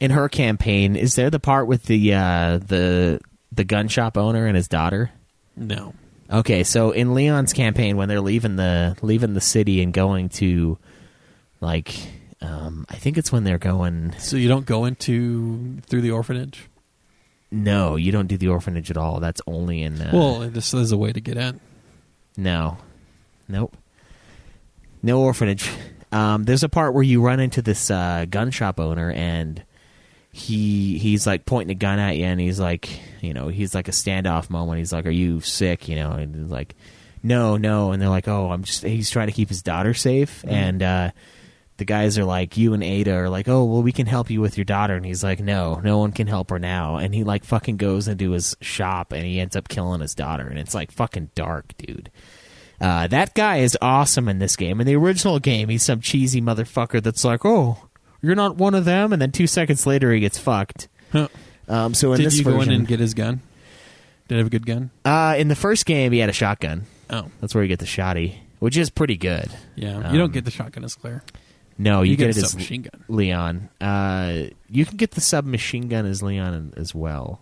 [0.00, 0.96] in her campaign.
[0.96, 3.20] Is there the part with the uh, the
[3.50, 5.10] the gun shop owner and his daughter?
[5.56, 5.94] no.
[6.30, 10.78] Okay, so in Leon's campaign, when they're leaving the leaving the city and going to,
[11.60, 11.94] like,
[12.42, 14.14] um, I think it's when they're going.
[14.18, 16.68] So you don't go into through the orphanage.
[17.50, 19.20] No, you don't do the orphanage at all.
[19.20, 20.00] That's only in.
[20.00, 21.60] Uh, well, this is a way to get in.
[22.36, 22.78] no,
[23.48, 23.76] nope,
[25.02, 25.70] no orphanage.
[26.10, 29.62] Um, there's a part where you run into this uh, gun shop owner, and
[30.32, 33.88] he he's like pointing a gun at you, and he's like, you know, he's like
[33.88, 34.78] a standoff moment.
[34.78, 36.74] He's like, "Are you sick?" You know, and he's like,
[37.22, 40.42] "No, no," and they're like, "Oh, I'm just." He's trying to keep his daughter safe,
[40.46, 41.10] and uh,
[41.82, 44.40] the guys are like, "You and Ada are like, oh, well, we can help you
[44.40, 47.24] with your daughter," and he's like, "No, no one can help her now," and he
[47.24, 50.74] like fucking goes into his shop, and he ends up killing his daughter, and it's
[50.74, 52.10] like fucking dark, dude.
[52.80, 54.80] Uh, that guy is awesome in this game.
[54.80, 57.88] In the original game, he's some cheesy motherfucker that's like, "Oh,
[58.20, 60.88] you're not one of them," and then two seconds later, he gets fucked.
[61.68, 63.40] Um, so in Did this you version, go in and get his gun?
[64.28, 64.90] Did he have a good gun?
[65.04, 66.86] uh, in the first game, he had a shotgun.
[67.10, 69.48] Oh, that's where you get the shotty, which is pretty good.
[69.76, 71.22] Yeah, Um, you don't get the shotgun as Claire.
[71.78, 73.04] No, you, You get get, it as submachine gun.
[73.08, 73.68] Leon.
[73.80, 77.40] Uh, you can get the submachine gun as Leon as well.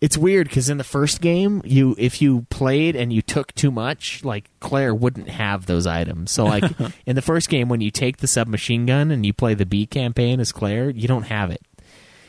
[0.00, 3.70] It's weird because in the first game, you if you played and you took too
[3.70, 6.30] much, like Claire wouldn't have those items.
[6.30, 6.64] So, like
[7.06, 9.86] in the first game, when you take the submachine gun and you play the B
[9.86, 11.62] campaign as Claire, you don't have it.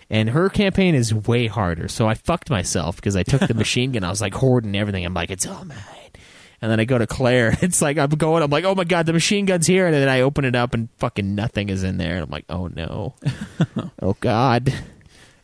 [0.09, 1.89] And her campaign is way harder.
[1.89, 4.05] So I fucked myself because I took the machine gun.
[4.05, 5.05] I was like hoarding everything.
[5.05, 5.77] I'm like, it's all mine.
[6.61, 7.55] And then I go to Claire.
[7.61, 8.41] It's like I'm going.
[8.43, 9.85] I'm like, oh my god, the machine gun's here.
[9.85, 12.15] And then I open it up and fucking nothing is in there.
[12.15, 13.15] And I'm like, oh no,
[14.01, 14.73] oh god.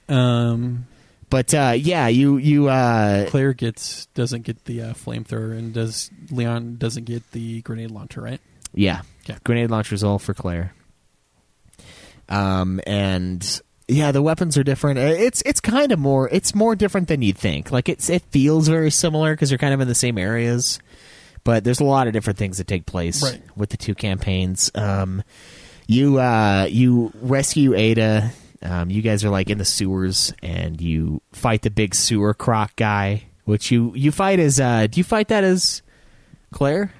[0.09, 0.85] Um,
[1.29, 6.09] but uh, yeah, you you uh, Claire gets doesn't get the uh, flamethrower, and does
[6.31, 8.41] Leon doesn't get the grenade launcher, right?
[8.73, 9.01] Yeah.
[9.23, 9.37] Okay.
[9.43, 10.73] Grenade launchers all for Claire.
[12.29, 14.97] Um and yeah, the weapons are different.
[14.97, 17.71] Uh, It's it's kind of more it's more different than you'd think.
[17.71, 20.79] Like it's it feels very similar because you're kind of in the same areas,
[21.43, 23.41] but there's a lot of different things that take place Right.
[23.55, 24.71] with the two campaigns.
[24.75, 25.23] Um,
[25.87, 28.31] you uh you rescue Ada.
[28.61, 32.75] Um, you guys are like in the sewers and you fight the big sewer croc
[32.77, 35.81] guy, which you you fight as uh do you fight that as
[36.51, 36.93] Claire?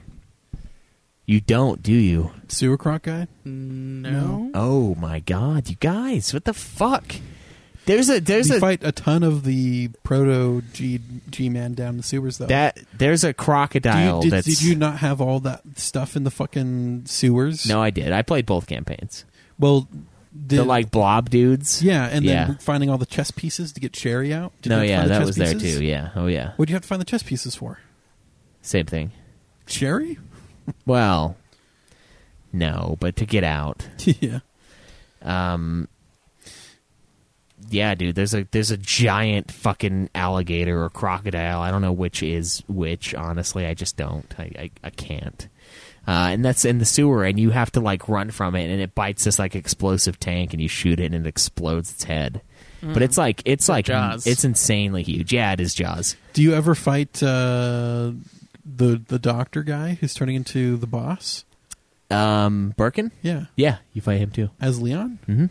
[1.26, 2.32] You don't, do you?
[2.50, 3.28] Sewer croc guy?
[3.46, 4.52] No.
[4.54, 7.16] Oh my god, you guys, what the fuck?
[7.86, 11.98] There's a there's you a fight a ton of the proto G G man down
[11.98, 12.46] the sewers though.
[12.46, 16.24] that there's a Do you- crocodile did, did you not have all that stuff in
[16.24, 17.68] the fucking sewers?
[17.68, 18.12] No, I did.
[18.14, 19.26] I played both campaigns.
[19.60, 19.88] Well,
[20.34, 21.84] the like blob dudes.
[21.84, 22.46] Yeah, and yeah.
[22.46, 24.54] then finding all the chess pieces to get Sherry out.
[24.62, 25.84] Did no, you have to yeah, that was there too.
[25.84, 26.10] Yeah.
[26.16, 26.54] Oh yeah.
[26.56, 27.80] What do you have to find the chess pieces for?
[28.62, 29.12] Same thing.
[29.68, 30.18] Sherry.
[30.86, 31.36] Well,
[32.52, 33.88] no, but to get out.
[34.22, 34.40] yeah.
[35.22, 35.88] Um.
[37.70, 38.16] Yeah, dude.
[38.16, 41.62] There's a there's a giant fucking alligator or crocodile.
[41.62, 43.14] I don't know which is which.
[43.16, 44.34] Honestly, I just don't.
[44.38, 45.48] I I, I can't.
[46.06, 48.82] Uh, and that's in the sewer, and you have to like run from it, and
[48.82, 52.42] it bites this like explosive tank, and you shoot it, and it explodes its head.
[52.82, 53.02] But Mm.
[53.02, 54.28] it's like it's like Jaws.
[54.28, 55.32] it's insanely huge.
[55.32, 56.18] Yeah, it is Jaws.
[56.34, 58.12] Do you ever fight uh,
[58.66, 61.46] the the doctor guy who's turning into the boss
[62.12, 63.12] Um, Birkin.
[63.22, 63.46] Yeah.
[63.56, 64.50] yeah, you fight him too.
[64.60, 65.20] as Leon?
[65.30, 65.46] Mm-hmm.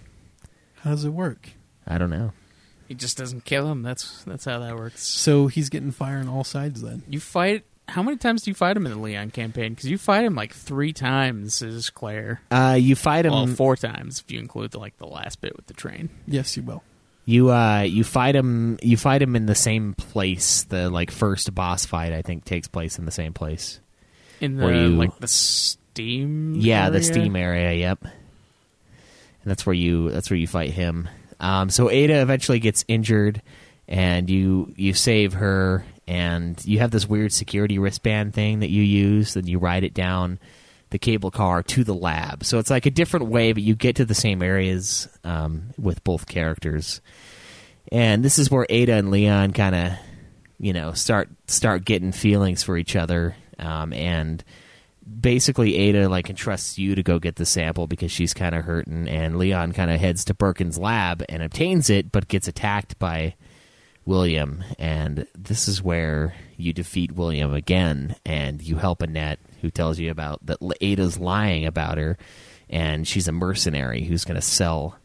[0.83, 1.49] How does it work?
[1.87, 2.33] I don't know.
[2.89, 3.83] He just doesn't kill him.
[3.83, 5.03] That's that's how that works.
[5.07, 7.03] So he's getting fire on all sides then.
[7.09, 7.65] You fight.
[7.89, 9.73] How many times do you fight him in the Leon campaign?
[9.75, 12.41] Because you fight him like three times as Claire.
[12.51, 13.33] Uh, you fight him.
[13.33, 16.09] Well, four times if you include the, like the last bit with the train.
[16.27, 16.83] Yes, you will.
[17.25, 20.65] You uh you fight him you fight him in the same place.
[20.65, 23.81] The like first boss fight I think takes place in the same place.
[24.41, 26.55] In the Where you- like the steam.
[26.57, 27.05] Yeah, the area?
[27.05, 28.03] steam area, yep.
[28.03, 28.13] And
[29.45, 31.09] that's where you that's where you fight him.
[31.43, 33.43] Um so Ada eventually gets injured
[33.87, 38.83] and you you save her and you have this weird security wristband thing that you
[38.83, 40.39] use and you ride it down
[40.91, 42.45] the cable car to the lab.
[42.45, 46.05] So it's like a different way, but you get to the same areas um, with
[46.05, 47.01] both characters.
[47.91, 49.93] And this is where Ada and Leon kind of,
[50.59, 53.35] you know, start start getting feelings for each other.
[53.59, 54.45] Um, and
[55.21, 59.09] basically, Ada like entrusts you to go get the sample because she's kind of hurting,
[59.09, 63.35] and Leon kind of heads to Birkin's lab and obtains it, but gets attacked by
[64.05, 64.65] William.
[64.79, 70.11] And this is where you defeat William again, and you help Annette, who tells you
[70.11, 72.17] about that Ada's lying about her,
[72.71, 74.97] and she's a mercenary who's going to sell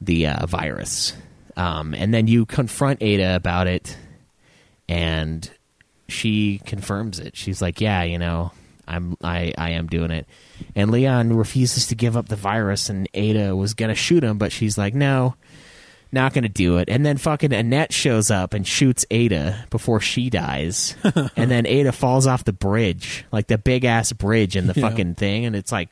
[0.00, 1.14] the uh, virus.
[1.56, 3.96] Um, and then you confront Ada about it,
[4.88, 5.48] and
[6.08, 7.36] she confirms it.
[7.36, 8.52] She's like, "Yeah, you know,
[8.86, 10.26] I'm I I am doing it."
[10.74, 14.52] And Leon refuses to give up the virus, and Ada was gonna shoot him, but
[14.52, 15.34] she's like, "No,
[16.12, 20.30] not gonna do it." And then fucking Annette shows up and shoots Ada before she
[20.30, 20.94] dies,
[21.36, 24.88] and then Ada falls off the bridge, like the big ass bridge in the Yeah.
[24.88, 25.88] fucking thing, and it's like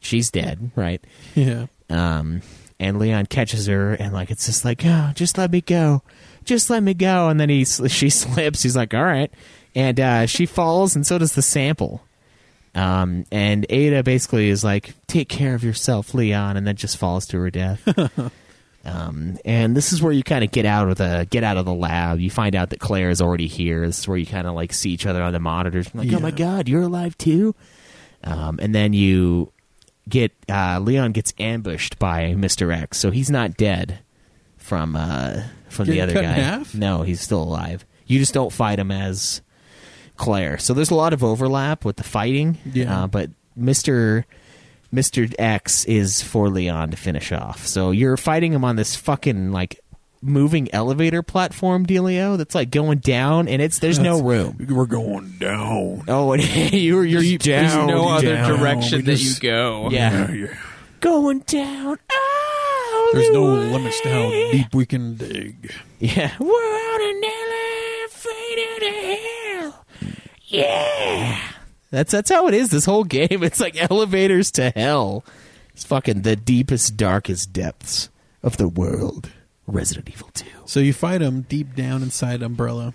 [0.00, 1.02] she's dead, right?
[1.34, 1.66] Yeah.
[1.90, 2.42] Um,
[2.80, 6.02] and Leon catches her, and like it's just like, oh, just let me go,
[6.44, 8.62] just let me go, and then he she slips.
[8.62, 9.32] He's like, all right,
[9.74, 12.02] and uh, she falls, and so does the sample.
[12.78, 17.26] Um, and Ada basically is like, take care of yourself, Leon, and then just falls
[17.28, 17.86] to her death.
[18.84, 21.66] Um, and this is where you kind of get out of the get out of
[21.66, 22.20] the lab.
[22.20, 23.86] You find out that Claire is already here.
[23.86, 25.94] This is where you kind of like see each other on the monitors.
[25.94, 27.54] Like, oh my god, you're alive too.
[28.24, 29.52] Um, and then you
[30.08, 33.98] get uh, Leon gets ambushed by Mister X, so he's not dead
[34.56, 36.22] from uh, from the other guy.
[36.22, 36.74] half?
[36.74, 37.84] No, he's still alive.
[38.06, 39.42] You just don't fight him as
[40.18, 40.58] Claire.
[40.58, 42.58] So there's a lot of overlap with the fighting.
[42.70, 43.04] Yeah.
[43.04, 44.26] Uh, but Mister
[44.92, 47.66] Mister X is for Leon to finish off.
[47.66, 49.80] So you're fighting him on this fucking like
[50.20, 54.56] moving elevator platform dealio that's like going down and it's there's no room.
[54.68, 56.02] We're going down.
[56.08, 56.42] Oh, and
[56.72, 57.86] you're you're There's down.
[57.86, 58.58] there's no other down.
[58.58, 59.88] direction We that just- you go.
[59.90, 60.30] Yeah.
[60.32, 60.56] yeah.
[61.00, 61.86] Going down.
[61.86, 63.70] all There's no way.
[63.72, 65.72] limits to how deep we can dig.
[66.00, 66.34] Yeah.
[66.40, 69.47] We're on an elevator to hell.
[70.48, 71.40] Yeah.
[71.90, 72.70] That's that's how it is.
[72.70, 75.24] This whole game, it's like elevators to hell.
[75.72, 78.10] It's fucking the deepest, darkest depths
[78.42, 79.30] of the world.
[79.66, 80.46] Resident Evil Two.
[80.64, 82.94] So you fight him deep down inside Umbrella.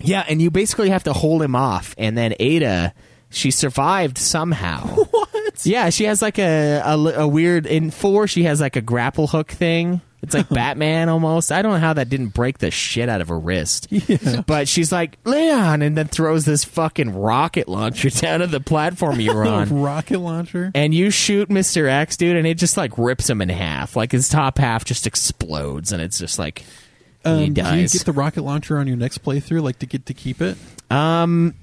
[0.00, 2.92] Yeah, and you basically have to hold him off, and then Ada,
[3.30, 4.86] she survived somehow.
[5.10, 5.66] what?
[5.66, 8.26] Yeah, she has like a, a a weird in four.
[8.28, 10.00] She has like a grapple hook thing.
[10.22, 11.52] It's like Batman almost.
[11.52, 13.88] I don't know how that didn't break the shit out of her wrist.
[14.46, 19.20] But she's like Leon, and then throws this fucking rocket launcher down to the platform
[19.20, 19.82] you're on.
[19.82, 20.70] Rocket launcher.
[20.74, 21.88] And you shoot Mr.
[21.88, 23.96] X, dude, and it just like rips him in half.
[23.96, 28.04] Like his top half just explodes, and it's just like he Um, do you get
[28.04, 30.56] the rocket launcher on your next playthrough, like to get to keep it?
[30.90, 31.54] Um,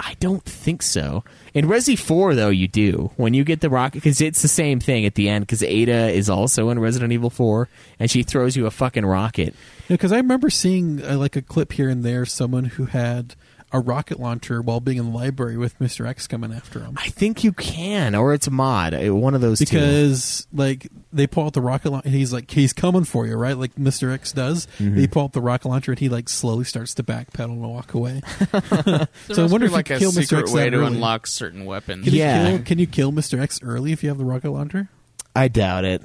[0.00, 1.24] I don't think so.
[1.54, 4.78] In Resi Four, though, you do when you get the rocket because it's the same
[4.78, 5.44] thing at the end.
[5.44, 7.68] Because Ada is also in Resident Evil Four,
[7.98, 9.54] and she throws you a fucking rocket.
[9.88, 13.34] Because I remember seeing uh, like a clip here and there, someone who had
[13.70, 16.94] a rocket launcher while being in the library with Mister X coming after him.
[16.96, 19.64] I think you can, or it's a mod, uh, one of those two.
[19.66, 23.36] Because like they pull out the rocket launcher, and he's like he's coming for you,
[23.36, 23.56] right?
[23.58, 24.66] Like Mister X does.
[24.78, 24.96] Mhm.
[24.96, 27.94] They pull out the rocket launcher, and he like slowly starts to backpedal and walk
[27.94, 28.22] away.
[29.30, 30.86] So I wonder if like you a kill Mister secret X way to early.
[30.86, 32.04] unlock certain weapons.
[32.04, 32.48] Can Yeah.
[32.48, 34.88] you kill, can you kill Mister X early if you have the rocket launcher?
[35.36, 36.02] I doubt it.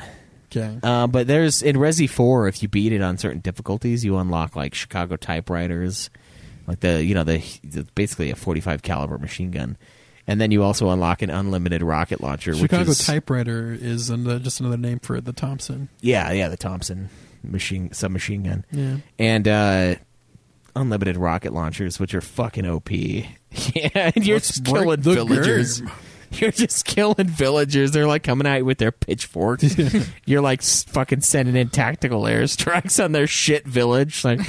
[0.56, 0.78] Okay.
[0.84, 4.56] Uh, but there's in Resi Four, if you beat it on certain difficulties, you unlock
[4.56, 6.12] like Chicago typewriters,
[6.68, 9.78] like the you know the, the basically a 45 caliber machine gun,
[10.28, 12.54] and then you also unlock an unlimited rocket launcher.
[12.54, 15.90] Chicago which is, typewriter is another, just another name for the Thompson.
[16.02, 17.10] Yeah, yeah, the Thompson
[17.44, 18.66] machine submachine gun.
[18.72, 18.98] Yeah.
[19.20, 19.96] And uh
[20.76, 22.90] unlimited rocket launchers, which are fucking OP.
[23.76, 25.84] Yeah, and you're Let's just killing villagers.
[26.40, 27.92] You're just killing villagers.
[27.92, 29.76] They're like coming at you with their pitchforks.
[30.26, 34.24] You're like s- fucking sending in tactical airstrikes on their shit village.
[34.24, 34.40] Like,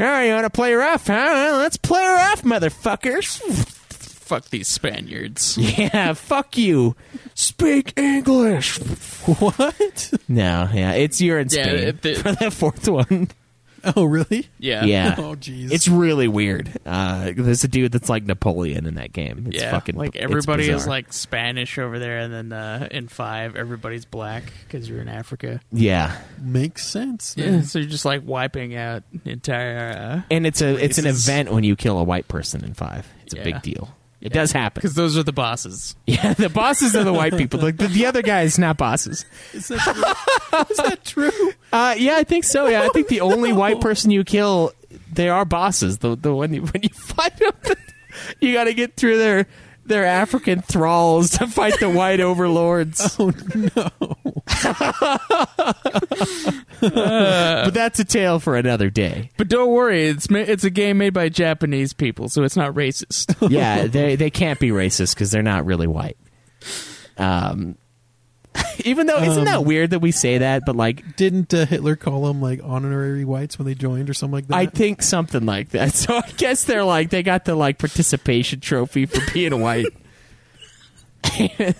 [0.00, 1.54] oh, you want to play rough, huh?
[1.58, 3.40] Let's play rough, motherfuckers.
[4.24, 5.58] Fuck these Spaniards.
[5.58, 6.96] Yeah, fuck you.
[7.34, 8.78] Speak English.
[9.26, 10.12] What?
[10.28, 13.28] No, yeah, it's you're in Yeah, Spain it- for that fourth one.
[13.96, 14.48] Oh, really?
[14.58, 14.84] Yeah.
[14.84, 15.14] Yeah.
[15.24, 15.70] Oh, jeez.
[15.72, 16.70] It's really weird.
[16.84, 19.46] Uh, there's a dude that's like Napoleon in that game.
[19.48, 23.56] It's yeah, fucking like everybody is like Spanish over there, and then uh, in five,
[23.56, 25.60] everybody's black because you're in Africa.
[25.72, 27.34] yeah, Makes sense.
[27.36, 29.90] Yeah, so you're just like wiping out entire.
[29.90, 33.06] Uh, and it's a it's an event when you kill a white person in five.
[33.24, 33.94] It's a big deal.
[34.24, 34.80] It does happen.
[34.80, 35.94] because those are the bosses.
[36.06, 37.60] Yeah, the bosses are the white people.
[37.60, 39.24] Like the, the other guys, not bosses.
[39.52, 40.60] Is that true?
[40.70, 41.52] is that true?
[41.72, 42.66] Uh, yeah, I think so.
[42.66, 44.72] Yeah, I think the only white person you kill,
[45.12, 45.98] they are bosses.
[45.98, 47.52] The the when you when you fight them,
[48.40, 49.46] you got to get through their
[49.86, 53.18] their African thralls to fight the white overlords.
[53.20, 53.90] Oh no!
[56.80, 59.30] but that's a tale for another day.
[59.36, 62.74] But don't worry, it's ma- it's a game made by Japanese people, so it's not
[62.74, 63.34] racist.
[63.50, 66.16] Yeah, they they can't be racist because they're not really white.
[67.16, 67.76] Um,
[68.84, 71.96] even though isn't that Um, weird that we say that, but like Didn't uh, Hitler
[71.96, 74.56] call them like honorary whites when they joined or something like that?
[74.56, 75.92] I think something like that.
[75.94, 79.86] So I guess they're like they got the like participation trophy for being white.
[81.38, 81.74] the,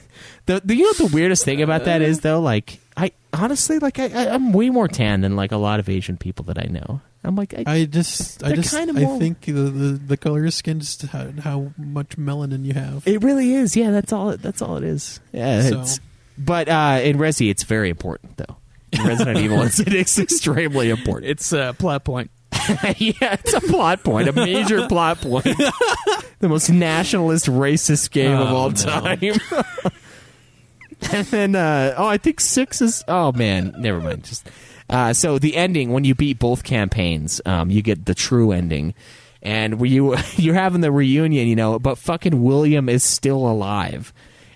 [0.46, 3.98] the you know what the weirdest thing about that is though, like I honestly like
[3.98, 6.66] I, I I'm way more tan than like a lot of Asian people that I
[6.70, 7.01] know.
[7.26, 10.16] I'm like I, I just, I They're just, kinda I more- think the, the the
[10.18, 13.06] color of your skin just how, how much melanin you have.
[13.06, 13.76] it really is.
[13.76, 14.36] Yeah, that's all.
[14.36, 15.20] That's all it is.
[15.32, 16.01] Yeah, So- it's,
[16.39, 18.56] but uh, in Resi, it's very important though.
[18.93, 21.31] In Resident Evil, it's, it's extremely important.
[21.31, 22.31] It's a plot point.
[22.97, 25.44] yeah, it's a plot point, a major plot point.
[26.39, 28.74] the most nationalist, racist game of Oh, all no.
[28.77, 29.19] time.
[31.12, 33.02] and then uh, oh, I think six is.
[33.09, 34.24] Oh man, never mind.
[34.24, 34.48] Just
[34.89, 38.94] uh, so the ending when you beat both campaigns, um, you get the true ending,
[39.43, 44.12] and you you're having the reunion, you know, but fucking William is still alive.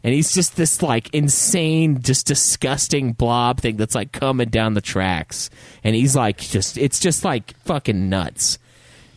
[0.08, 4.80] And he's just this like insane, just disgusting blob thing that's like coming down the
[4.80, 5.50] tracks.
[5.84, 8.58] And he's like just it's just like fucking nuts.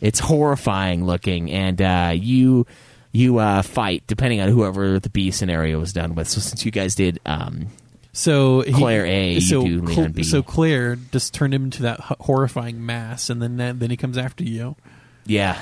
[0.02, 2.66] It's horrifying looking, and uh, you
[3.10, 6.28] you uh, fight depending on whoever the B scenario was done with.
[6.28, 7.68] So since you guys did um,
[8.12, 10.22] So he- Claire A, you so do Cl- Leon B.
[10.24, 14.44] So Claire just turned him into that horrifying mass, and then then he comes after
[14.44, 14.76] you.
[15.24, 15.58] yeah,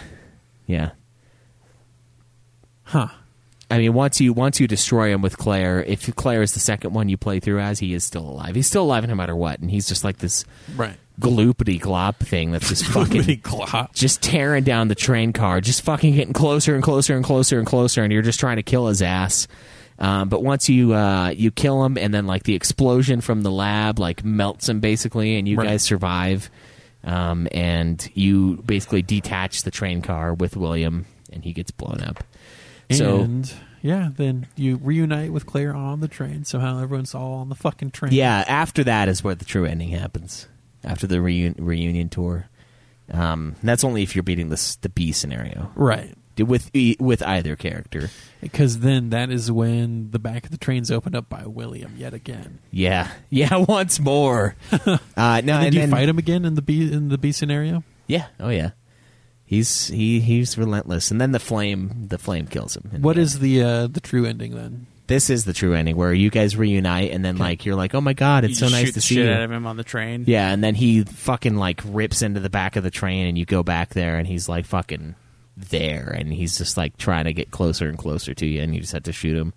[0.67, 0.91] yeah.
[2.83, 3.07] Huh.
[3.71, 6.93] I mean, once you once you destroy him with Claire, if Claire is the second
[6.93, 8.55] one you play through as, he is still alive.
[8.55, 10.45] He's still alive no matter what, and he's just like this
[10.77, 10.97] Right.
[11.21, 13.93] gloopity glop thing that's just fucking glop.
[13.95, 17.67] just tearing down the train car, just fucking getting closer and closer and closer and
[17.67, 19.47] closer, and you're just trying to kill his ass.
[20.01, 23.51] Um, but once you uh, you kill him, and then like the explosion from the
[23.53, 25.69] lab like melts him basically, and you Right.
[25.69, 26.51] guys survive,
[27.05, 32.25] um, and you basically detach the train car with William, and he gets blown up.
[32.91, 33.53] So and
[33.83, 36.45] yeah, then you reunite with Claire on the train.
[36.45, 38.13] Somehow everyone's all on the fucking train.
[38.13, 40.49] Yeah, after that is where the true ending happens.
[40.85, 42.49] After the reun- reunion tour,
[43.13, 46.15] um, that's only if you're beating this the B scenario, Right.
[46.39, 48.09] With with either character.
[48.41, 52.15] Because then that is when the back of the train's opened up by William yet
[52.15, 52.61] again.
[52.71, 53.57] Yeah, yeah.
[53.69, 54.55] Once more.
[54.73, 54.97] uh, no,
[55.27, 57.33] and then and do you then- fight him again in the B in the B
[57.33, 57.85] scenario?
[58.07, 58.27] Yeah.
[58.39, 58.71] Oh yeah.
[59.51, 62.89] He's he he's relentless, and then the flame the flame kills him.
[62.95, 64.87] in What the is the uh, the true ending then?
[65.09, 68.01] This is the true ending where you guys reunite, and then like you're like, oh
[68.01, 69.33] my god, it's You so nice to see shit you.
[69.33, 70.23] out of him on the train.
[70.29, 73.45] Yeah, and then he fucking like rips into the back of the train, and you
[73.45, 75.17] go back there, and he's like fucking
[75.57, 78.81] there, and he's just like trying to get closer and closer to you, and you
[78.81, 79.53] just have to shoot him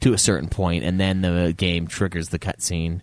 [0.00, 3.02] to a certain point, and then the game triggers the cutscene,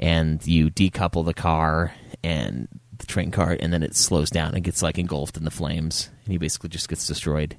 [0.00, 1.92] and you decouple the car
[2.24, 2.66] and
[3.02, 6.08] the train car, and then it slows down and gets like engulfed in the flames,
[6.24, 7.56] and he basically just gets destroyed.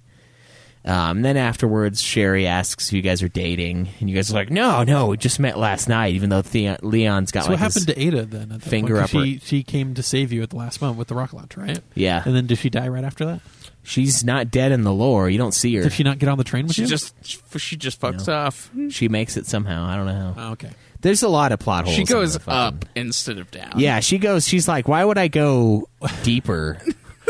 [0.86, 4.34] Um, and then afterwards, Sherry asks if you guys are dating, and you guys are
[4.34, 7.62] like, "No, no, we just met last night." Even though Theon, Leon's got so like
[7.62, 8.52] what his happened to Ada then?
[8.52, 9.10] At that finger point?
[9.12, 11.16] 'Cause up her- She she came to save you at the last moment with the
[11.16, 11.80] rocket launch, right?
[11.96, 12.22] Yeah.
[12.26, 13.40] And then did she die right after that?
[13.82, 15.30] She's not dead in the lore.
[15.30, 15.84] You don't see her.
[15.84, 16.88] Did she not get on the train with She you?
[16.90, 17.14] just
[17.58, 18.34] she just fucks No.
[18.34, 18.70] off.
[18.90, 19.86] She makes it somehow.
[19.86, 20.34] I don't know.
[20.38, 20.72] Oh, okay.
[21.04, 21.96] There's a lot of plot holes.
[21.96, 23.74] She goes fucking- up instead of down.
[23.78, 24.48] Yeah, she goes.
[24.48, 25.88] She's like, why would I go
[26.24, 26.82] deeper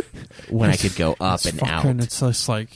[0.49, 2.03] when I could go up It's and fucking- out?
[2.03, 2.69] It's just like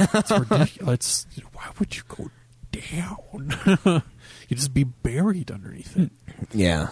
[0.00, 1.26] it's ridiculous.
[1.36, 2.30] It's, why would you go
[2.72, 4.02] down?
[4.48, 6.10] you just be buried underneath it.
[6.52, 6.88] Yeah.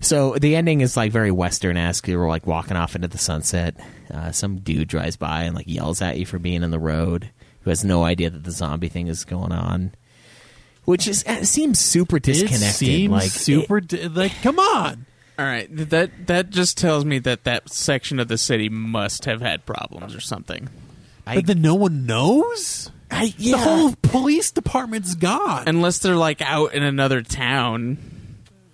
[0.00, 2.06] So the ending is like very western esque.
[2.06, 3.76] You're like walking off into the sunset.
[4.12, 7.30] Uh, some dude drives by and like yells at you for being in the road.
[7.62, 9.92] Who has no idea that the zombie thing is going on,
[10.88, 12.62] which is it seems super disconnected.
[12.62, 13.78] It seems like super.
[13.82, 15.04] di- like, come on.
[15.38, 19.42] All right, that that just tells me that that section of the city must have
[19.42, 20.70] had problems or something.
[21.26, 22.90] but then no one knows.
[23.10, 25.64] I, The whole police department's gone.
[25.68, 27.98] Unless they're like out in another town.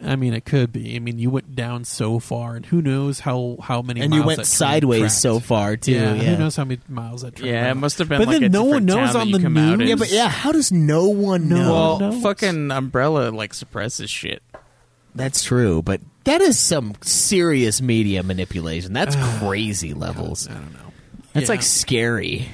[0.04, 0.96] I mean, it could be.
[0.96, 4.00] I mean, you went down so far, and who knows how how many.
[4.00, 5.14] And you miles went that sideways tracked.
[5.14, 6.22] so far, too, Yeah, yeah.
[6.34, 7.52] who knows how many miles that train?
[7.52, 9.42] Yeah, it must have been But like then a no one knows on the you
[9.44, 9.88] come out news.
[9.88, 11.72] Yeah, but yeah, how does no one know?
[11.72, 12.22] well, knows.
[12.22, 14.42] fucking Umbrella like suppresses shit.
[15.14, 18.92] That's true, but that is some serious media manipulation.
[18.92, 20.48] That's crazy levels.
[20.48, 20.78] I don't know.
[21.32, 21.52] That's Yeah.
[21.52, 22.48] like scary.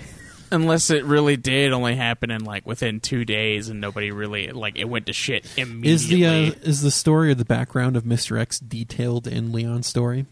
[0.53, 4.77] Unless it really did only happen in like within two days and nobody really like
[4.79, 5.91] it went to shit immediately.
[5.93, 9.87] Is the uh, is the story or the background of Mister X detailed in Leon's
[9.87, 10.27] story?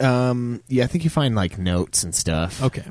[0.00, 2.62] Um, yeah, I think you find like notes and stuff.
[2.62, 2.84] Okay,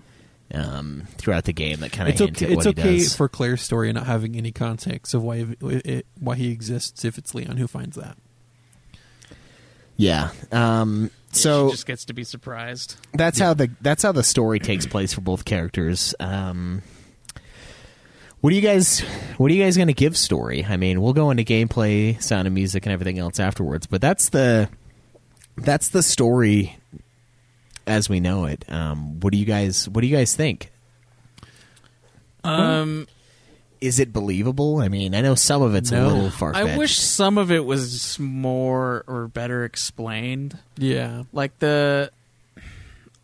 [0.54, 2.46] Um, throughout the game that kind of it's hint okay.
[2.46, 3.16] at It's he okay does.
[3.16, 7.34] for Claire's story not having any context of why it, why he exists if it's
[7.34, 8.16] Leon who finds that.
[9.98, 10.30] yeah.
[10.52, 12.96] Um, she so just gets to be surprised.
[13.14, 16.16] that's how the that's how the story takes place for both characters.
[16.20, 16.82] Um,
[18.42, 19.02] what do you guys
[19.38, 20.66] what are you guys going to give story?
[20.68, 23.86] I mean, we'll go into gameplay, sound and music, and everything else afterwards.
[23.86, 24.70] But that's the
[25.58, 26.78] that's the story
[27.86, 28.64] as we know it.
[28.70, 30.72] Um, what do you guys what do you guys think?
[32.44, 33.08] Um,
[33.82, 34.80] Is it believable?
[34.80, 36.68] I mean, I know some of it's a little far fetched.
[36.70, 40.58] I wish some of it was more or better explained.
[40.78, 42.12] Yeah, Like the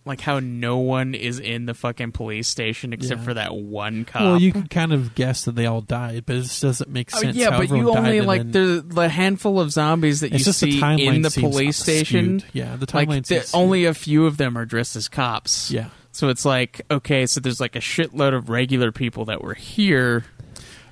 [0.06, 3.26] like how no one is in the fucking police station except Yeah.
[3.26, 4.22] for that one cop.
[4.22, 7.10] well, you can kind of guess that they all died, but it just doesn't make
[7.14, 7.36] oh, sense.
[7.36, 10.38] Oh, yeah, how but you only like then- the the handful of zombies that you
[10.38, 12.40] just the see timeline in the police station.
[12.40, 12.52] skewed.
[12.54, 15.72] Yeah, the like timeline the- only a few of them are dressed as cops.
[15.72, 15.90] Yeah.
[16.12, 20.24] So it's like okay, so there's like a shitload of regular people that were here.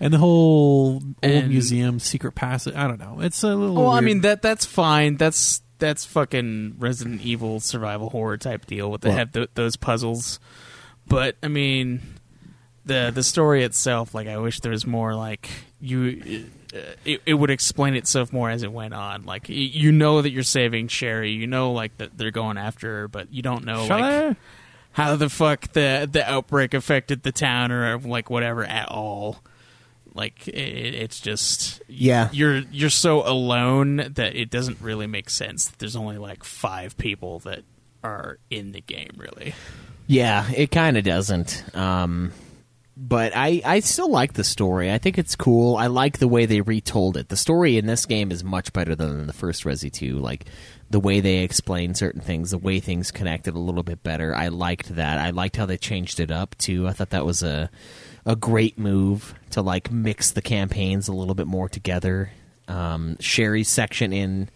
[0.04, 2.76] And the whole old And- museum secret passage.
[2.76, 3.20] I don't know.
[3.22, 3.76] It's a little.
[3.76, 4.04] Well, I weird.
[4.04, 5.18] mean that that's fine.
[5.18, 10.40] That's that's fucking Resident Evil survival horror type deal with Well- have th- those puzzles.
[11.08, 12.02] But I mean,
[12.86, 15.16] the the story itself, like I wish there was more.
[15.16, 15.50] Like
[15.82, 19.26] you, uh, it, it would explain itself more as it went on.
[19.26, 23.02] Like y- you know that you're saving Sherry, you know like that they're going after
[23.02, 24.38] her, but you don't know like
[24.94, 29.42] how the fuck the the outbreak affected the town or like whatever at all.
[30.16, 32.30] Like it, it's just Yeah.
[32.32, 35.68] you're you're so alone that it doesn't really make sense.
[35.68, 37.64] that There's only like five people that
[38.04, 39.54] are in the game, really.
[40.08, 41.64] Yeah, it kind of doesn't.
[41.76, 42.34] Um,
[42.96, 44.92] but I, I still like the story.
[44.92, 45.78] I think it's cool.
[45.78, 47.30] I like the way they retold it.
[47.30, 50.20] The story in this game is much better than the first Resi 2.
[50.20, 50.46] Like
[50.92, 54.36] the way they explain certain things, the way things connected a little bit better.
[54.36, 55.18] I liked that.
[55.18, 56.88] I liked how they changed it up too.
[56.88, 57.72] I thought that was a
[58.26, 62.32] a great move to like mix the campaigns a little bit more together.
[62.68, 64.50] Um, Sherry's section in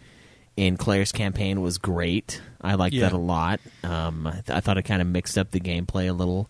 [0.56, 2.41] in Claire's campaign was great.
[2.61, 3.10] I liked Yeah.
[3.10, 3.60] that a lot.
[3.84, 6.49] Um, I, th- I thought it kind of mixed up the gameplay a little.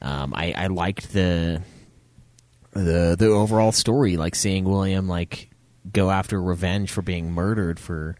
[0.00, 1.62] Um, I, I liked the
[2.72, 5.50] the the overall story, like seeing William like
[5.92, 8.16] go after revenge for being murdered for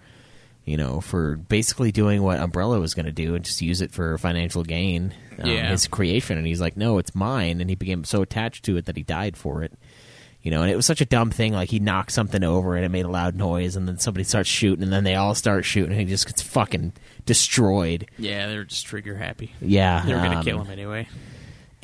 [0.65, 3.93] you know for basically doing what Umbrella was going to do and just use it
[3.93, 5.13] for financial gain.
[5.39, 5.71] Um, Yeah.
[5.71, 8.85] his creation, and he's like, no, it's mine, and he became so attached to it
[8.87, 9.73] that he died for it.
[10.43, 11.55] You know, and it was such a dumb thing.
[11.55, 14.49] Like he knocked something over and it made a loud noise, and then somebody starts
[14.49, 16.93] shooting, and then they all start shooting, and he just gets fucking
[17.27, 18.07] destroyed.
[18.19, 19.53] Yeah, they're just trigger happy.
[19.61, 21.09] Yeah, They were gonna um, kill him anyway.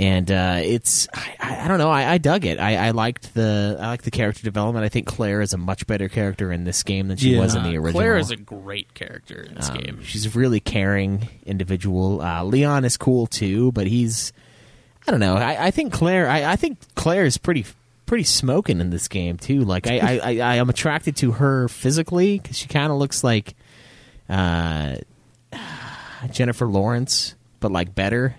[0.00, 1.90] And uh, it's I, I I don't know.
[1.90, 2.58] I, I dug it.
[2.58, 4.84] I, I liked the I liked the character development.
[4.84, 7.62] I think Claire is a much better character in this game than she was in
[7.64, 8.00] the original.
[8.00, 10.02] Claire is a great character in this Um, game.
[10.02, 12.22] she's a really caring individual.
[12.22, 14.32] Uh, Leon is cool too but he's
[15.06, 15.36] I don't know.
[15.36, 17.66] I, I think Claire I, I think Claire is pretty
[18.06, 19.60] pretty smoking in this game too.
[19.64, 23.22] Like I I, I, I am attracted to her physically because she kind of looks
[23.22, 23.54] like
[24.30, 24.96] uh,
[26.32, 28.36] Jennifer Lawrence but like better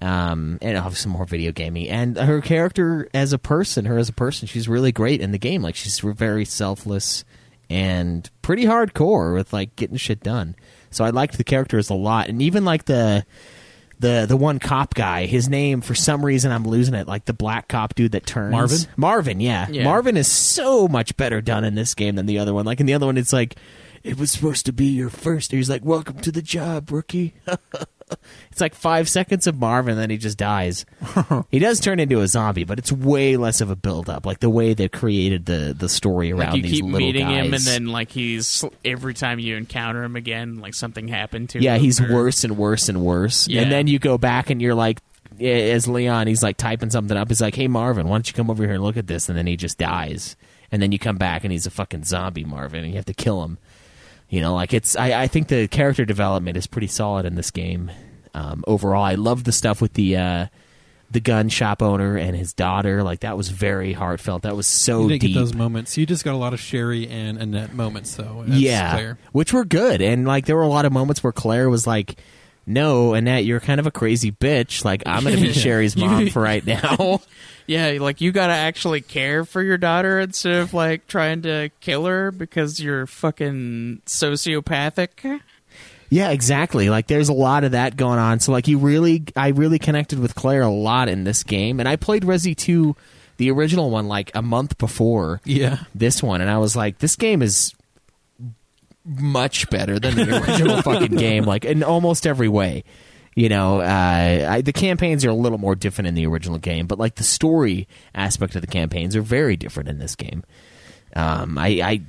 [0.00, 1.88] um, and obviously more video gaming.
[1.88, 5.38] And her character as a person, her as a person, she's really great in the
[5.38, 5.62] game.
[5.62, 7.24] Like she's very selfless
[7.70, 10.56] and pretty hardcore with like getting shit done.
[10.90, 13.26] So I liked the characters a lot, and even like the
[13.98, 15.26] the the one cop guy.
[15.26, 17.06] His name for some reason I'm losing it.
[17.06, 18.78] Like the black cop dude that turns Marvin?
[18.96, 19.66] Marvin, yeah.
[19.70, 19.84] Yeah.
[19.84, 22.64] Marvin is so much better done in this game than the other one.
[22.64, 23.56] Like in the other one, it's like
[24.02, 25.52] it was supposed to be your first.
[25.52, 27.34] And He's like, "Welcome to the job, rookie."
[28.50, 30.84] It's like five seconds of Marvin, then he just dies.
[31.50, 34.26] he does turn into a zombie, but it's way less of a build up.
[34.26, 37.28] Like the way they created the the story around Like you these keep little meeting
[37.28, 41.60] him, and then like he's every time you encounter him again, like something happened to
[41.60, 41.76] yeah, him.
[41.76, 43.46] Yeah, he's or- worse and worse and worse.
[43.46, 43.62] Yeah.
[43.62, 44.98] And then you go back and you're like,
[45.40, 47.28] as Leon, he's like typing something up.
[47.28, 49.38] He's like, "Hey Marvin, why don't you come over here and look at this?" And
[49.38, 50.36] then he just dies.
[50.72, 53.14] And then you come back and he's a fucking zombie, Marvin, and you have to
[53.14, 53.58] kill him.
[54.28, 54.96] You know, like it's.
[54.96, 57.90] I, I think the character development is pretty solid in this game.
[58.34, 60.46] Um, overall, I love the stuff with the uh,
[61.10, 63.02] the gun shop owner and his daughter.
[63.02, 64.42] Like that was very heartfelt.
[64.42, 65.34] That was so you didn't deep.
[65.34, 65.96] get those moments.
[65.96, 68.44] You just got a lot of Sherry and Annette moments, though.
[68.46, 69.18] Yeah, Claire.
[69.32, 70.02] which were good.
[70.02, 72.16] And like there were a lot of moments where Claire was like,
[72.68, 74.84] "No, Annette, you're kind of a crazy bitch.
[74.84, 77.20] Like I'm going to be Sherry's mom for right now."
[77.70, 82.06] Yeah, like you gotta actually care for your daughter instead of like trying to kill
[82.06, 85.40] her because you're fucking sociopathic.
[86.08, 86.88] yeah, exactly.
[86.88, 88.40] Like there's a lot of that going on.
[88.40, 91.78] So like you really, I really connected with Claire a lot in this game.
[91.78, 92.96] And I played Resi 2,
[93.36, 95.80] the original one, like a month before Yeah.
[95.94, 97.74] this one, and I was like, this game is
[99.08, 102.84] much better than the original fucking game, like in almost every way.
[103.34, 106.86] You know, uh, I, the campaigns are a little more different in the original game,
[106.86, 110.42] but like the story aspect of the campaigns are very different in this game.
[111.14, 112.00] Um, I, I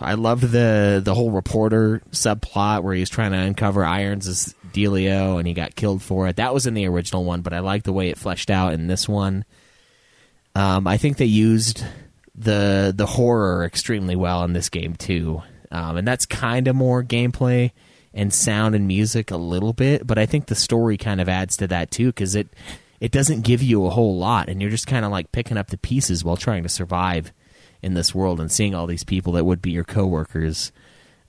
[0.00, 5.38] I loved the the whole reporter subplot where he was trying to uncover Irons' dealio
[5.38, 6.36] and he got killed for it.
[6.36, 8.86] That was in the original one, but I like the way it fleshed out in
[8.86, 9.44] this one.
[10.54, 11.84] Um, I think they used
[12.34, 17.02] the the horror extremely well in this game too, um, and that's kind of more
[17.02, 17.72] gameplay
[18.14, 20.06] and sound and music a little bit.
[20.06, 22.48] But I think the story kind of adds to that too because it
[23.00, 25.68] it doesn't give you a whole lot, and you're just kind of like picking up
[25.68, 27.32] the pieces while trying to survive
[27.80, 30.72] in this world and seeing all these people that would be your coworkers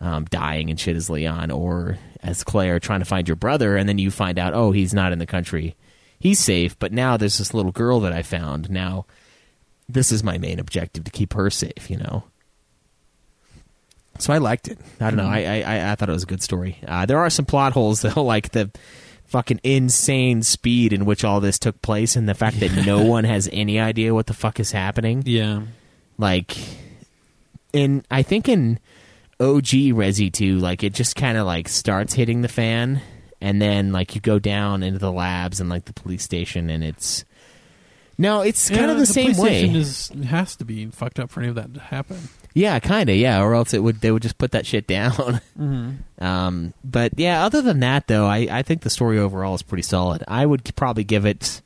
[0.02, 3.88] um, dying and shit as Leon or as Claire trying to find your brother, and
[3.88, 5.76] then you find out, oh, he's not in the country,
[6.20, 6.78] he's safe.
[6.80, 8.70] But now there's this little girl that I found.
[8.70, 9.06] Now
[9.88, 11.90] this is my main objective to keep her safe.
[11.90, 12.24] You know.
[14.20, 14.78] So I liked it.
[15.00, 15.28] I don't know.
[15.28, 16.78] I, I I- I thought it was a good story.
[16.88, 18.70] Uh, there are some plot holes though, like the
[19.26, 23.24] fucking insane speed in which all this took place and the fact that no one
[23.24, 25.24] has any idea what the fuck is happening.
[25.26, 25.62] Yeah.
[26.18, 26.58] Like
[27.74, 28.80] in I think in
[29.40, 29.66] OG
[29.96, 33.02] Resi 2 like it just kind of like starts hitting the fan
[33.40, 36.84] and then like you go down into the labs and like the police station and
[36.84, 37.24] it's
[38.18, 39.70] No, it's kind of the, same way.
[39.70, 42.18] Is, has to be fucked up for any of that to happen.
[42.53, 43.15] Yeah, kind of.
[43.15, 45.41] Yeah, or else it would they would just put that shit down.
[45.59, 45.97] Mhm.
[46.21, 49.84] Um, but yeah, other than that, though, I I think the story overall is pretty
[49.84, 50.23] solid.
[50.27, 51.61] I would probably give it.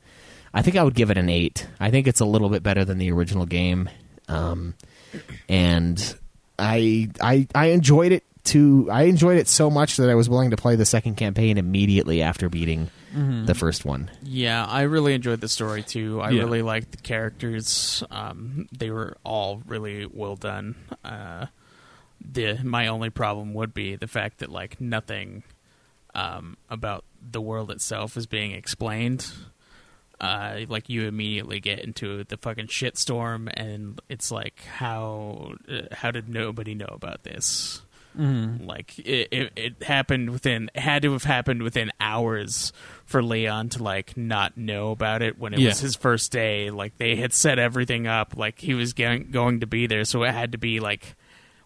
[0.54, 1.68] I think I would give it an eight.
[1.80, 3.90] I think it's a little bit better than the original game,
[4.28, 4.74] um,
[5.50, 6.16] and
[6.60, 10.52] I I I enjoyed it to I enjoyed it so much that I was willing
[10.52, 13.46] to play the second campaign immediately after beating Mhm.
[13.46, 14.10] the first one.
[14.24, 16.20] Yeah, I really enjoyed the story too.
[16.22, 16.42] I Yeah.
[16.42, 18.04] really liked the characters.
[18.10, 20.76] Um, they were all really well done.
[21.06, 21.46] Uh,
[22.20, 25.44] the my only problem would be the fact that like nothing
[26.16, 29.32] um, about the world itself is being explained.
[30.22, 36.12] Uh, like you immediately get into the fucking shitstorm, and it's like how uh, how
[36.12, 37.82] did nobody know about this?
[38.18, 38.66] Mhm.
[38.66, 42.72] Like it, it, it happened within had to have happened within hours
[43.06, 45.70] for Leon to like not know about it when it Yeah.
[45.70, 46.70] was his first day.
[46.72, 50.24] Like they had set everything up, like he was going going to be there, so
[50.24, 51.16] it had to be like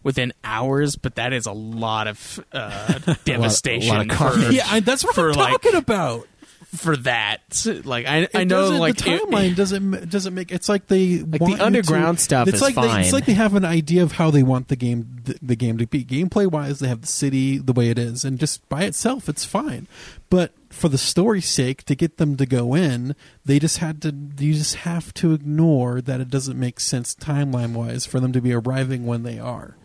[0.03, 0.95] within hours.
[0.95, 4.07] But that is a lot of uh, devastation.
[4.07, 6.28] lot of for- Yeah, that's what for, I'm like, talking about.
[6.76, 7.66] For that.
[7.86, 10.52] Like I, I know, like the it- timeline doesn't doesn't make.
[10.52, 13.14] It's like they Like, the want you underground to- stuff it's is like They, it's
[13.14, 15.88] like they have an idea of how they want the game the, the game to
[15.88, 16.04] be.
[16.04, 19.46] Gameplay wise, they have the city the way it is, and just by itself, it's
[19.46, 19.88] fine.
[20.30, 23.16] But for the story's sake, to get them to go in,
[23.46, 24.14] they just had to.
[24.40, 28.42] You just have to ignore that it doesn't make sense timeline wise for them to
[28.42, 29.78] be arriving when they are.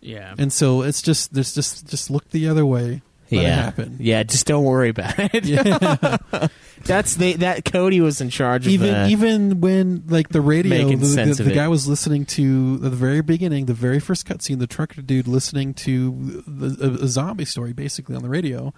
[0.00, 0.34] yeah.
[0.38, 3.02] And so it's just there's just just look the other way.
[3.30, 3.96] Let it yeah, happen.
[4.00, 4.22] yeah.
[4.24, 5.44] Just don't worry about it.
[5.44, 6.16] Yeah.
[6.84, 10.70] That's the that Cody was in charge of even the, even when like the radio
[10.86, 11.54] Making the, the, of the it.
[11.54, 15.28] guy was listening to at the very beginning the very first cutscene the trucker dude
[15.28, 18.72] listening to the, a, a zombie story basically on the radio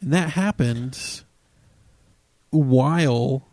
[0.00, 1.22] and that happened
[2.50, 3.46] while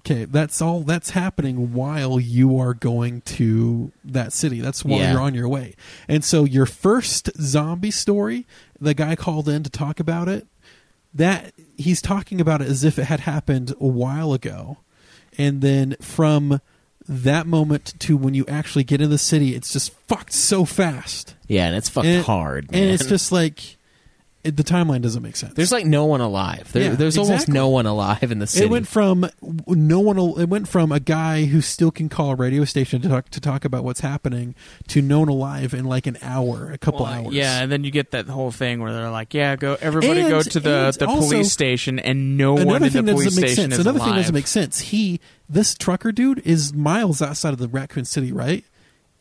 [0.00, 5.12] okay that's all that's happening while you are going to that city that's while Yeah.
[5.12, 5.74] you're on your way
[6.08, 8.46] and so your first zombie story
[8.80, 10.46] the guy called in to talk about it
[11.14, 14.78] that he's talking about it as if it had happened a while ago
[15.38, 16.60] and then from
[17.08, 21.34] that moment to when you actually get in the city it's just fucked so fast
[21.48, 22.66] yeah, and it's fucked And- hard.
[22.72, 23.75] and it's just like
[24.46, 26.72] it, the timeline doesn't make sense there's like no one alive.
[26.72, 27.54] There, Yeah, there's almost exactly.
[27.54, 28.66] no one alive in the city.
[28.66, 29.28] It went from
[29.66, 30.18] no one.
[30.40, 33.40] It went from a guy who still can call a radio station to talk to
[33.40, 34.54] talk about what's happening
[34.88, 37.34] to no one alive in like an hour, a couple Well, hours.
[37.34, 40.30] Yeah, and then you get that whole thing where they're like, "Yeah, go everybody And-
[40.30, 43.12] go to the and the also- police station," and no one Another in thing the
[43.12, 43.74] that police doesn't make station sense.
[43.74, 44.08] is Another alive.
[44.10, 44.80] thing doesn't make sense.
[44.80, 48.64] He, this trucker dude, is miles outside of the Raccoon City, right?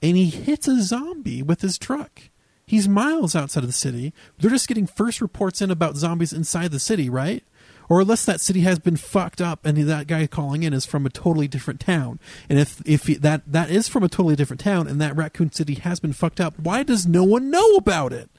[0.02, 2.22] And he hits a zombie with his truck.
[2.66, 4.14] He's miles outside of the city.
[4.40, 7.44] They're just getting first reports in about zombies inside the city, right?
[7.88, 11.06] Or unless that city has been fucked up, and that guy calling in is from
[11.06, 12.20] a totally different town.
[12.50, 15.52] And if if he, that that is from a totally different town, and that Raccoon
[15.52, 18.30] City has been fucked up, why does no one know about it?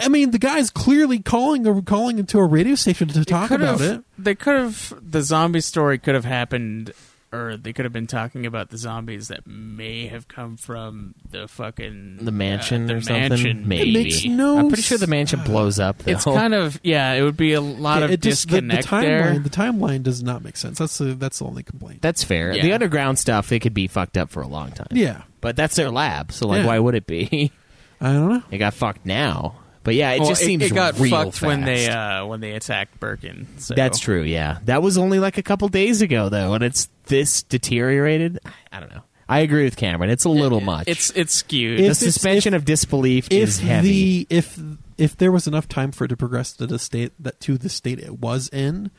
[0.00, 3.80] I mean, the guy's clearly calling or calling into a radio station to talk about
[3.80, 4.04] it.
[4.16, 6.92] They could have the zombie story could have happened,
[7.32, 11.46] or they could have been talking about the zombies that may have come from the
[11.48, 13.28] fucking the mansion uh, the or something.
[13.28, 13.68] mansion.
[13.68, 13.92] Maybe.
[13.92, 15.98] makes no I'm pretty sure the mansion blows up.
[16.04, 16.12] Though.
[16.12, 17.12] It's kind of yeah.
[17.12, 19.38] It would be a lot Yeah, of just- disconnect the, timeline, there.
[19.40, 20.78] The timeline does not make sense.
[20.78, 22.00] That's the that's the only complaint.
[22.02, 22.54] That's fair.
[22.54, 22.62] Yeah.
[22.62, 24.88] The underground stuff, they could be fucked up for a long time.
[24.92, 26.66] Yeah, But that's their lab, so like, Yeah.
[26.66, 27.52] why would it be?
[28.00, 28.42] I don't know.
[28.50, 29.56] It got fucked now.
[29.84, 32.52] But yeah, it Well, just seems it got real fucked when they uh, when they
[32.52, 33.46] attacked Birkin.
[33.58, 33.74] So.
[33.74, 34.22] That's true.
[34.22, 38.38] Yeah, that was only like a couple days ago though, and it's this deteriorated.
[38.72, 39.02] I don't know.
[39.30, 40.08] I agree with Cameron.
[40.08, 40.88] It's a little much.
[40.88, 41.78] It's it's skewed.
[41.80, 44.24] the If it's- suspension of disbelief is If heavy.
[44.24, 44.58] the if
[44.96, 47.68] if there was enough time for it to progress to the state that to the
[47.68, 48.90] state it was in,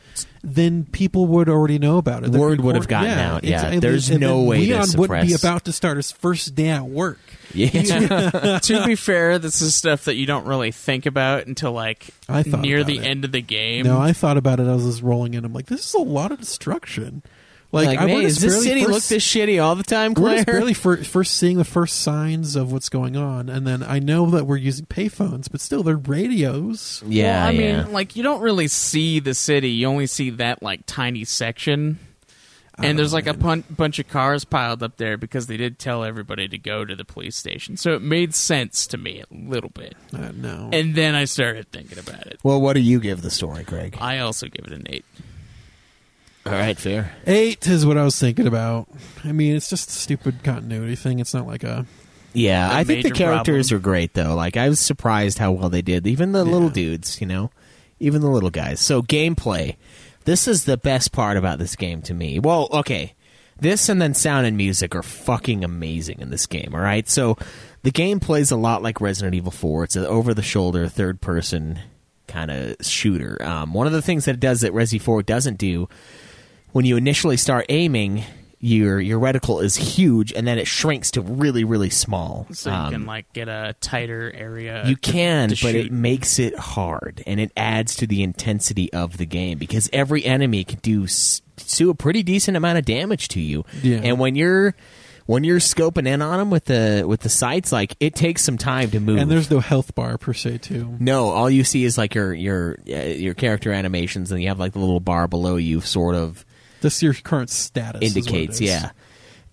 [0.44, 2.32] then people would already know about it.
[2.32, 3.66] The Word would have report- gotten out, yeah.
[3.66, 6.12] and There's then- no then way to Leon wouldn't be suppress- about to start his
[6.12, 7.20] first day at work.
[7.56, 8.60] yeah.
[8.60, 12.44] to be fair, this is stuff that you don't really think about until like I
[12.44, 13.06] thought near about the it.
[13.06, 13.86] end of the game.
[13.86, 15.44] No, I thought about it as I was rolling in.
[15.44, 17.24] I'm like, this is a lot of destruction.
[17.72, 20.16] Like, Like, I man, we're does this city first- look this shitty all the time,
[20.16, 23.84] We're just barely fir- first seeing the first signs of what's going on, and then
[23.84, 27.04] I know that we're using payphones, but still, they're radios.
[27.06, 27.84] yeah, well, I yeah.
[27.84, 29.70] mean, like you don't really see the city.
[29.70, 32.00] You only see that like tiny section.
[32.82, 36.06] And there's like a pun- bunch of cars piled up there because they did tell
[36.06, 37.76] everybody to go to the police station.
[37.76, 39.96] So it made sense to me a little bit.
[40.14, 40.70] Uh, no.
[40.72, 42.40] And then I started thinking about it.
[42.42, 43.98] Well, what do you give the story, Greg?
[44.00, 45.04] I also give it an 8.
[46.50, 47.12] All right, fair.
[47.28, 48.88] Eight is what I was thinking about.
[49.24, 51.20] I mean, it's just a stupid continuity thing.
[51.20, 51.86] It's not like a.
[52.34, 53.80] Yeah, A I think the major characters problem.
[53.80, 54.36] are great though.
[54.36, 56.06] Like I was surprised how well they did.
[56.08, 57.52] Even the little dudes, you know,
[58.00, 58.80] even the little guys.
[58.80, 59.76] So gameplay.
[60.26, 62.40] This is the best part about this game to me.
[62.40, 63.14] Well, okay.
[63.60, 67.08] This and then sound and music are fucking amazing in this game, all right?
[67.10, 67.38] So
[67.84, 69.84] the game plays a lot like Resident Evil 4.
[69.86, 71.80] It's an over the shoulder third person
[72.28, 73.42] kind of shooter.
[73.44, 75.90] Um, one of the things that it does that Resi 4 doesn't do
[76.72, 78.24] when you initially start aiming,
[78.62, 82.46] your your reticle is huge and then it shrinks to really really small.
[82.52, 84.86] So you Um, can like get a tighter area.
[84.86, 85.86] you to- can, to but shoot.
[85.86, 90.26] it makes it hard, and it adds to the intensity of the game because every
[90.26, 91.42] enemy can do s-
[91.78, 93.64] do a pretty decent amount of damage to you.
[93.82, 94.02] Yeah.
[94.04, 94.76] And when you're
[95.26, 98.58] when you're scoping in on them with the with the sights, like it takes some
[98.58, 99.20] time to move.
[99.20, 100.98] And there's no health bar per se, too.
[101.00, 104.60] no, all you see is like your your uh, your character animations, and you have
[104.60, 106.44] like the little bar below you, sort of
[106.82, 108.92] Just your current status is what it indicates, yeah.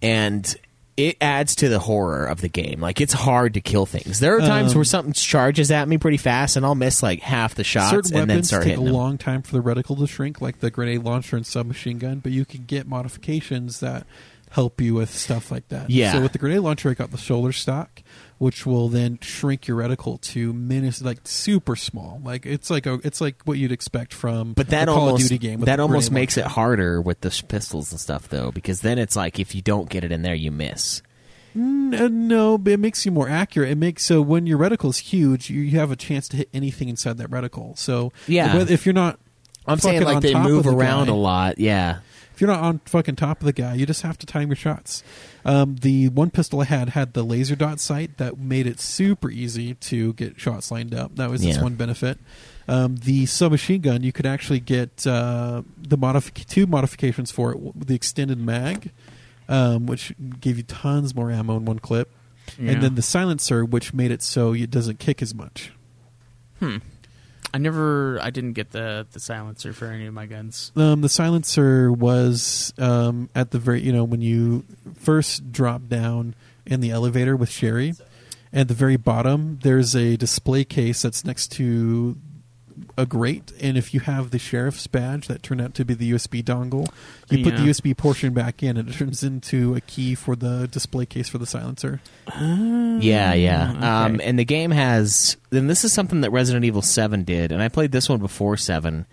[0.02, 0.54] And
[0.96, 2.80] it adds to the horror of the game.
[2.80, 4.18] Like it's hard to kill things.
[4.18, 7.20] There are times Um, where something charges at me pretty fast, and I'll miss like
[7.20, 8.92] half the shots, and then start take a them.
[8.92, 12.32] long time for the reticle to shrink, like the grenade launcher and submachine gun, but
[12.32, 14.06] you can get modifications that
[14.50, 15.90] help you with stuff like that.
[15.90, 16.12] Yeah.
[16.12, 18.02] So with the grenade launcher, I got the shoulder stock,
[18.38, 22.20] which will then shrink your reticle to minus like super small.
[22.24, 25.24] Like it's like a it's like what you'd expect from But that a Call almost
[25.24, 25.60] of Duty game.
[25.60, 29.38] That almost makes it harder with the pistols and stuff, though, because then it's like
[29.40, 31.02] if you don't get it in there, you miss.
[31.54, 33.70] No, but it makes you more accurate.
[33.70, 36.48] It makes so when your reticle is huge, you, you have a chance to hit
[36.52, 37.78] anything inside that reticle.
[37.78, 38.58] So Yeah.
[38.68, 39.18] if you're not,
[39.66, 41.58] I'm saying like they move the around guy- a lot.
[41.58, 41.98] Yeah,
[42.36, 44.56] If you're not on fucking top of the guy, you just have to time your
[44.56, 45.02] shots.
[45.42, 49.30] Um, the one pistol I had had the laser dot sight that made it super
[49.30, 51.16] easy to get shots lined up.
[51.16, 51.62] That was its Yeah.
[51.62, 52.18] one benefit.
[52.68, 57.86] Um, the submachine gun, you could actually get uh, the modifi- two modifications for it:
[57.88, 58.90] the extended mag,
[59.48, 62.10] um, which gave you tons more ammo in one clip,
[62.60, 62.72] Yeah.
[62.72, 65.72] and then the silencer, which made it so it doesn't kick as much.
[66.58, 66.76] Hmm.
[67.55, 68.18] I never.
[68.20, 70.73] I didn't get the the silencer for any of my guns.
[70.77, 74.64] Um, the silencer was um, at the very, you know, when you
[74.94, 76.35] first drop down
[76.66, 77.94] in the elevator with Sherry,
[78.52, 82.16] at the very bottom, there's a display case that's next to
[82.96, 86.12] a grate, and if you have the sheriff's badge that turned out to be the
[86.12, 86.88] USB dongle,
[87.30, 90.68] you put the USB portion back in, and it turns into a key for the
[90.68, 92.00] display case for the silencer.
[92.38, 93.72] yeah, yeah.
[93.76, 93.86] okay.
[93.86, 97.62] Um, and the game has, Then this is something that Resident Evil Seven did, and
[97.62, 99.06] I played this one before Seven.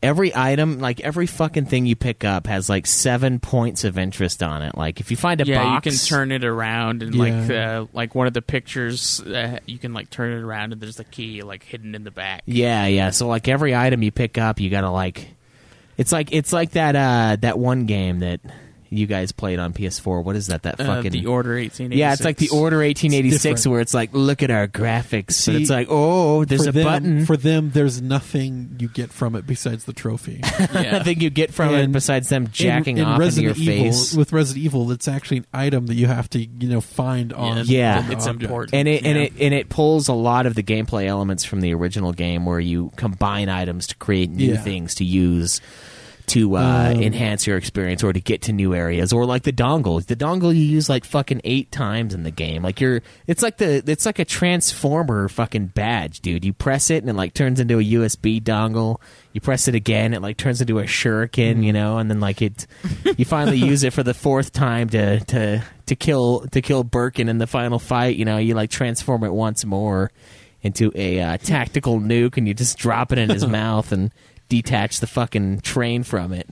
[0.00, 4.42] Every item, like every fucking thing you pick up, has like seven points of interest
[4.44, 4.76] on it.
[4.76, 7.22] Like if you find a yeah, box, you can turn it around and Yeah.
[7.40, 10.80] like uh, like one of the pictures, uh, you can like turn it around and
[10.80, 12.42] there's the key like hidden in the back.
[12.46, 13.10] Yeah, yeah.
[13.10, 15.30] So like every item you pick up, you gotta like.
[15.96, 18.40] It's like it's like that uh that one game that
[18.90, 20.24] you guys played on PS4.
[20.24, 20.62] What is that?
[20.62, 21.98] That Uh, fucking the Order 1886.
[21.98, 23.66] Yeah, it's like the Order 1886 different.
[23.72, 25.32] where it's like look at our graphics.
[25.32, 27.26] See, but it's like oh, there's a them, button.
[27.26, 30.40] For them, there's nothing you get from it besides the trophy.
[30.72, 33.74] Nothing you get from it And besides them jacking in, in off Resident into your
[33.74, 34.14] Evil, face.
[34.14, 37.64] With Resident Evil, it's actually an item that you have to you know find on.
[37.66, 38.02] Yeah.
[38.02, 38.42] the It's object.
[38.44, 38.74] important.
[38.74, 41.74] and it and it and it pulls a lot of the gameplay elements from the
[41.74, 44.56] original game, where you combine items to create new Yeah.
[44.62, 45.60] things to use
[46.28, 49.52] to uh, Um, enhance your experience or to get to new areas, or like the
[49.52, 50.04] dongle.
[50.04, 52.62] The dongle you use like fucking eight times in the game.
[52.62, 56.44] Like you're, it's like the it's like a transformer fucking badge, dude.
[56.44, 59.00] You press it and it like turns into a USB dongle.
[59.32, 62.42] You press it again, it like turns into a shuriken, you know, and then like
[62.42, 62.66] it,
[63.16, 67.28] you finally use it for the fourth time to to to kill to kill Birkin
[67.28, 68.16] in the final fight.
[68.16, 70.10] You know, you like transform it once more
[70.60, 74.10] into a uh, tactical nuke, and you just drop it in his mouth and
[74.48, 76.48] detach the fucking train from it.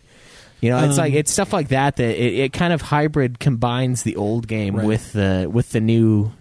[0.60, 3.39] You know, it's Um, like it's stuff like that that it, it kind of hybrid
[3.39, 4.86] combines the old game Right.
[4.86, 6.32] with the with the new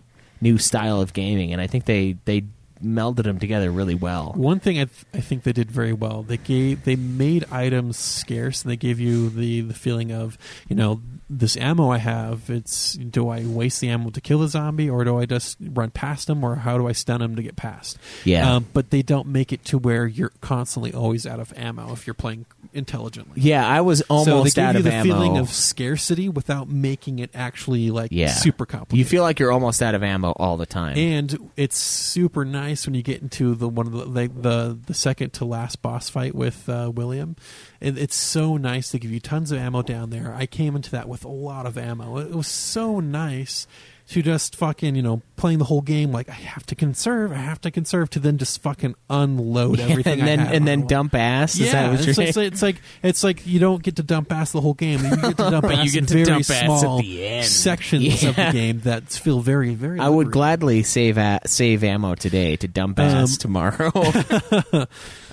[0.41, 2.43] new style of gaming, and I think they they
[2.85, 4.33] melded them together really well.
[4.35, 7.97] One thing I, th- I think they did very well, they gave they made items
[7.97, 10.37] scarce, and they gave you the the feeling of
[10.67, 12.49] you know this ammo I have.
[12.49, 15.91] It's do I waste the ammo to kill the zombie, or do I just run
[15.91, 17.97] past them or how do I stun them to get past?
[18.23, 18.55] Yeah.
[18.55, 22.05] Um, but they don't make it to where you're constantly always out of ammo if
[22.05, 23.41] you're playing intelligently.
[23.41, 25.03] Yeah, I was so almost they out you of the ammo.
[25.03, 28.99] feeling of scarcity without making it actually like yeah, super complicated.
[28.99, 30.97] You feel like you're almost out of ammo all the time.
[30.97, 34.79] And it's super nice nice when you get into the one of the the the,
[34.87, 37.37] the second to last boss fight with uh, William.
[37.79, 40.33] It, it's so nice to give you tons of ammo down there.
[40.33, 42.17] I came into that with a lot of ammo.
[42.17, 43.65] It was so nice
[44.07, 47.35] to just fucking you know playing the whole game like I have to conserve, I
[47.37, 50.81] have to conserve to then just fucking unload everything and then I have and then
[50.81, 51.55] the- dump ass.
[51.55, 53.95] Is yeah, that what it's, you're it's, like, it's like it's like you don't get
[53.95, 55.03] to dump ass the whole game.
[55.03, 57.45] You get to dump ass get in to very dump ass at small the end.
[57.47, 59.99] sections of the game that feel very very.
[59.99, 63.91] I would gladly save a- save ammo today to dump ass Um, tomorrow.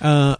[0.01, 0.35] uh,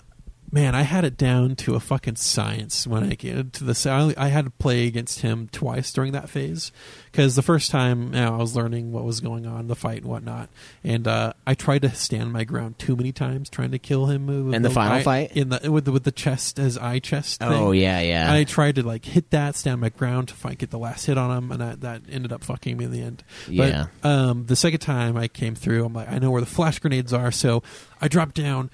[0.53, 4.13] man, I had it down to a fucking science when I get to the.
[4.15, 6.71] I, had to play against him twice during that phase
[7.11, 10.03] because the first time you know, I was learning what was going on, the fight
[10.03, 10.49] and whatnot,
[10.83, 14.27] and uh, I tried to stand my ground too many times trying to kill him.
[14.27, 15.31] with In the final eye- fight?
[15.35, 17.39] in the with the, with the chest as eye chest.
[17.39, 17.51] Thing.
[17.51, 18.31] Oh, yeah, yeah.
[18.31, 21.17] I tried to like hit that, stand my ground to fight, get the last hit
[21.17, 23.23] on him, and that, that ended up fucking me in the end.
[23.49, 23.87] Yeah.
[24.03, 26.77] But um, the second time I came through, I'm like, I know where the flash
[26.77, 27.63] grenades are, so
[27.99, 28.69] I dropped down,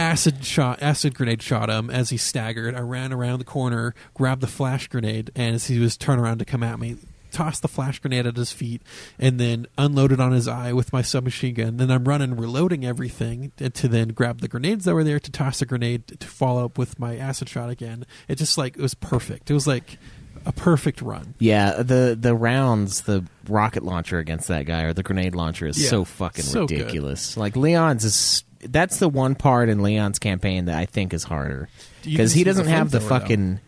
[0.00, 2.74] acid shot, acid grenade shot him as he staggered.
[2.74, 6.38] I ran around the corner, grabbed the flash grenade, and as he was turning around
[6.38, 6.96] to come at me.
[7.32, 8.82] Tossed the flash grenade at his feet
[9.16, 11.76] and then unloaded on his eye with my submachine gun.
[11.76, 15.62] Then I'm running, reloading everything to then grab the grenades that were there to toss
[15.62, 18.04] a grenade to follow up with my acid shot again.
[18.26, 19.48] It just like it was perfect.
[19.48, 19.96] It was like
[20.44, 21.34] a perfect run.
[21.38, 25.80] yeah, the the rounds, the rocket launcher against that guy or the grenade launcher is
[25.80, 26.78] Yeah, so fucking so good.
[26.80, 27.36] ridiculous.
[27.36, 31.68] Like Leon's is that's the one part in Leon's campaign that I think is harder
[32.04, 33.60] because he doesn't have the fucking.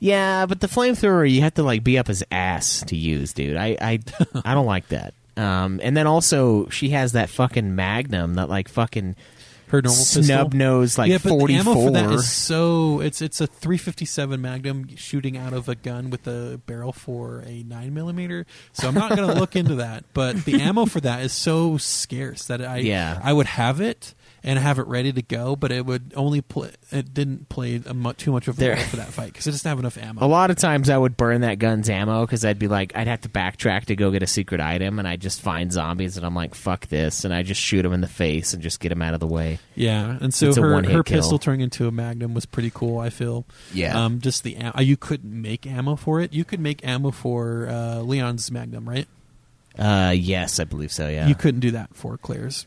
[0.00, 3.56] Yeah, but the flamethrower you have to like be up his ass to use, dude.
[3.56, 4.00] I I
[4.44, 5.14] I don't like that.
[5.36, 9.16] Um, and then also she has that fucking Magnum that like fucking
[9.68, 10.58] her normal snub pistol?
[10.58, 14.40] nose like yeah, but forty the ammo for that is so it's it's a 357
[14.40, 18.46] Magnum shooting out of a gun with a barrel for a nine millimeter.
[18.72, 21.76] So I'm not going to look into that, but the ammo for that is so
[21.78, 23.18] scarce that I Yeah.
[23.22, 24.14] I would have it
[24.46, 26.70] and have it ready to go, but it would only play.
[26.92, 29.46] It didn't play a mu- too much of a There- role for that fight because
[29.46, 30.24] it doesn't have enough ammo.
[30.24, 33.06] A lot of times I would burn that gun's ammo because I'd be like, I'd
[33.06, 36.26] have to backtrack to go get a secret item, and I just find zombies, and
[36.26, 38.90] I'm like, fuck this, and I just shoot them in the face and just get
[38.90, 39.58] them out of the way.
[39.74, 41.18] Yeah, and so It's her her kill.
[41.18, 42.98] pistol turning into a magnum was pretty cool.
[43.00, 43.46] I feel.
[43.72, 43.98] Yeah.
[44.04, 46.32] Um, just the am- uh, you couldn't make ammo for it.
[46.34, 49.08] You could make ammo for uh, Leon's magnum, right?
[49.78, 51.08] Uh, yes, I believe so.
[51.08, 52.66] Yeah, You couldn't do that for Claire's.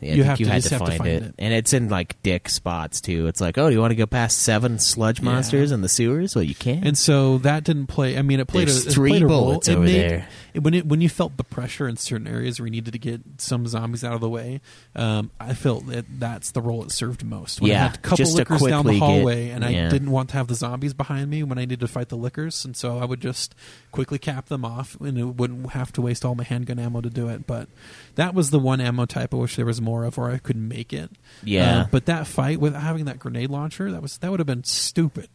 [0.00, 1.22] Yeah, I you have you to had to find, to find it.
[1.24, 1.34] it.
[1.38, 3.26] and it's in like dick spots too.
[3.26, 5.24] It's like, oh, do you want to go past seven sludge Yeah.
[5.26, 6.34] monsters in the sewers?
[6.36, 6.86] Well, you can't.
[6.86, 8.16] And so that didn't play.
[8.16, 9.44] I mean, it played There's a it three played a role.
[9.46, 10.28] bullets It over made- there.
[10.58, 13.20] When it when you felt the pressure in certain areas where you needed to get
[13.38, 14.60] some zombies out of the way,
[14.96, 17.60] um, I felt that that's the role it served most.
[17.60, 19.86] When I Yeah, had a couple lickers down the quickly get- hallway, and yeah.
[19.86, 22.16] I didn't want to have the zombies behind me when I needed to fight the
[22.16, 23.54] lickers, and so I would just
[23.92, 27.10] quickly cap them off, and it wouldn't have to waste all my handgun ammo to
[27.10, 27.46] do it.
[27.46, 27.68] But
[28.16, 30.56] that was the one ammo type I wish there was more of, or I could
[30.56, 31.10] make it.
[31.44, 31.80] Yeah.
[31.80, 34.64] Uh, but that fight without having that grenade launcher, that was that would have been
[34.64, 35.28] stupid.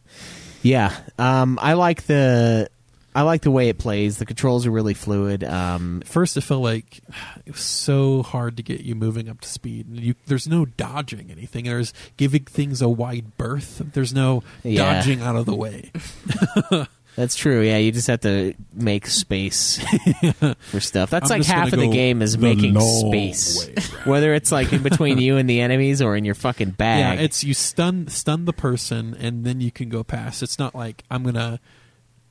[0.62, 2.68] yeah, um, I like the.
[3.14, 4.18] I like the way it plays.
[4.18, 5.44] The controls are really fluid.
[5.44, 7.00] Um, first, it felt like
[7.46, 9.86] it was so hard to get you moving up to speed.
[9.86, 11.64] And You, there's no dodging anything.
[11.66, 13.80] There's giving things a wide berth.
[13.92, 14.94] There's no Yeah.
[14.96, 15.92] dodging out of the way.
[17.16, 17.60] That's true.
[17.62, 19.78] Yeah, you just have to make space
[20.70, 21.10] for stuff.
[21.10, 23.68] That's I'm like just half of the go game is the making long space.
[23.68, 23.74] way
[24.10, 27.18] Whether it's like in between you and the enemies or in your fucking bag.
[27.18, 30.42] Yeah, it's you stun stun the person, and then you can go past.
[30.42, 31.60] It's not like I'm gonna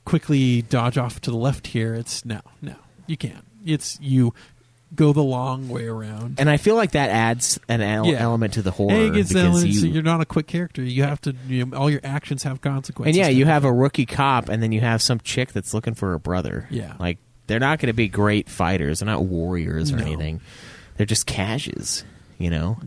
[0.06, 1.94] quickly dodge off to the left here.
[1.94, 2.76] It's no, no,
[3.08, 3.46] you can't.
[3.66, 4.34] It's you
[4.96, 6.36] go the long way around.
[6.40, 8.20] and I feel like that adds an el- Yeah.
[8.20, 10.84] element to the horror Hey, it gets because elements, you, you're not a quick character.
[10.84, 11.36] You have to.
[11.48, 13.18] You know, all your actions have consequences.
[13.18, 15.94] and yeah, you have a rookie cop, and then you have some chick that's looking
[15.96, 16.68] for her brother.
[16.70, 16.94] Yeah.
[17.00, 17.18] like
[17.48, 19.00] they're not going to be great fighters.
[19.00, 20.06] They're not warriors or No.
[20.06, 20.40] anything.
[20.96, 22.04] They're just cashes,
[22.44, 22.78] you know.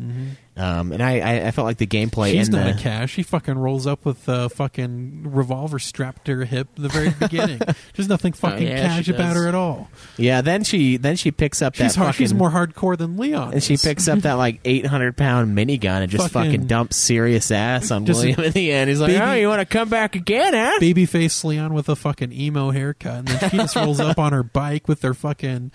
[0.59, 2.31] Um, and I, I, I felt like the gameplay.
[2.33, 3.11] She's and not the, a cash.
[3.12, 7.11] She fucking rolls up with a fucking revolver strapped to her hip at the very
[7.20, 7.61] beginning.
[7.95, 9.91] There's nothing fucking Oh, yeah, cash about her at all.
[10.16, 13.19] Yeah, then she then she picks up She's that hard, fucking, she's more hardcore than
[13.19, 13.53] Leon.
[13.53, 16.97] and she picks up that like eight hundred pound minigun and just Fucking- fucking, dumps
[16.97, 18.89] serious ass on William in the end.
[18.89, 21.97] He's like, baby- "Oh, you want to come back again, huh?" babyface Leon with a
[21.97, 25.70] fucking emo haircut, and then she just rolls up on her bike with her fucking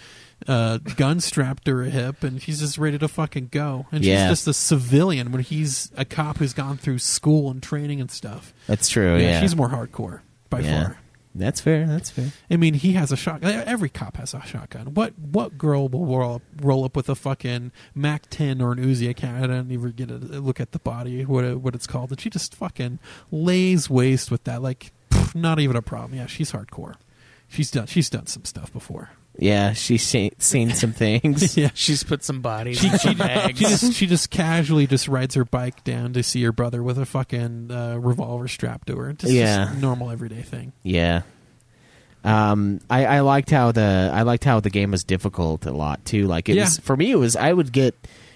[0.47, 3.85] uh, gun strapped to her hip, and she's just ready to fucking go.
[3.91, 4.27] And Yeah.
[4.29, 8.09] she's just a civilian when he's a cop who's gone through school and training and
[8.11, 8.53] stuff.
[8.67, 9.17] That's true.
[9.17, 10.83] Yeah, she's more hardcore by Yeah.
[10.83, 10.97] far.
[11.33, 11.87] That's fair.
[11.87, 12.33] That's fair.
[12.49, 13.63] I mean, he has a shotgun.
[13.65, 14.93] Every cop has a shotgun.
[14.95, 18.79] What what girl will roll up, roll up with a fucking Mac 10 or an
[18.83, 19.09] Uzi?
[19.09, 19.41] I can't.
[19.41, 21.23] I don't even get a look at the body.
[21.23, 22.11] What it, what it's called?
[22.11, 22.99] And she just fucking
[23.31, 24.61] lays waste with that.
[24.61, 26.15] Like, pff, not even a problem.
[26.17, 26.95] Yeah, she's hardcore.
[27.47, 27.85] She's done.
[27.87, 29.11] She's done some stuff before.
[29.37, 31.55] Yeah, she's seen, seen some things.
[31.57, 33.57] yeah, she's put some bodies She, in she, some bags.
[33.57, 36.97] she just she just casually just rides her bike down to see her brother with
[36.99, 39.13] a fucking uh, revolver strapped to her.
[39.13, 39.65] Just, Yeah.
[39.65, 40.73] just normal everyday thing.
[40.83, 41.21] Yeah.
[42.23, 46.05] Um, I, I liked how the I liked how the game was difficult a lot
[46.05, 46.27] too.
[46.27, 46.65] Like it Yeah.
[46.65, 47.95] was for me, it was I would get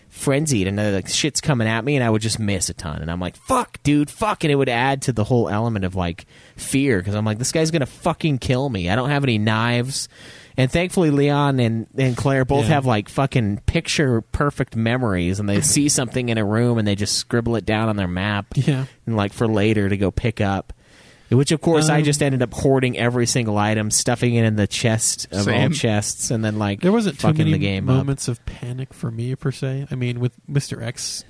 [0.09, 3.01] frenzied and uh, like shit's coming at me, and I would just miss a ton.
[3.03, 5.93] And I'm like, "Fuck, dude, fuck!" And it would add to the whole element of
[5.93, 9.37] like fear because I'm like, "This guy's gonna fucking kill me." I don't have any
[9.37, 10.09] knives,
[10.57, 12.73] and thankfully, Leon and and Claire both Yeah.
[12.75, 16.95] have like fucking picture perfect memories, and they see something in a room and they
[16.95, 18.85] just scribble it down on their map, Yeah.
[19.05, 20.73] and like for later to go pick up.
[21.29, 24.57] Which of course I Um, just ended up hoarding every single item, stuffing it in
[24.57, 27.95] the chest of all chests, and then like There wasn't too many the game up.
[27.97, 29.87] moments of panic for me per se.
[29.89, 31.23] I mean, with Mister X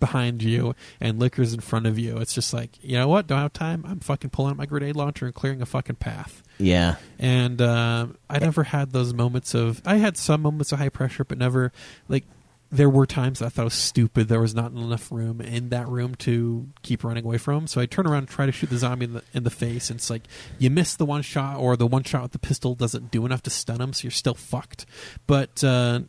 [0.00, 3.26] behind you and lickers in front of you, it's just like you know what?
[3.26, 3.84] Don't have time.
[3.86, 6.42] I'm fucking pulling out my grenade launcher and clearing a fucking path.
[6.58, 9.82] Yeah, And uh, I never had those moments of.
[9.84, 11.72] I had some moments of high pressure, but never
[12.08, 12.24] like.
[12.68, 14.26] There were times I thought was stupid.
[14.26, 17.68] There was not enough room in that room to keep running away from.
[17.68, 19.88] So I turn around and try to shoot the zombie in the, in the face.
[19.88, 20.22] And it's like
[20.58, 23.42] you miss the one shot, or the one shot with the pistol doesn't do enough
[23.42, 24.84] to stun him, so you're still fucked.
[25.28, 26.00] But uh,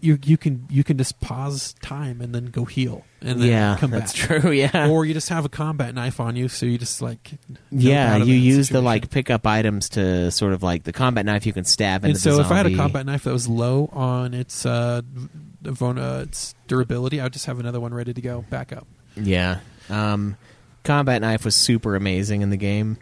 [0.00, 3.76] you you can you can just pause time and then go heal and then Yeah,
[3.78, 4.40] come that's back.
[4.42, 4.88] true, yeah.
[4.90, 7.32] or you just have a combat knife on you, so you just like
[7.70, 8.16] yeah.
[8.16, 11.52] You use the like pick up items to sort of like the combat knife you
[11.52, 14.34] can stab into and so if I had a combat knife that was low on
[14.34, 15.28] its uh, v-
[15.62, 18.86] von- uh, its durability, I would just have another one ready to go back up.
[19.16, 20.36] Yeah, um,
[20.84, 22.98] combat knife was super amazing in the game.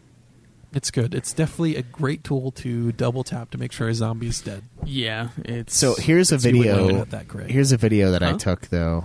[0.75, 1.15] It's good.
[1.15, 4.65] It's definitely a great tool to double tap to make sure a zombie's dead.
[4.85, 6.95] yeah, it's So here's a So you wouldn't video.
[6.99, 7.51] have it that great.
[7.51, 8.37] Here's a video that I Huh?
[8.39, 9.05] took though,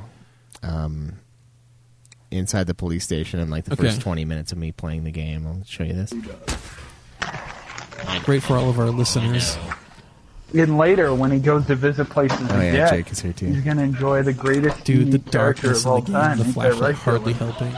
[0.64, 1.20] um,
[2.32, 3.84] inside the police station in like the Okay.
[3.84, 5.46] first 20 minutes of me playing the game.
[5.46, 6.12] I'll show you this.
[8.24, 9.58] Great for all of our listeners.
[10.56, 13.34] And later, when he goes to visit places Oh of yeah, death, Jake is here
[13.34, 13.46] too.
[13.46, 16.12] he's going to enjoy the greatest Dude, the TV character darkness of all in the
[16.12, 16.38] game, time.
[16.40, 17.46] the Ain't that flashlight right, hardly Joe?
[17.52, 17.74] helping.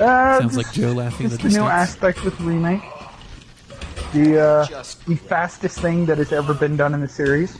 [0.00, 2.82] Uh, Sounds like Joe laughing at the Just a new aspect with remake.
[4.12, 4.66] The uh,
[5.06, 7.58] the fastest thing that has ever been done in the series.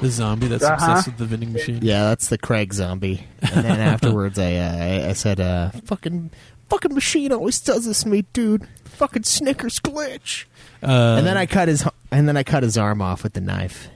[0.00, 0.74] The zombie that's Uh-huh.
[0.74, 1.80] obsessed with the vending machine.
[1.82, 3.24] Yeah, that's the Craig zombie.
[3.40, 6.30] And then afterwards, I, uh, I I said, uh, "Fucking,
[6.68, 8.66] fucking machine always does this to me, dude.
[8.84, 10.44] Fucking Snickers glitch."
[10.82, 13.40] Uh, and then I cut his and then I cut his arm off with the
[13.40, 13.88] knife.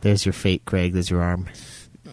[0.00, 0.92] There's your fate, Craig.
[0.94, 1.46] There's your arm.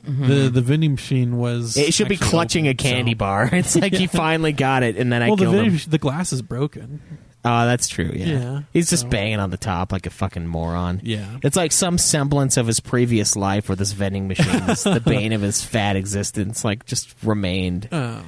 [0.06, 1.76] The the vending machine was.
[1.78, 3.50] It should be clutching a candy so- bar.
[3.54, 5.90] It's like he finally got it, and then I well, the killed vending him.
[5.90, 7.02] the glass is broken.
[7.48, 8.12] Oh, that's true.
[8.12, 11.00] Yeah, Yeah, he's just so- banging on the top like a fucking moron.
[11.04, 11.38] Yeah.
[11.44, 15.32] it's like some semblance of his previous life, where this vending machine is the bane
[15.34, 17.88] of his fat existence, like just remained.
[17.92, 18.22] Oh.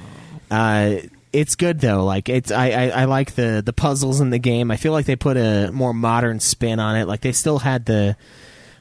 [0.50, 0.96] Uh,
[1.32, 2.04] it's good though.
[2.04, 4.70] Like it's I, I I like the the puzzles in the game.
[4.70, 7.06] I feel like they put a more modern spin on it.
[7.06, 8.16] Like they still had the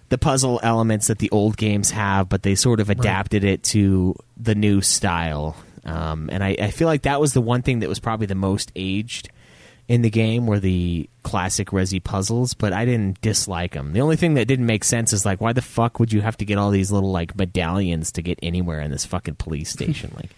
[0.10, 4.16] the puzzle elements that the old games have, but they sort of adapted it to
[4.38, 5.56] the new style.
[5.84, 8.36] Um, and I, I feel like that was the one thing that was probably the
[8.36, 9.30] most aged
[9.88, 13.94] in the game were the classic Resi puzzles, but I didn't dislike them.
[13.94, 16.38] The only thing that didn't make sense is like, why the fuck would you have
[16.38, 20.12] to get all these little like medallions to get anywhere in this fucking police station?
[20.16, 20.32] Like,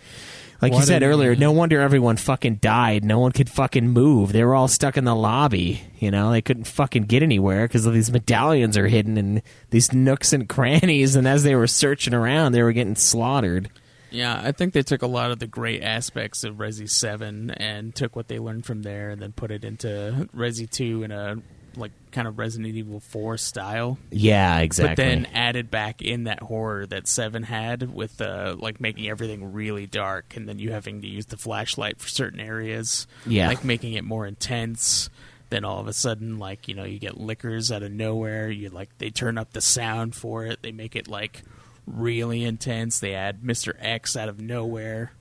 [0.62, 3.06] like Why you said earlier, no wonder everyone fucking died.
[3.06, 4.34] No one could fucking move.
[4.34, 5.82] They were all stuck in the lobby.
[6.00, 10.34] You know, they couldn't fucking get anywhere because these medallions are hidden in these nooks
[10.34, 11.16] and crannies.
[11.16, 13.70] And as they were searching around, they were getting slaughtered.
[14.12, 17.94] Yeah, I think they took a lot of the great aspects of Resi Seven and
[17.94, 21.38] took what they learned from there and then put it into Resi Two in a
[21.76, 23.98] like kind of Resident Evil Four style.
[24.12, 24.96] Yeah, exactly.
[24.96, 29.54] But then added back in that horror that Seven had with uh, like making everything
[29.54, 33.08] really dark and then you having to use the flashlight for certain areas.
[33.26, 33.48] Yeah.
[33.48, 35.10] Like making it more intense.
[35.50, 38.50] Then all of a sudden, like, you know, you get lickers out of nowhere.
[38.50, 40.62] You like they turn up the sound for it.
[40.62, 41.42] They make it like
[41.88, 43.00] really intense.
[43.00, 43.74] They add Mr.
[43.80, 45.12] X out of nowhere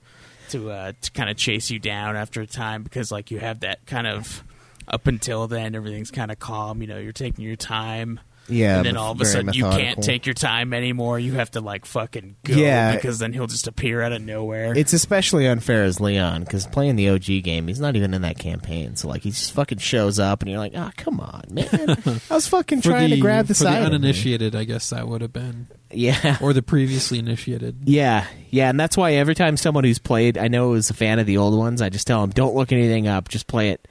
[0.49, 3.59] to uh to kind of chase you down after a time because like you have
[3.59, 4.43] that kind of
[4.89, 8.19] up until then everything's kind of calm, you know, you're taking your time.
[8.51, 11.19] Yeah, And then all of a very sudden you can't take your time anymore.
[11.19, 12.95] You have to like fucking go Yeah.
[12.95, 14.75] because then he'll just appear out of nowhere.
[14.75, 18.39] It's especially unfair as Leon because playing the OG game, he's not even in that
[18.39, 18.95] campaign.
[18.95, 21.69] So like, he just fucking shows up, and you're like, ah, come on, man.
[22.31, 23.83] I was fucking trying the, to grab the for side.
[23.83, 25.67] the uninitiated, I guess that would have been.
[25.91, 26.37] Yeah.
[26.41, 27.77] Or the previously initiated.
[27.83, 31.19] Yeah, yeah, and that's why every time someone who's played, I know is a fan
[31.19, 33.87] of the old ones, I just tell them, don't look anything up, just play it,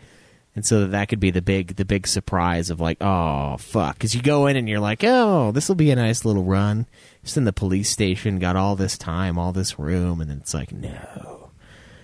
[0.58, 3.94] and so that that could be the big, the big surprise of like, oh fuck,
[3.94, 6.86] because you go in and you're like, oh, this will be a nice little run,
[7.22, 10.54] just in the police station, got all this time, all this room, and then it's
[10.54, 11.50] like, no,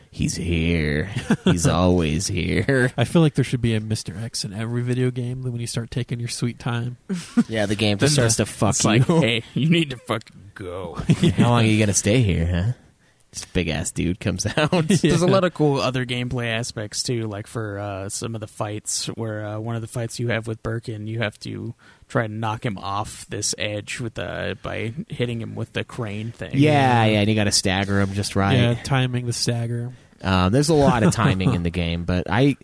[0.09, 1.11] He's here.
[1.45, 2.93] He's always here.
[2.97, 4.23] I feel like there should be a Mr.
[4.23, 6.99] X in every video game when you start taking your sweet time.
[7.49, 8.91] Yeah, the game just starts to fuck it's you.
[8.91, 10.95] like, hey, you need to fucking go.
[11.37, 12.84] How long are you gonna stay here, huh?
[13.35, 14.87] This big ass dude comes out.
[14.87, 18.47] There's a lot of cool other gameplay aspects too, like for uh, some of the
[18.47, 21.75] fights where uh, one of the fights you have with Birkin, you have to
[22.09, 26.31] try to knock him off this edge with the by hitting him with the crane
[26.31, 26.53] thing.
[26.55, 28.55] Yeah, yeah, and you got to stagger him just right.
[28.57, 29.93] Yeah, timing the stagger.
[30.23, 32.57] Um, there's a lot of timing in the game, but I,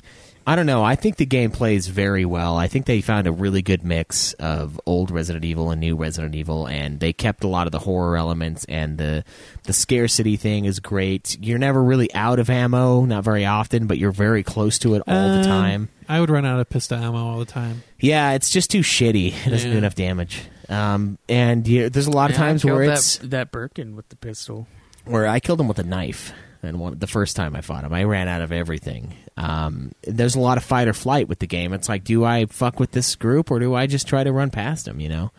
[0.46, 0.82] I don't know.
[0.82, 2.56] I think the game plays very well.
[2.56, 6.34] I think they found a really good mix of old Resident Evil and new Resident
[6.34, 9.22] Evil, and they kept a lot of the horror elements and the
[9.64, 11.36] the scarcity thing is great.
[11.40, 15.02] You're never really out of ammo, not very often, but you're very close to it
[15.06, 15.88] all the Um, time.
[16.08, 17.82] I would run out of pistol ammo all the time.
[18.00, 19.46] Yeah, it's just too shitty.
[19.46, 20.40] It doesn't do enough damage.
[20.68, 23.52] Um, and you, there's a lot of Yeah, I times killed where that, it's that
[23.52, 24.66] Birkin with the pistol.
[25.04, 26.32] where I killed him with a knife.
[26.62, 29.14] And one, the first time I fought him, I ran out of everything.
[29.36, 31.72] Um, there's a lot of fight or flight with the game.
[31.72, 34.50] It's like, do I fuck with this group or do I just try to run
[34.50, 35.00] past them?
[35.00, 35.32] You know,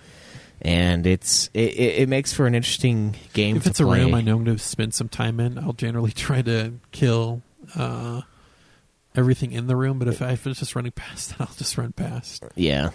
[0.61, 3.57] and it's it, it, it makes for an interesting game.
[3.57, 5.73] If to it's a room I know I'm going to spend some time in, I'll
[5.73, 7.43] generally try to kill
[7.76, 8.22] uh,
[9.15, 9.99] everything in the room.
[9.99, 12.43] But if, I, if it's just running past, I'll just run past.
[12.56, 12.89] Yeah.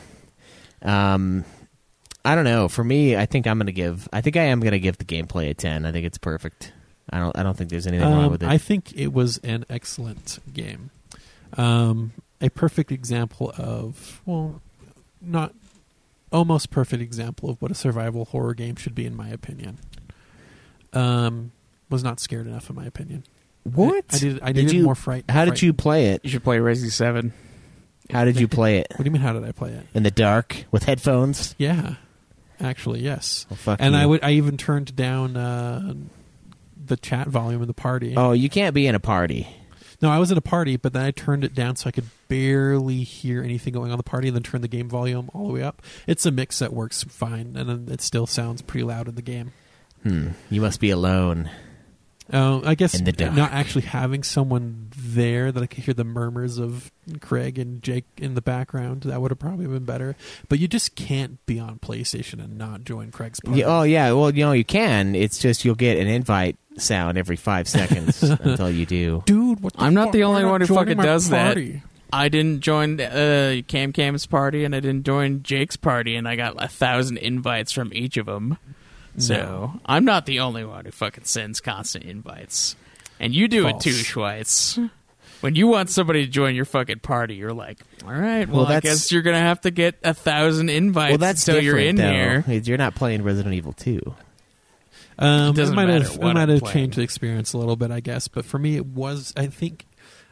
[0.82, 1.44] Um,
[2.24, 2.66] I don't know.
[2.68, 4.08] For me, I think I'm gonna give.
[4.12, 5.86] I think I am gonna give the gameplay a ten.
[5.86, 6.72] I think it's perfect.
[7.10, 7.36] I don't.
[7.38, 8.48] I don't think there's anything wrong Um, with it.
[8.48, 10.90] I think it was an excellent game.
[11.56, 14.60] Um, a perfect example of, well,
[15.20, 15.54] not
[16.32, 19.78] almost perfect example of what a survival horror game should be, in my opinion.
[20.92, 21.52] Um,
[21.90, 23.24] was not scared enough, in my opinion.
[23.62, 24.04] What?
[24.12, 24.40] I, I did.
[24.42, 25.24] I Did needed you- more fright.
[25.28, 26.20] How did you play it?
[26.24, 27.32] You should play Resi Seven.
[28.10, 28.86] How did you play it?
[28.96, 29.22] What do you mean?
[29.22, 29.86] How did I play it?
[29.94, 31.54] In the dark with headphones?
[31.58, 31.94] Yeah,
[32.60, 33.46] actually, yes.
[33.50, 34.00] Well, fuck and you.
[34.00, 34.22] I would.
[34.22, 35.94] I even turned down uh,
[36.86, 38.14] the chat volume of the party.
[38.16, 39.48] Oh, you can't be in a party.
[40.02, 42.04] No, I was at a party, but then I turned it down so I could
[42.28, 45.46] barely hear anything going on in the party, and then turned the game volume all
[45.46, 45.80] the way up.
[46.06, 49.22] It's a mix that works fine, and then it still sounds pretty loud in the
[49.22, 49.52] game.
[50.02, 50.28] Hmm.
[50.50, 51.50] You must be alone.
[52.32, 53.34] Uh, I guess In the dark.
[53.34, 56.90] not actually having someone there that I could hear the murmurs of
[57.20, 60.16] Craig and Jake in the background that would have probably been better.
[60.48, 63.60] But you just can't be on PlayStation and not join Craig's party.
[63.60, 64.10] Yeah, oh yeah.
[64.10, 65.14] Well, you know you can.
[65.14, 69.22] It's just you'll get an invite sound every five seconds until you do.
[69.26, 70.12] Dude, what the I'm not fuck?
[70.12, 71.72] the only not one who joining fucking my does party?
[71.72, 71.82] that.
[72.12, 76.36] I didn't join uh, Cam Cam's party, and I didn't join Jake's party, and I
[76.36, 78.58] got a thousand invites from each of them.
[79.18, 79.80] So No.
[79.86, 82.76] I'm not the only one who fucking sends constant invites,
[83.18, 83.84] and you do False.
[83.86, 84.90] it too, Schweitz.
[85.40, 88.66] When you want somebody to join your fucking party, you're like, "All right, well, Well,
[88.66, 91.78] I that's- guess you're gonna have to get a thousand invites Well, that's until different.
[91.80, 92.42] you're in though.
[92.50, 94.14] here." You're not playing Resident Evil Two.
[95.18, 97.58] Um, It doesn't it might matter have, it might I'm have changed the experience a
[97.58, 98.28] little bit, I guess.
[98.28, 99.32] But for me, it was.
[99.36, 99.86] I think,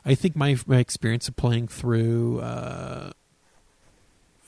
[0.05, 3.13] I think my my experience of playing through, uh,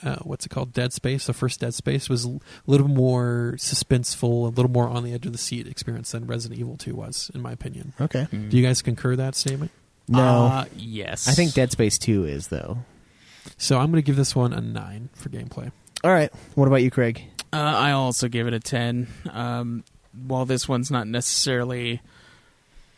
[0.03, 4.45] uh, what's it called, Dead Space, the first Dead Space, was a little more suspenseful,
[4.45, 7.31] a little more on the edge of the seat experience than Resident Evil Two was,
[7.35, 7.95] in my opinion.
[8.01, 8.27] Okay.
[8.31, 9.71] Do you guys concur that statement?
[10.09, 10.21] No.
[10.47, 11.29] Uh, yes.
[11.29, 12.79] I think Dead Space Two is though.
[13.59, 15.73] So I'm going to give this one a nine for gameplay.
[16.05, 16.33] All right.
[16.55, 17.23] What about you, Craig?
[17.53, 19.07] Uh, I also give it a 10.
[19.31, 19.85] Um,
[20.27, 22.01] while this one's not necessarily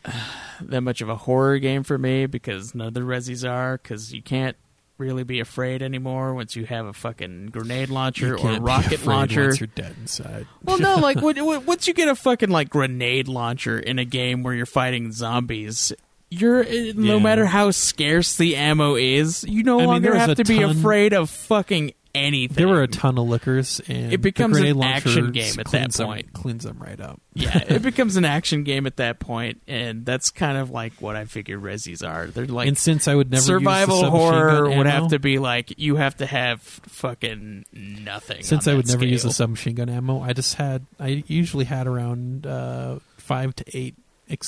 [0.05, 0.13] uh,
[0.61, 4.13] that much of a horror game for me because none of the Resis are, because
[4.13, 4.57] you can't
[4.99, 9.45] really be afraid anymore once you have a fucking grenade launcher or rocket launcher.
[9.47, 10.45] once you're dead inside.
[10.65, 14.05] Well, no, like when, when- once you get a fucking like grenade launcher in a
[14.05, 15.93] game where you're fighting zombies,
[16.31, 17.23] you're eh, no Yeah.
[17.23, 21.13] matter how scarce the ammo is, you no I mean, longer have to be afraid
[21.13, 22.55] of fucking anything.
[22.57, 25.97] There were a ton of lickers, and It becomes an action game at that cleans
[25.97, 27.21] them- cleans them right up.
[27.35, 31.17] yeah, it becomes an action game at that point, and that's kind of like what
[31.17, 32.27] I figure Resis are.
[32.27, 35.01] They're like and since I would never survival use the submachine horror gun would ammo,
[35.03, 38.43] have to be like you have to have fucking nothing.
[38.43, 39.33] Since I would that never use scale.
[39.33, 43.95] submachine gun ammo, I just had I usually had around uh, five to eight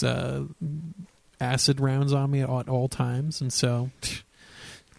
[0.02, 0.42] uh,
[1.40, 3.90] acid rounds on me at all times, and so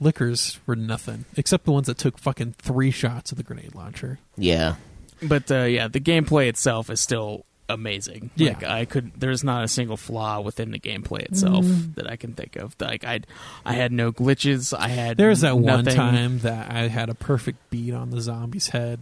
[0.01, 4.19] lickers were nothing except the ones that took fucking three shots of the grenade launcher.
[4.35, 4.75] Yeah.
[5.21, 8.31] But uh, yeah, the gameplay itself is still amazing.
[8.35, 8.49] Yeah.
[8.49, 11.95] Like I could there's not a single flaw within the gameplay itself Mm.
[11.95, 12.75] that I can think of.
[12.81, 13.21] Like I
[13.65, 14.77] I had no glitches.
[14.77, 18.19] I had There was that one time that I had a perfect beat on the
[18.19, 18.99] zombie's head,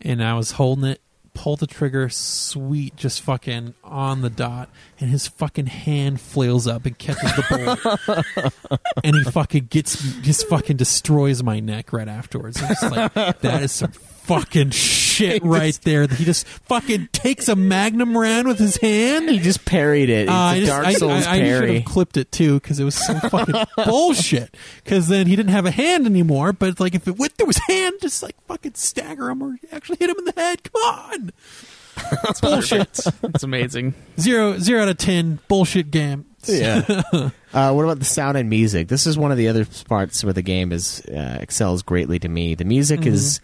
[0.00, 1.00] and I was holding it,
[1.34, 6.86] pulled the trigger, sweet, just fucking on the dot, and his fucking hand flails up
[6.86, 7.44] and catches the
[8.06, 12.62] bullet, and he fucking gets, just fucking destroys my neck right afterwards.
[12.62, 15.09] I'm just like, that is some fucking shit.
[15.20, 16.06] Bullshit right there.
[16.06, 19.28] He just fucking takes a magnum round with his hand.
[19.30, 20.22] He just parried it.
[20.22, 21.74] It's Uh, I a just- Dark I- Souls I, I should parry.
[21.80, 24.56] have clipped it too because it was so fucking bullshit.
[24.84, 26.52] Because then he didn't have a hand anymore.
[26.52, 29.98] But like if it went through his hand, just like fucking stagger him or actually
[30.00, 30.62] hit him in the head.
[30.72, 31.30] Come on,
[32.22, 33.00] That's bullshit.
[33.22, 33.94] It's amazing.
[34.18, 35.38] zero zero out of ten.
[35.48, 36.26] Bullshit game.
[36.46, 36.82] Yeah.
[37.52, 38.88] uh, what about the sound and music?
[38.88, 42.28] This is one of the other parts where the game is uh, excels greatly to
[42.28, 42.54] me.
[42.54, 43.40] The music is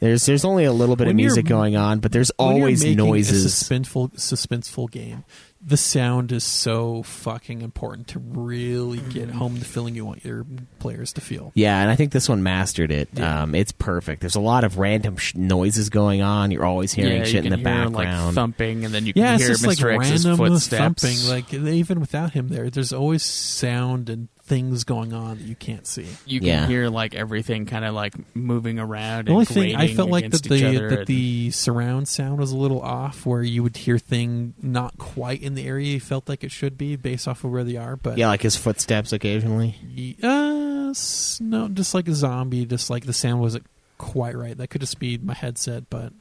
[0.00, 1.06] there's there's only a little bit.
[1.06, 3.44] When of music going on, but there's When you're always noises.
[3.44, 5.24] A suspenseful, suspenseful game.
[5.60, 10.46] The sound is so fucking important to really get home the feeling you want your
[10.78, 11.50] players to feel.
[11.54, 13.20] Yeah, and I think this one mastered it.
[13.20, 14.20] Um, it's perfect.
[14.20, 16.52] There's a lot of random sh- noises going on.
[16.52, 17.94] You're always hearing yeah, shit you in the hear, background.
[18.26, 19.90] like thumping, and then you can yeah, it's hear just Mr.
[19.90, 21.02] like X's random footsteps.
[21.02, 21.28] thumping.
[21.28, 25.86] Like even without him there, there's always sound and things going on that you can't
[25.86, 26.06] see.
[26.26, 26.66] you can Yeah.
[26.66, 29.26] hear like everything kind of like moving around.
[29.28, 31.06] The only and thing I grating felt like that against each the other that and-
[31.06, 35.54] the surround sound was a little off, where you would hear thing not quite in
[35.54, 37.96] the area you felt like it should be based off of where they are.
[37.96, 39.76] But yeah, like his footsteps occasionally.
[40.22, 43.66] Uh, s- no, just like a zombie, just like the sound wasn't
[43.98, 44.56] quite right.
[44.56, 46.12] That could just be my headset, but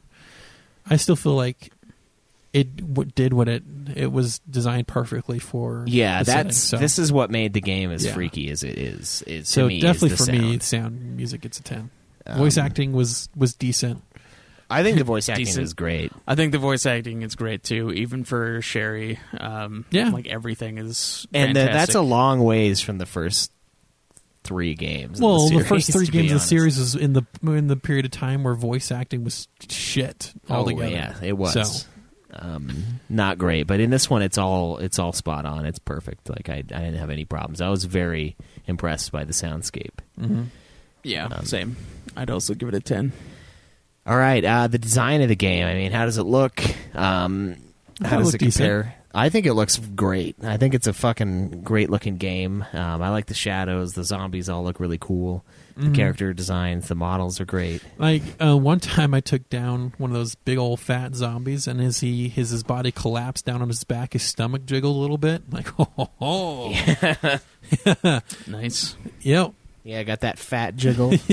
[0.90, 1.72] I still feel like
[2.53, 3.64] it w- did what it
[3.95, 5.84] it was designed perfectly for.
[5.88, 6.78] Yeah, the setting, that's so.
[6.78, 8.14] this is what made the game as Yeah.
[8.14, 9.24] freaky as it is.
[9.28, 10.64] It, so me, is definitely the for me, sound.
[10.64, 11.90] sound music gets a ten.
[12.26, 14.03] Um, Voice acting was was decent.
[14.69, 15.64] I think the voice acting Decent.
[15.64, 16.11] is great.
[16.28, 19.18] I think the voice acting is great too, even for Sherry.
[19.40, 20.10] Um, Yeah.
[20.10, 23.52] like everything is and the, that's a long ways from the first
[24.44, 25.19] three games.
[25.22, 28.06] Well, the, the, first three games of the series was in the in the period
[28.06, 30.90] of time where voice acting was shit Oh, altogether.
[30.90, 31.53] yeah, it was.
[31.53, 31.88] So,
[32.40, 35.66] Um, not great, but in this one, it's all it's all spot on.
[35.66, 36.30] It's perfect.
[36.30, 37.62] Like I, I didn't have any problems.
[37.62, 38.36] I was very
[38.66, 40.00] impressed by the soundscape.
[40.20, 40.48] mhm.
[41.04, 41.76] yeah, um, same.
[42.16, 43.12] I'd also give it a ten.
[44.06, 45.66] All right, uh, the design of the game.
[45.66, 46.62] I mean, how does it look?
[46.96, 47.58] Um,
[48.02, 48.64] how does it looked decent.
[48.64, 48.96] compare?
[49.14, 50.36] I think it looks great.
[50.44, 52.64] I think it's a fucking great looking game.
[52.74, 53.94] Um, I like the shadows.
[53.94, 55.44] The zombies all look really cool.
[55.78, 55.95] The Mhm.
[55.95, 57.84] character designs, the models are great.
[57.99, 61.80] Like uh, one time, I took down one of those big old fat zombies, and
[61.80, 65.20] as he his his body collapsed down on his back, his stomach jiggled a little
[65.20, 65.44] bit.
[65.54, 67.40] Like, oh, oh, oh.
[68.48, 68.95] Nice.
[69.22, 69.54] yep.
[69.84, 71.14] Yeah, I got that fat jiggle.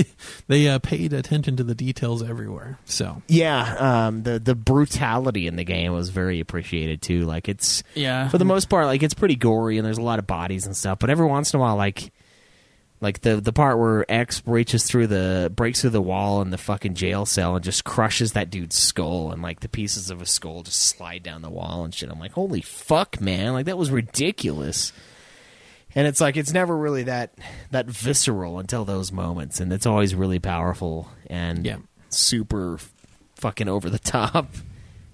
[0.47, 2.77] They uh, paid attention to the details everywhere.
[2.85, 7.25] So yeah, um, the the brutality in the game was very appreciated too.
[7.25, 10.19] Like it's Yeah, for the most part, like it's pretty gory and there's a lot
[10.19, 10.99] of bodies and stuff.
[10.99, 12.13] But every once in a while, like
[13.01, 16.57] like the the part where X breaches through the breaks through the wall in the
[16.57, 20.29] fucking jail cell and just crushes that dude's skull and like the pieces of his
[20.29, 22.09] skull just slide down the wall and shit.
[22.09, 23.53] I'm like, holy fuck, man!
[23.53, 24.91] Like that was ridiculous.
[25.97, 27.33] And it's like it's never really that
[27.71, 31.77] that visceral until those moments, and it's always really powerful and Yeah.
[32.09, 32.79] super
[33.35, 34.49] fucking over the top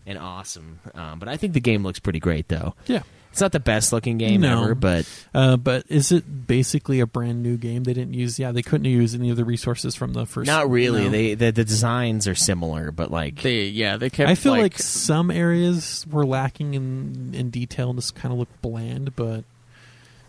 [0.07, 0.79] and awesome.
[0.95, 2.73] Um, but I think the game looks pretty great, though.
[2.87, 3.03] yeah.
[3.31, 4.63] It's not the best looking game No.
[4.63, 7.83] ever, but Uh, but is it basically a brand new game?
[7.85, 8.37] They didn't use.
[8.37, 10.47] Yeah, they couldn't use any of the resources from the first.
[10.47, 11.05] not really.
[11.05, 11.09] no.
[11.09, 14.29] They the, the designs are similar, but like they yeah they kept.
[14.29, 18.37] I feel like, like some areas were lacking in in detail and just kind of
[18.39, 19.45] looked bland, but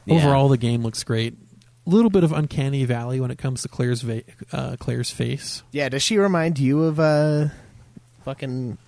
[0.07, 0.15] Yeah.
[0.17, 1.35] overall the game looks great.
[1.85, 4.23] A little bit of uncanny valley when it comes to Claire's va-
[4.53, 5.65] uh, Claire's face.
[5.73, 5.89] yeah.
[5.89, 7.49] Does she remind you of uh,
[8.25, 8.79] fucking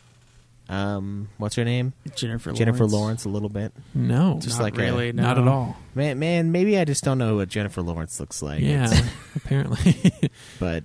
[0.68, 1.92] um, what's her name?
[2.16, 2.92] Jennifer Jennifer Lawrence.
[2.92, 3.72] Lawrence a little bit.
[3.94, 5.22] No, Just Not like really, a, no.
[5.22, 5.76] not at all.
[5.94, 6.18] man.
[6.18, 8.60] Man, maybe I just don't know what Jennifer Lawrence looks like.
[8.62, 10.30] yeah, It's- apparently.
[10.60, 10.84] but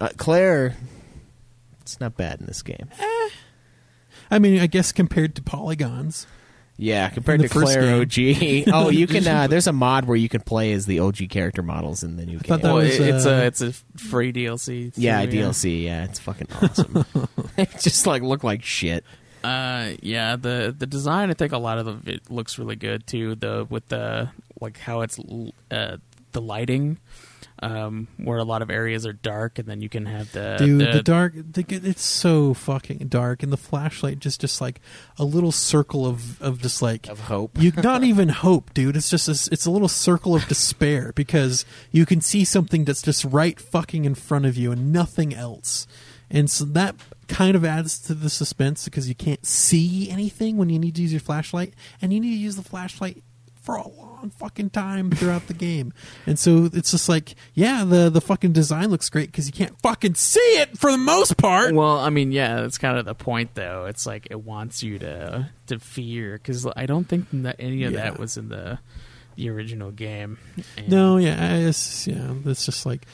[0.00, 0.76] uh, Claire,
[1.82, 2.88] it's not bad in this game.
[4.30, 6.26] I mean, I guess compared to polygons,
[6.82, 8.68] Yeah, compared to first Claire OG.
[8.74, 9.22] oh, you can.
[9.32, 12.26] Uh, there's a mod where you can play as the OG character models in the
[12.26, 12.62] new thought game.
[12.62, 14.92] that Well, was, it's uh, a it's a free DLC.
[14.96, 15.84] yeah, too, DLC.
[15.84, 17.06] Yeah, it's fucking awesome.
[17.56, 19.04] it just like look like shit.
[19.44, 21.30] Uh, yeah, the the design.
[21.30, 23.36] I think a lot of it looks really good too.
[23.36, 24.30] The with the
[24.60, 25.18] like how it's
[25.70, 25.96] uh
[26.32, 26.98] the lighting,
[27.62, 30.80] um, where a lot of areas are dark, and then you can have the dude,
[30.80, 31.34] the, the, dark.
[31.34, 34.80] The, it's so fucking dark, and the flashlight just just like
[35.16, 37.52] a little circle of of just like Of hope.
[37.60, 38.96] You not even hope, dude.
[38.96, 43.02] It's just a, it's a little circle of despair because you can see something that's
[43.02, 45.86] just right fucking in front of you and nothing else.
[46.30, 46.96] And so that
[47.28, 51.02] kind of adds to the suspense because you can't see anything when you need to
[51.02, 53.22] use your flashlight, and you need to use the flashlight
[53.62, 55.92] for a long fucking time throughout the game.
[56.26, 59.78] And so it's just like, yeah, the the fucking design looks great because you can't
[59.82, 61.74] fucking see it for the most part.
[61.74, 63.86] Well, I mean, yeah, that's kind of the point, though.
[63.86, 67.92] It's like it wants you to to fear because I don't think that any of
[67.92, 68.02] Yeah.
[68.04, 68.78] that was in the
[69.36, 70.38] the original game.
[70.76, 73.06] And- No, yeah, it's yeah, it's just like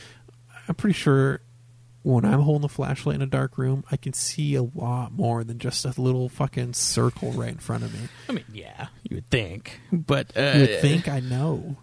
[0.68, 1.40] I'm pretty sure
[2.02, 5.44] when I'm holding a flashlight in a dark room, I can see a lot more
[5.44, 8.08] than just a little fucking circle right in front of me.
[8.28, 11.76] I mean, yeah, you would think, but uh, you would think I know.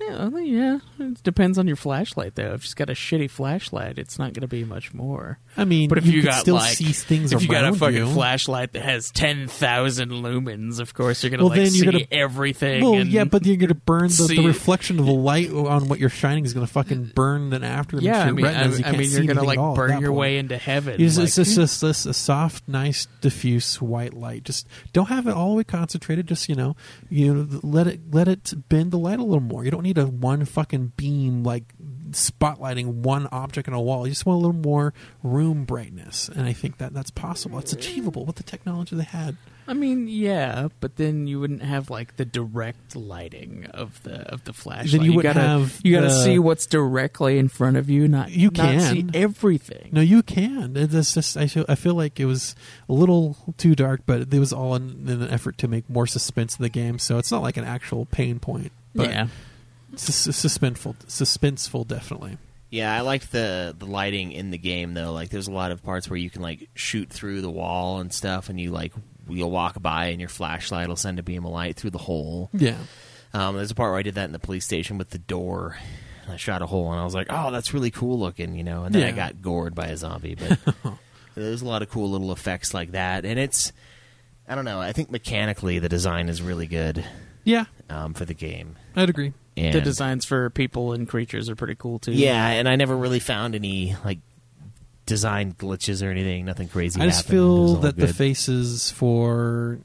[0.00, 0.78] Yeah, well, yeah.
[1.00, 2.54] It depends on your flashlight, though.
[2.54, 5.38] If you've got a shitty flashlight, it's not going to be much more.
[5.58, 7.74] I mean, but if you you, got still like, see things if you got a
[7.74, 8.06] fucking you.
[8.12, 11.82] flashlight that has ten thousand lumens, of course you're going to Well, like then see
[11.82, 12.82] you're gonna- everything.
[12.82, 15.88] Well, and yeah, but you're going to burn the, the reflection of the light on
[15.88, 17.98] what you're shining is going to fucking burn then after.
[17.98, 18.78] yeah, I mean, I, retinas.
[18.78, 20.18] You I mean, you're going to like at all at burn your point.
[20.20, 21.00] way into heaven.
[21.00, 24.44] It's, like, it's just, just this a soft, nice, diffuse white light.
[24.44, 26.28] Just don't have it all the way concentrated.
[26.28, 26.76] Just you know,
[27.10, 29.64] you know, let it let it bend the light a little more.
[29.64, 31.64] You don't need a one fucking beam like
[32.12, 34.06] spotlighting one object on a wall.
[34.06, 37.58] You just want a little more room brightness, and I think that that's possible.
[37.58, 39.36] It's achievable with the technology they had.
[39.66, 44.44] I mean, yeah, but then you wouldn't have like the direct lighting of the of
[44.44, 45.02] the flashlight.
[45.02, 48.08] you wouldn't gotta have you gotta the- see what's directly in front of you.
[48.08, 49.90] Not You can not see everything.
[49.92, 50.72] No, you can.
[50.74, 52.56] It's just I feel I feel like it was
[52.88, 56.06] a little too dark, but it was all in, in an effort to make more
[56.06, 56.98] suspense in the game.
[56.98, 58.72] So it's not like an actual pain point.
[58.94, 59.26] But Yeah.
[59.98, 62.38] Suspenseful, suspenseful, definitely.
[62.70, 65.12] Yeah, I liked the the lighting in the game though.
[65.12, 68.12] Like, there's a lot of parts where you can like shoot through the wall and
[68.12, 68.92] stuff, and you like
[69.28, 72.50] you'll walk by and your flashlight will send a beam of light through the hole.
[72.52, 72.78] Yeah.
[73.34, 75.76] Um, there's a part where I did that in the police station with the door.
[76.28, 78.84] I shot a hole and I was like, "Oh, that's really cool looking," you know.
[78.84, 80.34] And then I got gored by a zombie.
[80.34, 80.58] But
[81.34, 83.72] there's a lot of cool little effects like that, and it's
[84.46, 84.80] I don't know.
[84.80, 87.04] I think mechanically the design is really good.
[87.44, 87.64] Yeah.
[87.88, 88.76] Um, for the game.
[88.94, 89.32] I'd agree.
[89.66, 92.12] And the designs for people and creatures are pretty cool too.
[92.12, 94.18] Yeah, and I never really found any like
[95.06, 96.44] design glitches or anything.
[96.44, 97.00] Nothing crazy.
[97.00, 97.30] I just happened.
[97.38, 99.78] Feel all that the faces for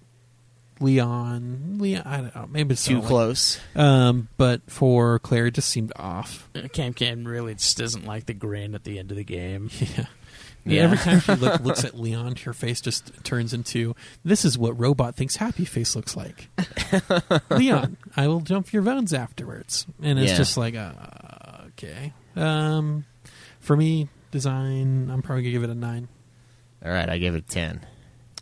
[0.79, 3.59] Leon, Leon, I don't know, maybe it's Too like- close.
[3.75, 6.49] Um, but for Claire, it just seemed off.
[6.55, 9.69] Uh, Cam Cam really just doesn't like the grin at the end of the game.
[9.79, 10.05] Yeah.
[10.65, 10.83] Yeah.
[10.83, 14.79] Every time she look, looks at Leon, her face just turns into this is what
[14.79, 16.47] robot thinks happy face looks like.
[17.49, 20.37] Leon, I will jump your bones afterwards, and it's Yeah.
[20.37, 20.93] just like, uh,
[21.69, 22.13] okay.
[22.35, 23.05] Um,
[23.59, 26.07] for me, design, I'm probably gonna give it a nine.
[26.85, 27.81] All right, I give it a ten.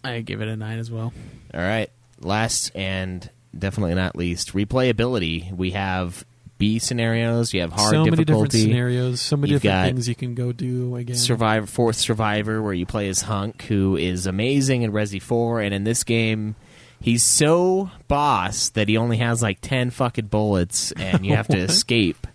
[0.04, 1.14] I give it a nine as well.
[1.54, 1.90] All right.
[2.20, 3.28] Last and
[3.58, 5.52] definitely not least, replayability.
[5.56, 6.24] We have
[6.62, 7.54] B scenarios.
[7.54, 10.52] You have hard so many different scenarios, so many You've different things you can go
[10.54, 11.16] do again.
[11.18, 15.74] Survivor, fourth Survivor, where you play as Hunk, who is amazing in Resi Four, and
[15.74, 16.56] in this game,
[17.02, 21.58] he's so boss that he only has like ten fucking bullets, and you have to
[21.58, 22.28] escape.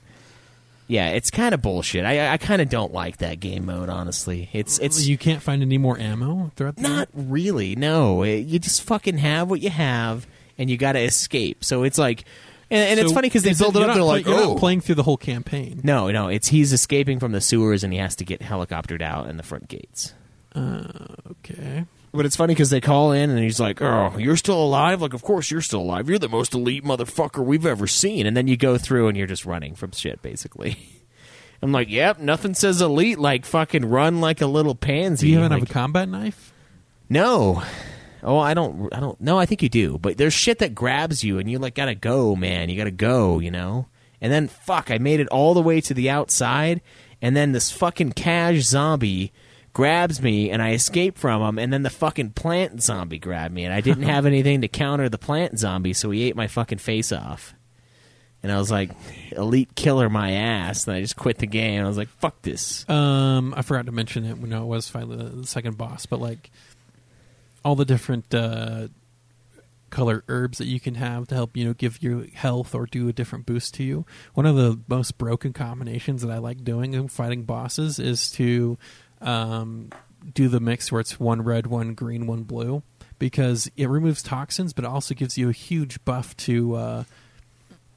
[0.89, 2.05] Yeah, it's kind of bullshit.
[2.05, 3.89] I I kind of don't like that game mode.
[3.89, 7.75] Honestly, it's it's you can't find any more ammo throughout the not really.
[7.75, 10.27] No, It- you just fucking have what you have,
[10.59, 11.65] and you got to escape.
[11.65, 12.25] So it's like,
[12.71, 13.89] and, and it's funny because they is it- build it up.
[13.89, 15.81] not They're like, you're oh, not playing through the whole campaign.
[15.85, 19.29] no, no, it's he's escaping from the sewers and he has to get helicoptered out
[19.29, 20.15] in the front gates.
[20.55, 20.87] Uh,
[21.31, 21.85] okay.
[22.13, 25.03] But it's funny because they call in and he's like, "Oh, you're still alive?
[25.03, 26.09] Like, of course you're still alive.
[26.09, 29.27] You're the most elite motherfucker we've ever seen." And then you go through and you're
[29.27, 30.79] just running from shit, basically.
[31.63, 35.39] I'm like, "Yep, nothing says elite like fucking run like a little pansy." Do you
[35.41, 36.55] even Like, have a combat knife?
[37.11, 37.63] No.
[38.27, 38.93] Oh, I don't.
[38.93, 39.21] I don't.
[39.21, 39.99] No, I think you do.
[39.99, 42.69] But there's shit that grabs you, and you like gotta go, man.
[42.69, 43.87] You gotta go, you know.
[44.21, 46.81] And then fuck, I made it all the way to the outside,
[47.23, 49.33] and then this fucking cash zombie
[49.73, 53.65] grabs me, and I escape from him, and then the fucking plant zombie grabbed me,
[53.65, 56.79] and I didn't have anything to counter the plant zombie, so he ate my fucking
[56.79, 57.55] face off.
[58.43, 58.91] And I was like,
[59.33, 61.85] elite killer my ass, and I just quit the game.
[61.85, 62.89] I was like, fuck this.
[62.89, 66.51] Um, I forgot to mention it when it was finally the second boss, but like
[67.67, 68.87] all the different uh,
[69.91, 73.09] color herbs that you can have to help you know give you health or do
[73.09, 74.07] a different boost to you.
[74.35, 78.79] One of the most broken combinations that I like doing in fighting bosses is to
[79.21, 79.91] um,
[80.33, 82.85] do the mix where it's one red, one green, one blue,
[83.19, 86.77] because it removes toxins, but also gives you a huge buff to.
[86.77, 87.05] Uh,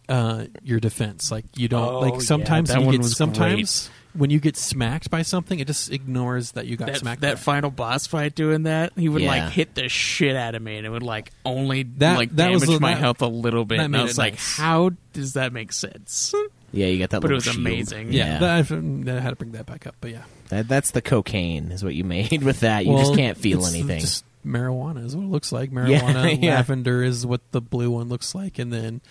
[0.07, 4.29] uh, your defense, like you don't Oh, like yeah, sometimes that you get sometimes when
[4.29, 7.21] you get smacked by something, it just ignores that you got That, smacked.
[7.21, 7.41] that by.
[7.41, 9.29] final boss fight doing that, he would Yeah.
[9.29, 12.51] like hit the shit out of me, and it would like only That- like that
[12.51, 13.79] was damage the- my that- health a little bit.
[13.79, 14.57] And made I was like, nice.
[14.57, 16.33] how does that make sense?
[16.71, 17.21] Yeah, you got that.
[17.21, 17.57] But it was shield.
[17.57, 18.13] amazing.
[18.13, 21.01] yeah, That, I, I had to bring that back up, but yeah, That, that's the
[21.01, 22.85] cocaine, is what you made with that.
[22.85, 24.01] You Well, just can't feel it's anything.
[24.01, 25.71] Just marijuana is what it looks like.
[25.73, 26.55] Marijuana, yeah.
[26.57, 29.01] lavender is what the blue one looks like, and then,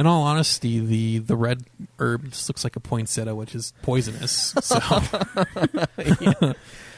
[0.00, 1.62] in all honesty, the the red
[2.00, 4.54] herb just looks like a poinsettia, which is poisonous.
[4.62, 4.78] So,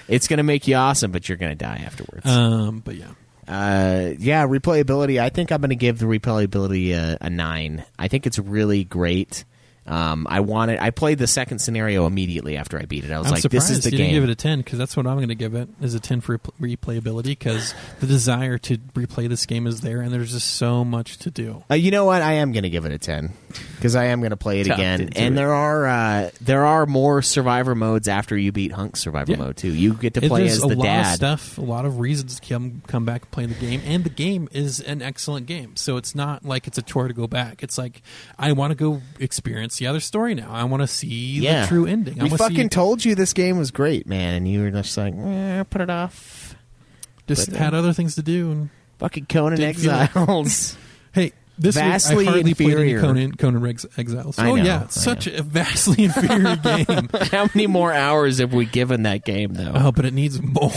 [0.08, 2.26] It's gonna make you awesome, but you're gonna die afterwards.
[2.26, 3.10] um, but yeah,
[3.48, 5.20] Uh, yeah, replayability.
[5.20, 7.84] I think I'm gonna give the replayability a, a nine.
[7.98, 9.44] I think it's really great.
[9.84, 10.78] Um, I wanted.
[10.78, 13.10] I played the second scenario immediately after I beat it.
[13.10, 14.78] I was I'm like, "This is the you game." didn't give it a ten because
[14.78, 15.68] that's what I'm going to give it.
[15.80, 20.12] Is a ten for replayability because the desire to replay this game is there, and
[20.12, 21.64] there's just so much to do.
[21.70, 22.22] Uh, you know what?
[22.22, 23.32] I am going to give it a ten
[23.76, 25.00] because I am going to play it Tough again.
[25.16, 25.36] And it.
[25.36, 29.38] there are uh, there are more survivor modes after you beat Hunk's survivor Yeah.
[29.38, 29.72] mode too.
[29.72, 31.10] You get to play as a the lot dad.
[31.10, 34.04] of stuff, a lot of reasons to come come back and play the game, and
[34.04, 35.74] the game is an excellent game.
[35.74, 37.64] So it's not like it's a chore to go back.
[37.64, 38.00] It's like
[38.38, 40.51] I want to go experience the other story now.
[40.51, 42.20] I want to see Yeah, the true ending.
[42.20, 44.97] I We fucking see, told you this game was great, man, and you were just
[44.97, 46.55] like, eh, "Put it off."
[47.28, 50.76] just But, uh, had other things to do and fucking Conan didn't feel like- Exiles.
[51.12, 53.01] hey, this Vastly week I hardly played any inferior.
[53.01, 54.39] Conan Conan Exiles.
[54.39, 57.09] Oh know, yeah, such a vastly inferior game.
[57.31, 59.73] How many more hours have we given that game though?
[59.75, 60.73] Oh, but it needs more.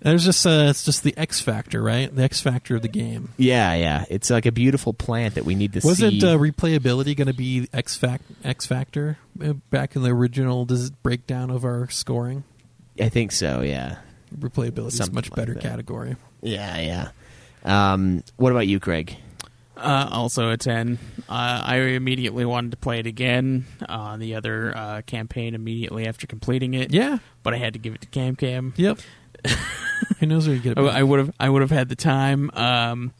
[0.00, 2.14] There's just uh, it's just the X factor, right?
[2.14, 3.30] The X factor of the game.
[3.36, 4.04] Yeah, yeah.
[4.08, 5.88] It's like a beautiful plant that we need to see.
[5.88, 10.64] Wasn't uh, replayability going to be X fact X factor uh, back in the original
[10.64, 12.44] does breakdown of our scoring?
[13.00, 13.62] I think so.
[13.62, 13.98] Yeah.
[14.36, 15.62] Replayability is a much like better that.
[15.62, 16.16] category.
[16.42, 17.10] Yeah, yeah.
[17.64, 19.16] Um, what about you, Craig?
[19.76, 20.98] Uh, also a 10.
[21.28, 23.64] Uh, I immediately wanted to play it again.
[23.88, 26.92] Uh, the other uh, campaign immediately after completing it.
[26.92, 27.18] Yeah.
[27.42, 28.74] But I had to give it to Cam Cam.
[28.76, 28.98] Yep.
[30.18, 30.78] Who knows where you get it?
[30.78, 30.94] I- back.
[30.94, 32.50] I would have I would have had the time.
[32.54, 33.12] Um,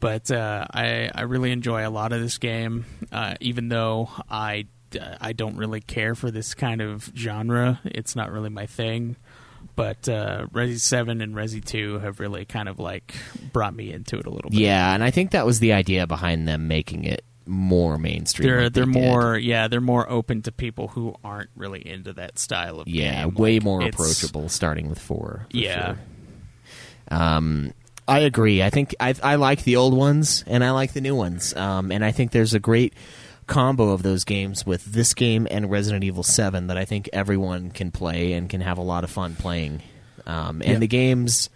[0.00, 4.66] but uh, I I really enjoy a lot of this game, uh, even though I
[5.20, 7.80] I don't really care for this kind of genre.
[7.84, 9.16] It's not really my thing.
[9.76, 13.14] But uh, Resi Seven and Resi Two have really kind of like
[13.52, 14.60] brought me into it a little bit.
[14.60, 18.48] Yeah, and I think that was the idea behind them making it more mainstream.
[18.48, 22.12] They're like they're they more yeah they're more open to people who aren't really into
[22.14, 23.34] that style of yeah, game.
[23.34, 24.48] way Like, more approachable.
[24.48, 25.46] Starting with four.
[25.50, 25.86] Yeah.
[25.94, 25.98] sure.
[27.08, 27.74] Um,
[28.06, 28.62] I agree.
[28.62, 31.54] I think I I like the old ones and I like the new ones.
[31.54, 32.94] Um, and I think there's a great
[33.46, 37.70] combo of those games with this game and Resident Evil Seven that I think everyone
[37.70, 39.82] can play and can have a lot of fun playing.
[40.26, 40.78] Um, and Yeah.
[40.78, 41.50] the games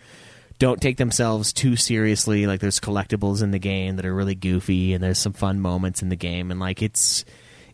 [0.58, 2.46] don't take themselves too seriously.
[2.46, 6.02] Like there's collectibles in the game that are really goofy, and there's some fun moments
[6.02, 7.24] in the game, and like it's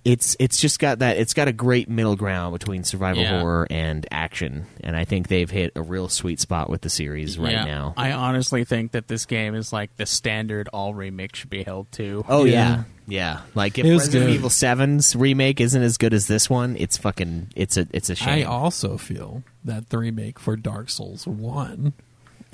[0.05, 3.41] it's it's just got that it's got a great middle ground between survival Yeah.
[3.41, 7.39] horror and action, and I think they've hit a real sweet spot with the series
[7.39, 7.65] right Yeah.
[7.65, 7.95] now.
[7.97, 11.91] I honestly think that this game is like the standard all remake should be held
[11.93, 12.23] to.
[12.29, 12.83] Oh yeah.
[13.07, 14.35] yeah, Like if It was Resident good.
[14.35, 18.15] Evil 7's remake isn't as good as this one, it's fucking it's a it's a
[18.15, 18.41] shame.
[18.41, 21.95] I also feel that the remake for Dark Souls One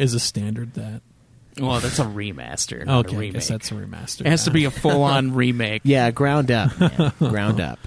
[0.01, 1.03] is a standard that.
[1.61, 2.85] Well, that's a remaster.
[2.87, 3.33] Not Okay, a I remake.
[3.35, 4.20] guess that's a remaster.
[4.23, 5.83] It has to be a full on remake.
[5.85, 7.12] Yeah, ground up, man.
[7.19, 7.79] ground up.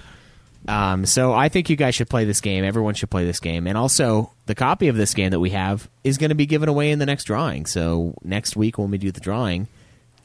[0.68, 2.64] Um, so I think you guys should play this game.
[2.64, 5.90] Everyone should play this game, and also the copy of this game that we have
[6.04, 7.66] is going to be given away in the next drawing.
[7.66, 9.68] So next week when we do the drawing,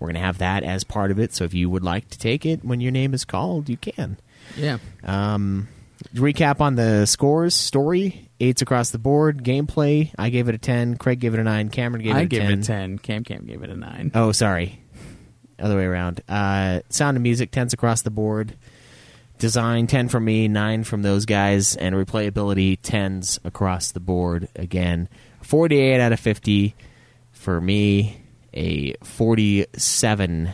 [0.01, 1.33] we're going to have that as part of it.
[1.35, 4.17] So if you would like to take it when your name is called, you can.
[4.57, 4.79] Yeah.
[5.05, 5.69] Um,
[6.15, 9.43] recap on the scores: story eights across the board.
[9.45, 10.97] Gameplay, I gave it a ten.
[10.97, 11.69] Craig gave it a nine.
[11.71, 12.51] Cameron gave I it a gave 10.
[12.51, 12.99] it a 10.
[12.99, 14.13] Cam Cam gave it a 9.
[14.15, 14.83] Oh, sorry.
[15.59, 16.21] Other way around.
[16.29, 18.55] Uh, sound and music, tens across the board.
[19.39, 21.75] Design, 10 from me, 9 from those guys.
[21.77, 25.09] And replayability, 10s across the board again.
[25.43, 26.75] 48 out of 50
[27.33, 28.21] for me.
[28.55, 30.51] A 47.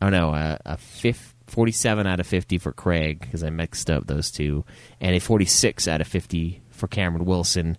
[0.00, 0.34] Oh, no.
[0.34, 4.64] A, a fif- 47 out of 50 for Craig because I mixed up those two.
[5.00, 7.76] And a 46 out of 50 for Cameron Wilson.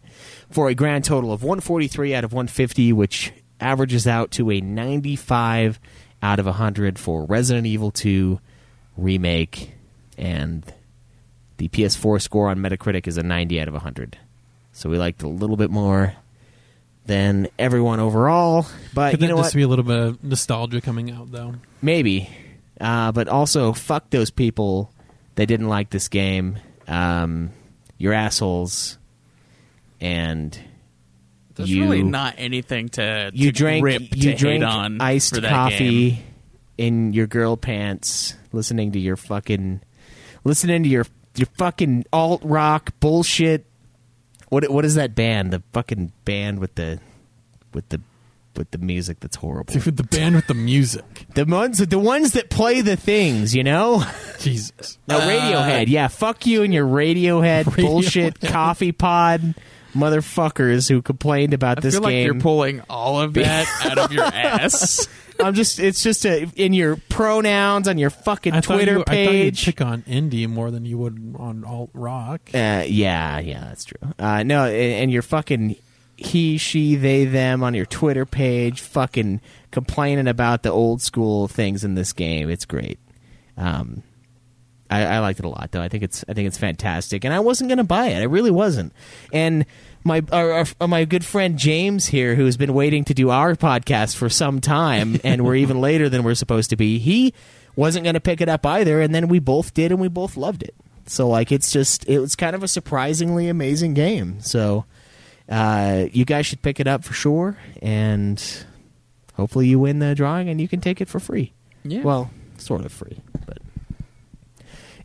[0.52, 5.80] For a grand total of 143 out of 150, which averages out to a 95
[6.22, 8.40] out of 100 for Resident Evil 2
[8.96, 9.72] remake
[10.18, 10.64] and
[11.58, 14.18] the PS4 score on Metacritic is a 90 out of 100.
[14.72, 16.14] So we liked a little bit more
[17.06, 19.58] than everyone overall, but Could you that know just what?
[19.58, 21.56] be a little bit of nostalgia coming out though?
[21.82, 22.30] Maybe.
[22.84, 24.92] Uh, but also, fuck those people
[25.36, 26.58] that didn't like this game.
[26.86, 27.52] Um,
[27.98, 28.98] you're assholes.
[30.02, 30.60] And
[31.56, 35.42] There's you, really not anything to, you to drank rip you to drank on iced
[35.42, 36.24] coffee game.
[36.78, 39.80] in your girl pants, listening to your fucking,
[40.44, 41.06] listening to your
[41.36, 43.66] your fucking alt rock bullshit.
[44.50, 45.54] What what is that band?
[45.54, 47.00] The fucking band with the
[47.74, 48.02] with the
[48.58, 49.74] with the music that's horrible.
[49.74, 51.26] Dude, the band with the music.
[51.34, 54.04] The ones the ones that play the things, you know.
[54.40, 54.98] Jesus.
[55.08, 55.88] No, Radiohead.
[55.90, 59.56] Yeah, fuck you and your Radiohead, bullshit coffee pod
[59.94, 62.26] motherfuckers who complained about I this feel like game.
[62.26, 65.08] you're pulling all of that out of your ass.
[65.40, 69.04] I'm just it's just a, in your pronouns on your fucking I Twitter you, I
[69.04, 69.66] thought you'd page.
[69.66, 72.42] pick on indie more than you would on alt rock.
[72.54, 74.00] Uh, yeah, yeah, that's true.
[74.20, 75.76] Uh, no, and, and your fucking
[76.26, 81.84] he, she, they, them on your Twitter page, fucking complaining about the old school things
[81.84, 82.50] in this game.
[82.50, 83.00] It's great.
[83.58, 84.04] Um,
[84.90, 85.82] I, I liked it a lot, though.
[85.82, 88.20] I think it's I think it's fantastic, and I wasn't going to buy it.
[88.20, 88.94] I really wasn't.
[89.32, 89.66] And
[90.04, 93.56] my our, our, my good friend James here, who has been waiting to do our
[93.56, 97.00] podcast for some time, and we're even later than we're supposed to be.
[97.00, 97.34] He
[97.76, 100.38] wasn't going to pick it up either, and then we both did, and we both
[100.38, 100.76] loved it.
[101.06, 104.40] So like, it's just it was kind of a surprisingly amazing game.
[104.42, 104.86] So
[105.50, 108.42] uh, you guys should pick it up for sure, and
[109.36, 111.54] hopefully you win the drawing and you can take it for free.
[111.84, 112.02] Yeah.
[112.02, 113.60] Well, sort of free, but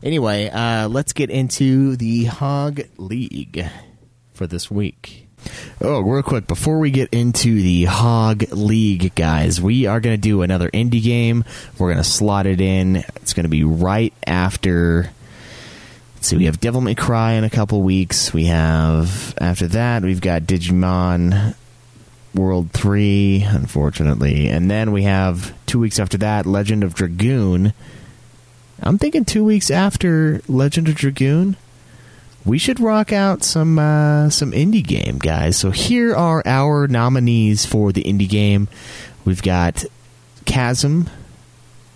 [0.03, 3.65] anyway, uh, let's get into the Hog League
[4.33, 5.27] for this week.
[5.81, 10.21] Oh, real quick, before we get into the Hog League, guys, we are going to
[10.21, 11.45] do another indie game.
[11.77, 12.97] We're going to slot it in.
[12.97, 15.11] It's going to be right after.
[16.21, 18.33] See, we have Devil May Cry in a couple weeks.
[18.33, 21.55] We have, after that, we've got Digimon
[22.35, 24.49] World 3, unfortunately.
[24.49, 27.73] And then we have, two weeks after that, Legend of Dragoon.
[28.81, 31.55] I'm thinking two weeks after Legend of Dragoon
[32.45, 35.57] we should rock out some uh, some indie game, guys.
[35.57, 38.67] So here are our nominees for the indie game.
[39.25, 39.85] We've got
[40.45, 41.09] Chasm,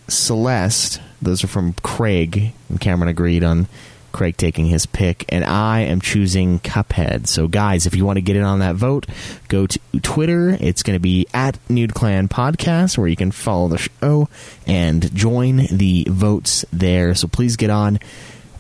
[0.07, 1.01] Celeste.
[1.21, 2.53] Those are from Craig.
[2.69, 3.67] And Cameron agreed on
[4.13, 7.27] Craig taking his pick, and I am choosing Cuphead.
[7.27, 9.05] So, guys, if you want to get in on that vote,
[9.49, 10.57] go to Twitter.
[10.61, 14.29] It's going to be at Nude Clan Podcast, where you can follow the show
[14.65, 17.13] and join the votes there.
[17.15, 17.99] So please get on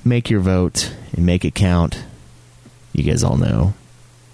[0.05, 2.03] make your vote and make it count.
[2.91, 3.73] You guys all know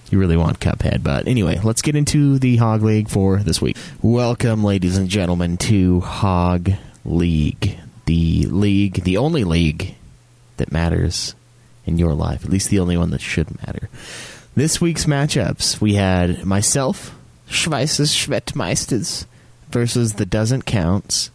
[0.09, 1.03] you really want Cuphead.
[1.03, 3.77] But anyway, let's get into the Hog League for this week.
[4.01, 6.71] Welcome, ladies and gentlemen, to Hog
[7.05, 7.77] League.
[8.05, 9.95] The league, the only league
[10.59, 11.35] that matters
[11.85, 13.89] in your life, at least the only one that should matter.
[14.55, 17.15] This week's matchups, we had myself,
[17.49, 19.25] Schweißes Schwettmeisters,
[19.69, 21.31] versus the Doesn't Counts.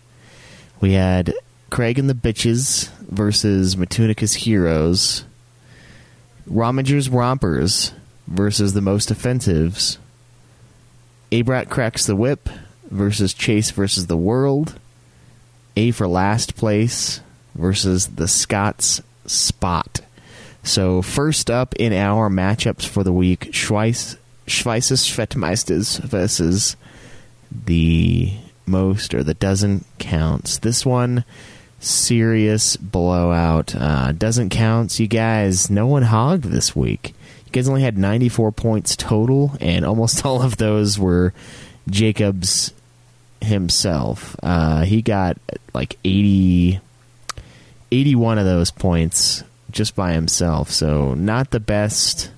[0.80, 1.34] We had
[1.70, 5.24] Craig and the Bitches versus Matunica's Heroes.
[6.46, 7.92] Romager's Rompers
[8.26, 9.98] versus the Most Offensives.
[11.32, 12.48] Abrat Cracks the Whip
[12.90, 14.78] versus Chase versus the World.
[15.76, 17.20] A for Last Place
[17.54, 20.00] versus the Scots Spot.
[20.62, 26.76] So first up in our matchups for the week, Schweiss, Fettmeisters versus
[27.50, 28.32] the
[28.66, 30.58] most or the Doesn't Counts.
[30.58, 31.24] This one
[31.84, 33.74] serious blowout.
[33.76, 34.98] Uh, doesn't count.
[34.98, 37.14] You guys, no one hogged this week.
[37.46, 41.32] You guys only had 94 points total, and almost all of those were
[41.88, 42.72] Jacobs
[43.40, 44.36] himself.
[44.42, 45.36] Uh, he got
[45.74, 46.80] like 80,
[47.90, 50.70] 81 of those points just by himself.
[50.70, 52.30] So not the best,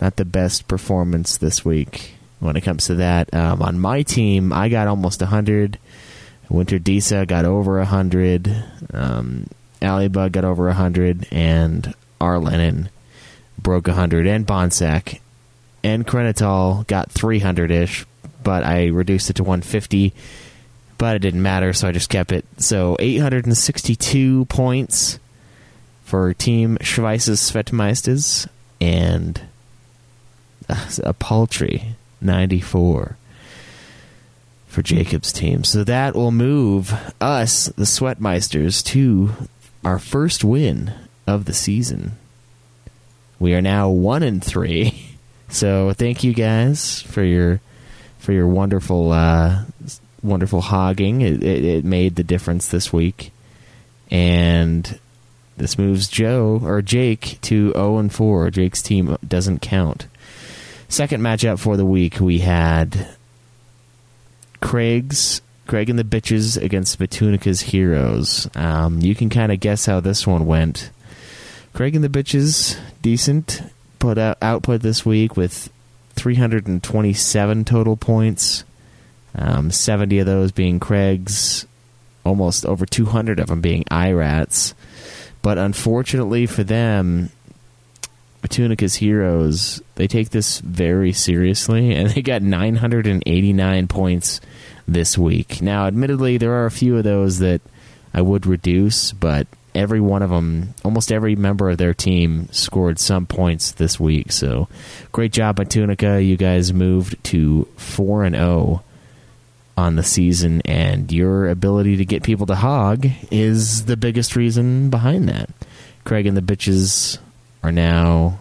[0.00, 3.32] not the best performance this week when it comes to that.
[3.34, 5.78] Um, on my team, I got almost 100.
[6.48, 8.64] Winter Disa got over 100.
[8.92, 9.46] Um,
[9.80, 11.28] Alibug got over 100.
[11.30, 12.88] And Arlenin
[13.60, 14.26] broke 100.
[14.26, 15.20] And Bonsack
[15.82, 18.06] and Krenitol got 300 ish,
[18.42, 20.12] but I reduced it to 150.
[20.98, 22.44] But it didn't matter, so I just kept it.
[22.58, 25.18] So 862 points
[26.04, 28.48] for Team Schweisses Svetmeisters
[28.80, 29.40] and
[30.68, 33.16] a paltry 94
[34.66, 35.64] for Jacob's team.
[35.64, 39.32] So that will move us, the Sweatmeisters, to
[39.84, 40.92] our first win
[41.26, 42.12] of the season.
[43.38, 45.04] We are now one and three.
[45.50, 47.62] So thank you guys for your
[48.18, 49.64] for your wonderful uh,
[50.22, 51.20] wonderful hogging.
[51.20, 53.32] It, it, it made the difference this week,
[54.10, 54.98] and
[55.56, 58.50] this moves Joe or Jake to zero and four.
[58.50, 60.06] Jake's team doesn't count.
[60.88, 63.08] Second matchup for the week, we had
[64.60, 68.48] Craig's Craig and the Bitches against Batunica's Heroes.
[68.56, 70.90] Um, you can kind of guess how this one went.
[71.74, 73.62] Craig and the Bitches, decent
[73.98, 75.70] put out output this week with
[76.14, 78.64] 327 total points.
[79.38, 81.66] Um, 70 of those being Craig's,
[82.24, 84.74] almost over 200 of them being IRATs.
[85.42, 87.30] But unfortunately for them,
[88.48, 94.40] Tunica's Heroes, they take this very seriously, and they got 989 points
[94.86, 95.60] this week.
[95.60, 97.60] Now, admittedly, there are a few of those that
[98.14, 102.98] I would reduce, but every one of them, almost every member of their team scored
[102.98, 104.32] some points this week.
[104.32, 104.68] So,
[105.12, 106.26] great job, Batunica.
[106.26, 108.82] You guys moved to 4 and 0
[109.78, 114.90] on the season, and your ability to get people to hog is the biggest reason
[114.90, 115.48] behind that.
[116.02, 117.18] Craig and the bitches
[117.62, 118.40] are now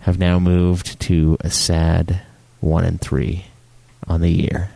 [0.00, 2.20] have now moved to a sad
[2.60, 3.46] one and three
[4.06, 4.70] on the year.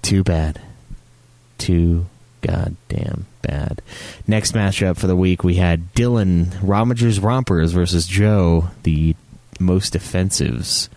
[0.00, 0.62] Too bad.
[1.58, 2.06] Too
[2.40, 3.82] goddamn bad.
[4.26, 9.14] Next matchup for the week, we had Dylan Romagers Rompers versus Joe, the
[9.60, 10.88] most offensives.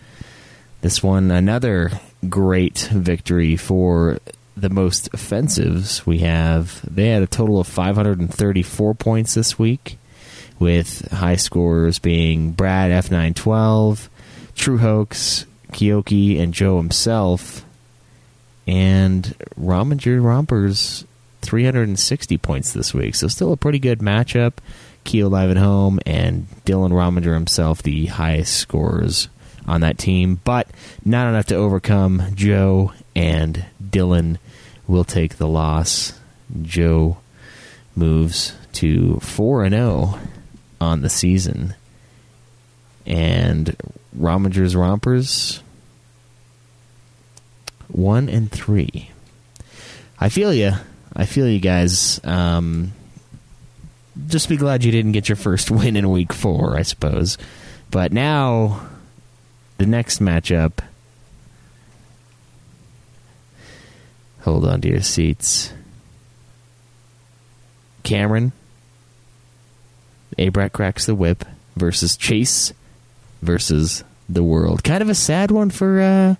[0.80, 1.90] This one, another
[2.28, 4.18] great victory for
[4.56, 6.06] the most offensives.
[6.06, 9.98] We have, they had a total of 534 points this week,
[10.58, 14.08] with high scorers being Brad F912,
[14.54, 17.64] True Hoax, Kyoki, and Joe himself.
[18.66, 21.04] And Romager Rompers
[21.42, 23.14] 360 points this week.
[23.14, 24.54] So still a pretty good matchup.
[25.04, 29.28] Keo live at home and Dylan Romager himself the highest scorers
[29.68, 30.66] on that team, but
[31.04, 34.38] not enough to overcome Joe and Dylan
[34.86, 36.18] will take the loss.
[36.62, 37.18] Joe
[37.94, 40.18] moves to 4 and 0
[40.80, 41.74] on the season.
[43.06, 43.76] And
[44.14, 45.62] Romager's Rompers
[47.88, 49.10] 1 and 3.
[50.20, 50.72] I feel you.
[51.14, 52.20] I feel you guys.
[52.24, 52.92] Um,
[54.26, 57.38] just be glad you didn't get your first win in week four, I suppose.
[57.90, 58.88] But now,
[59.78, 60.78] the next matchup.
[64.42, 65.72] Hold on to your seats.
[68.02, 68.52] Cameron.
[70.38, 71.44] Abrat cracks the whip
[71.76, 72.72] versus Chase
[73.42, 74.84] versus the world.
[74.84, 76.34] Kind of a sad one for uh,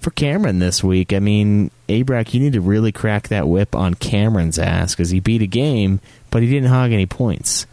[0.00, 1.12] for Cameron this week.
[1.12, 5.20] I mean, Abrac, you need to really crack that whip on Cameron's ass because he
[5.20, 7.66] beat a game, but he didn't hog any points.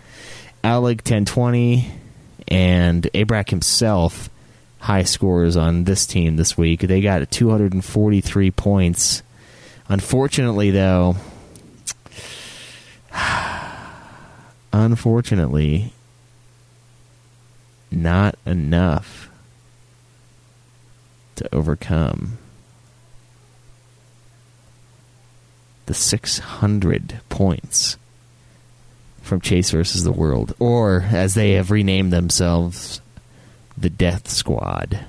[0.64, 1.90] Alec 1020
[2.50, 4.30] and Abrac himself
[4.80, 6.82] high scores on this team this week.
[6.82, 9.24] They got 243 points.
[9.88, 11.16] Unfortunately, though,
[14.74, 15.94] unfortunately,
[17.92, 19.30] not enough
[21.36, 22.38] to overcome
[25.86, 27.98] the 600 points
[29.22, 33.02] from Chase versus the World, or as they have renamed themselves,
[33.80, 35.00] the Death Squad.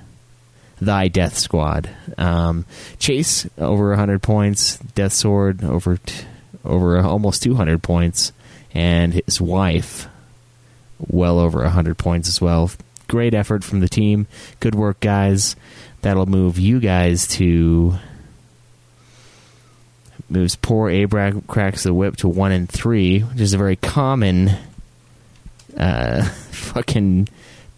[0.80, 1.90] Thy Death Squad.
[2.16, 2.64] Um,
[2.98, 6.24] Chase over 100 points, Death Sword over t-
[6.64, 8.32] over almost 200 points,
[8.72, 10.06] and his wife
[10.98, 12.70] well over 100 points as well.
[13.08, 14.26] Great effort from the team.
[14.60, 15.56] Good work, guys.
[16.02, 17.98] That'll move you guys to
[20.28, 24.52] moves poor Abraham cracks the whip to one and three, which is a very common
[25.76, 27.28] uh, fucking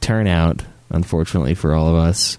[0.01, 0.63] turnout,
[0.93, 2.39] unfortunately for all of us.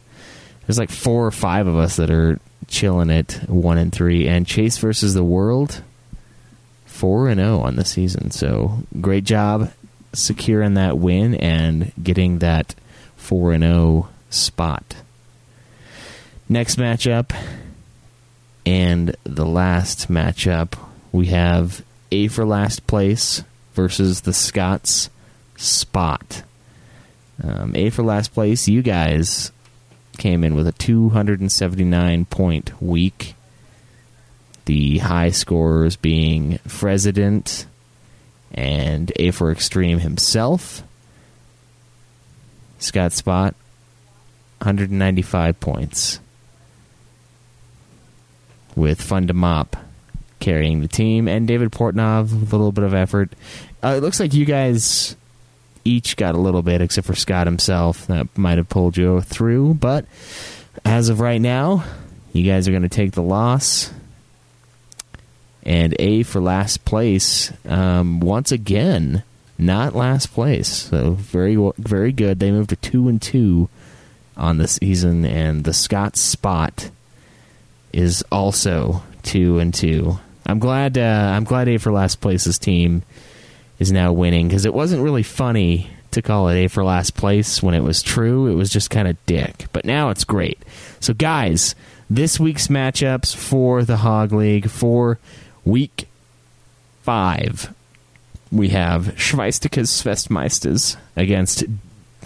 [0.66, 4.48] There's like four or five of us that are chilling at one and three, and
[4.48, 5.84] Chase versus the World,
[6.86, 8.32] four and zero on the season.
[8.32, 9.72] So great job
[10.14, 12.76] securing that win and getting that
[13.18, 14.96] four and zero spot.
[16.48, 17.36] Next matchup
[18.66, 20.78] and the last matchup,
[21.12, 25.10] we have A for last place versus the Scots
[25.58, 26.44] Spot.
[27.42, 29.52] Um, a for last place, you guys
[30.18, 33.36] came in with a 279 point week.
[34.66, 37.66] The high scorers being President
[38.54, 40.84] and A for Extreme himself.
[42.80, 43.56] Scott Spot,
[44.60, 46.20] 195 points
[48.76, 49.76] with Fun to Mop
[50.40, 53.32] carrying the team, and David Portnov with a little bit of effort.
[53.82, 55.16] Uh, it looks like you guys
[55.86, 58.08] each got a little bit, except for Scott himself.
[58.08, 60.06] That might have pulled you through, but
[60.86, 61.84] as of right now,
[62.32, 63.92] you guys are going to take the loss.
[65.66, 69.24] And A for last place, um, once again,
[69.58, 70.68] not last place.
[70.68, 72.40] So very, very good.
[72.40, 73.70] They moved to two and two
[74.36, 76.90] on the season, and the Scott spot
[77.94, 80.20] is also two and two.
[80.46, 80.98] I'm glad.
[80.98, 83.04] Uh, I'm glad A for last place's team
[83.84, 87.62] is now winning because it wasn't really funny to call it A for last place
[87.62, 88.48] when it was true.
[88.48, 89.66] It was just kind of dick.
[89.74, 90.58] But now it's great.
[91.02, 91.76] So guys,
[92.10, 95.20] this week's matchups for the Hog League for
[95.66, 96.08] week
[97.02, 97.74] five,
[98.52, 101.66] we have Schweistikas Svestmeisters against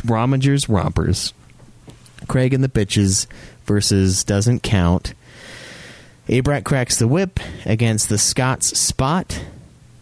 [0.05, 1.33] Romagers Rompers.
[2.27, 3.25] Craig and the Bitches
[3.65, 5.15] versus Doesn't Count.
[6.27, 9.43] Abrat cracks the whip against the Scots Spot.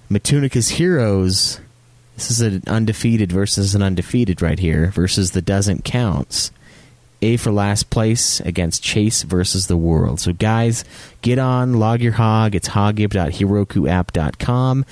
[0.10, 1.60] Batunica's Heroes.
[2.16, 6.52] This is an undefeated versus an undefeated right here versus the doesn't counts.
[7.22, 10.20] A for last place against Chase versus the world.
[10.20, 10.86] So guys,
[11.22, 12.56] get on, log your hog.
[12.56, 14.86] It's hogib.herokuapp.com.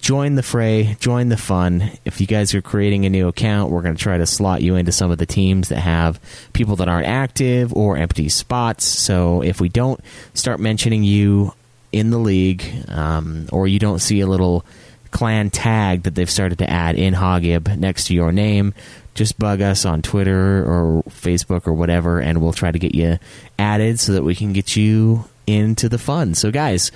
[0.00, 1.90] join the fray, join the fun.
[2.04, 4.76] If you guys are creating a new account, we're going to try to slot you
[4.76, 6.20] into some of the teams that have
[6.52, 8.84] people that aren't active or empty spots.
[8.84, 10.00] So if we don't
[10.34, 11.52] start mentioning you
[11.92, 14.64] in the league, um, or you don't see a little
[15.10, 18.72] clan tag that they've started to add in Hogib next to your name,
[19.14, 23.18] just bug us on Twitter or Facebook or whatever, and we'll try to get you
[23.58, 26.34] added so that we can get you into the fun.
[26.34, 26.90] So, guys,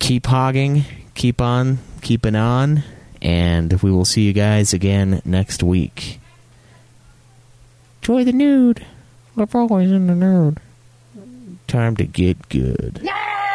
[0.00, 2.84] keep hogging, keep on keeping on,
[3.20, 6.20] and we will see you guys again next week.
[8.00, 8.86] Enjoy the nude.
[9.34, 10.60] We're always in the nude
[11.66, 13.00] time to get good.
[13.02, 13.45] Yeah!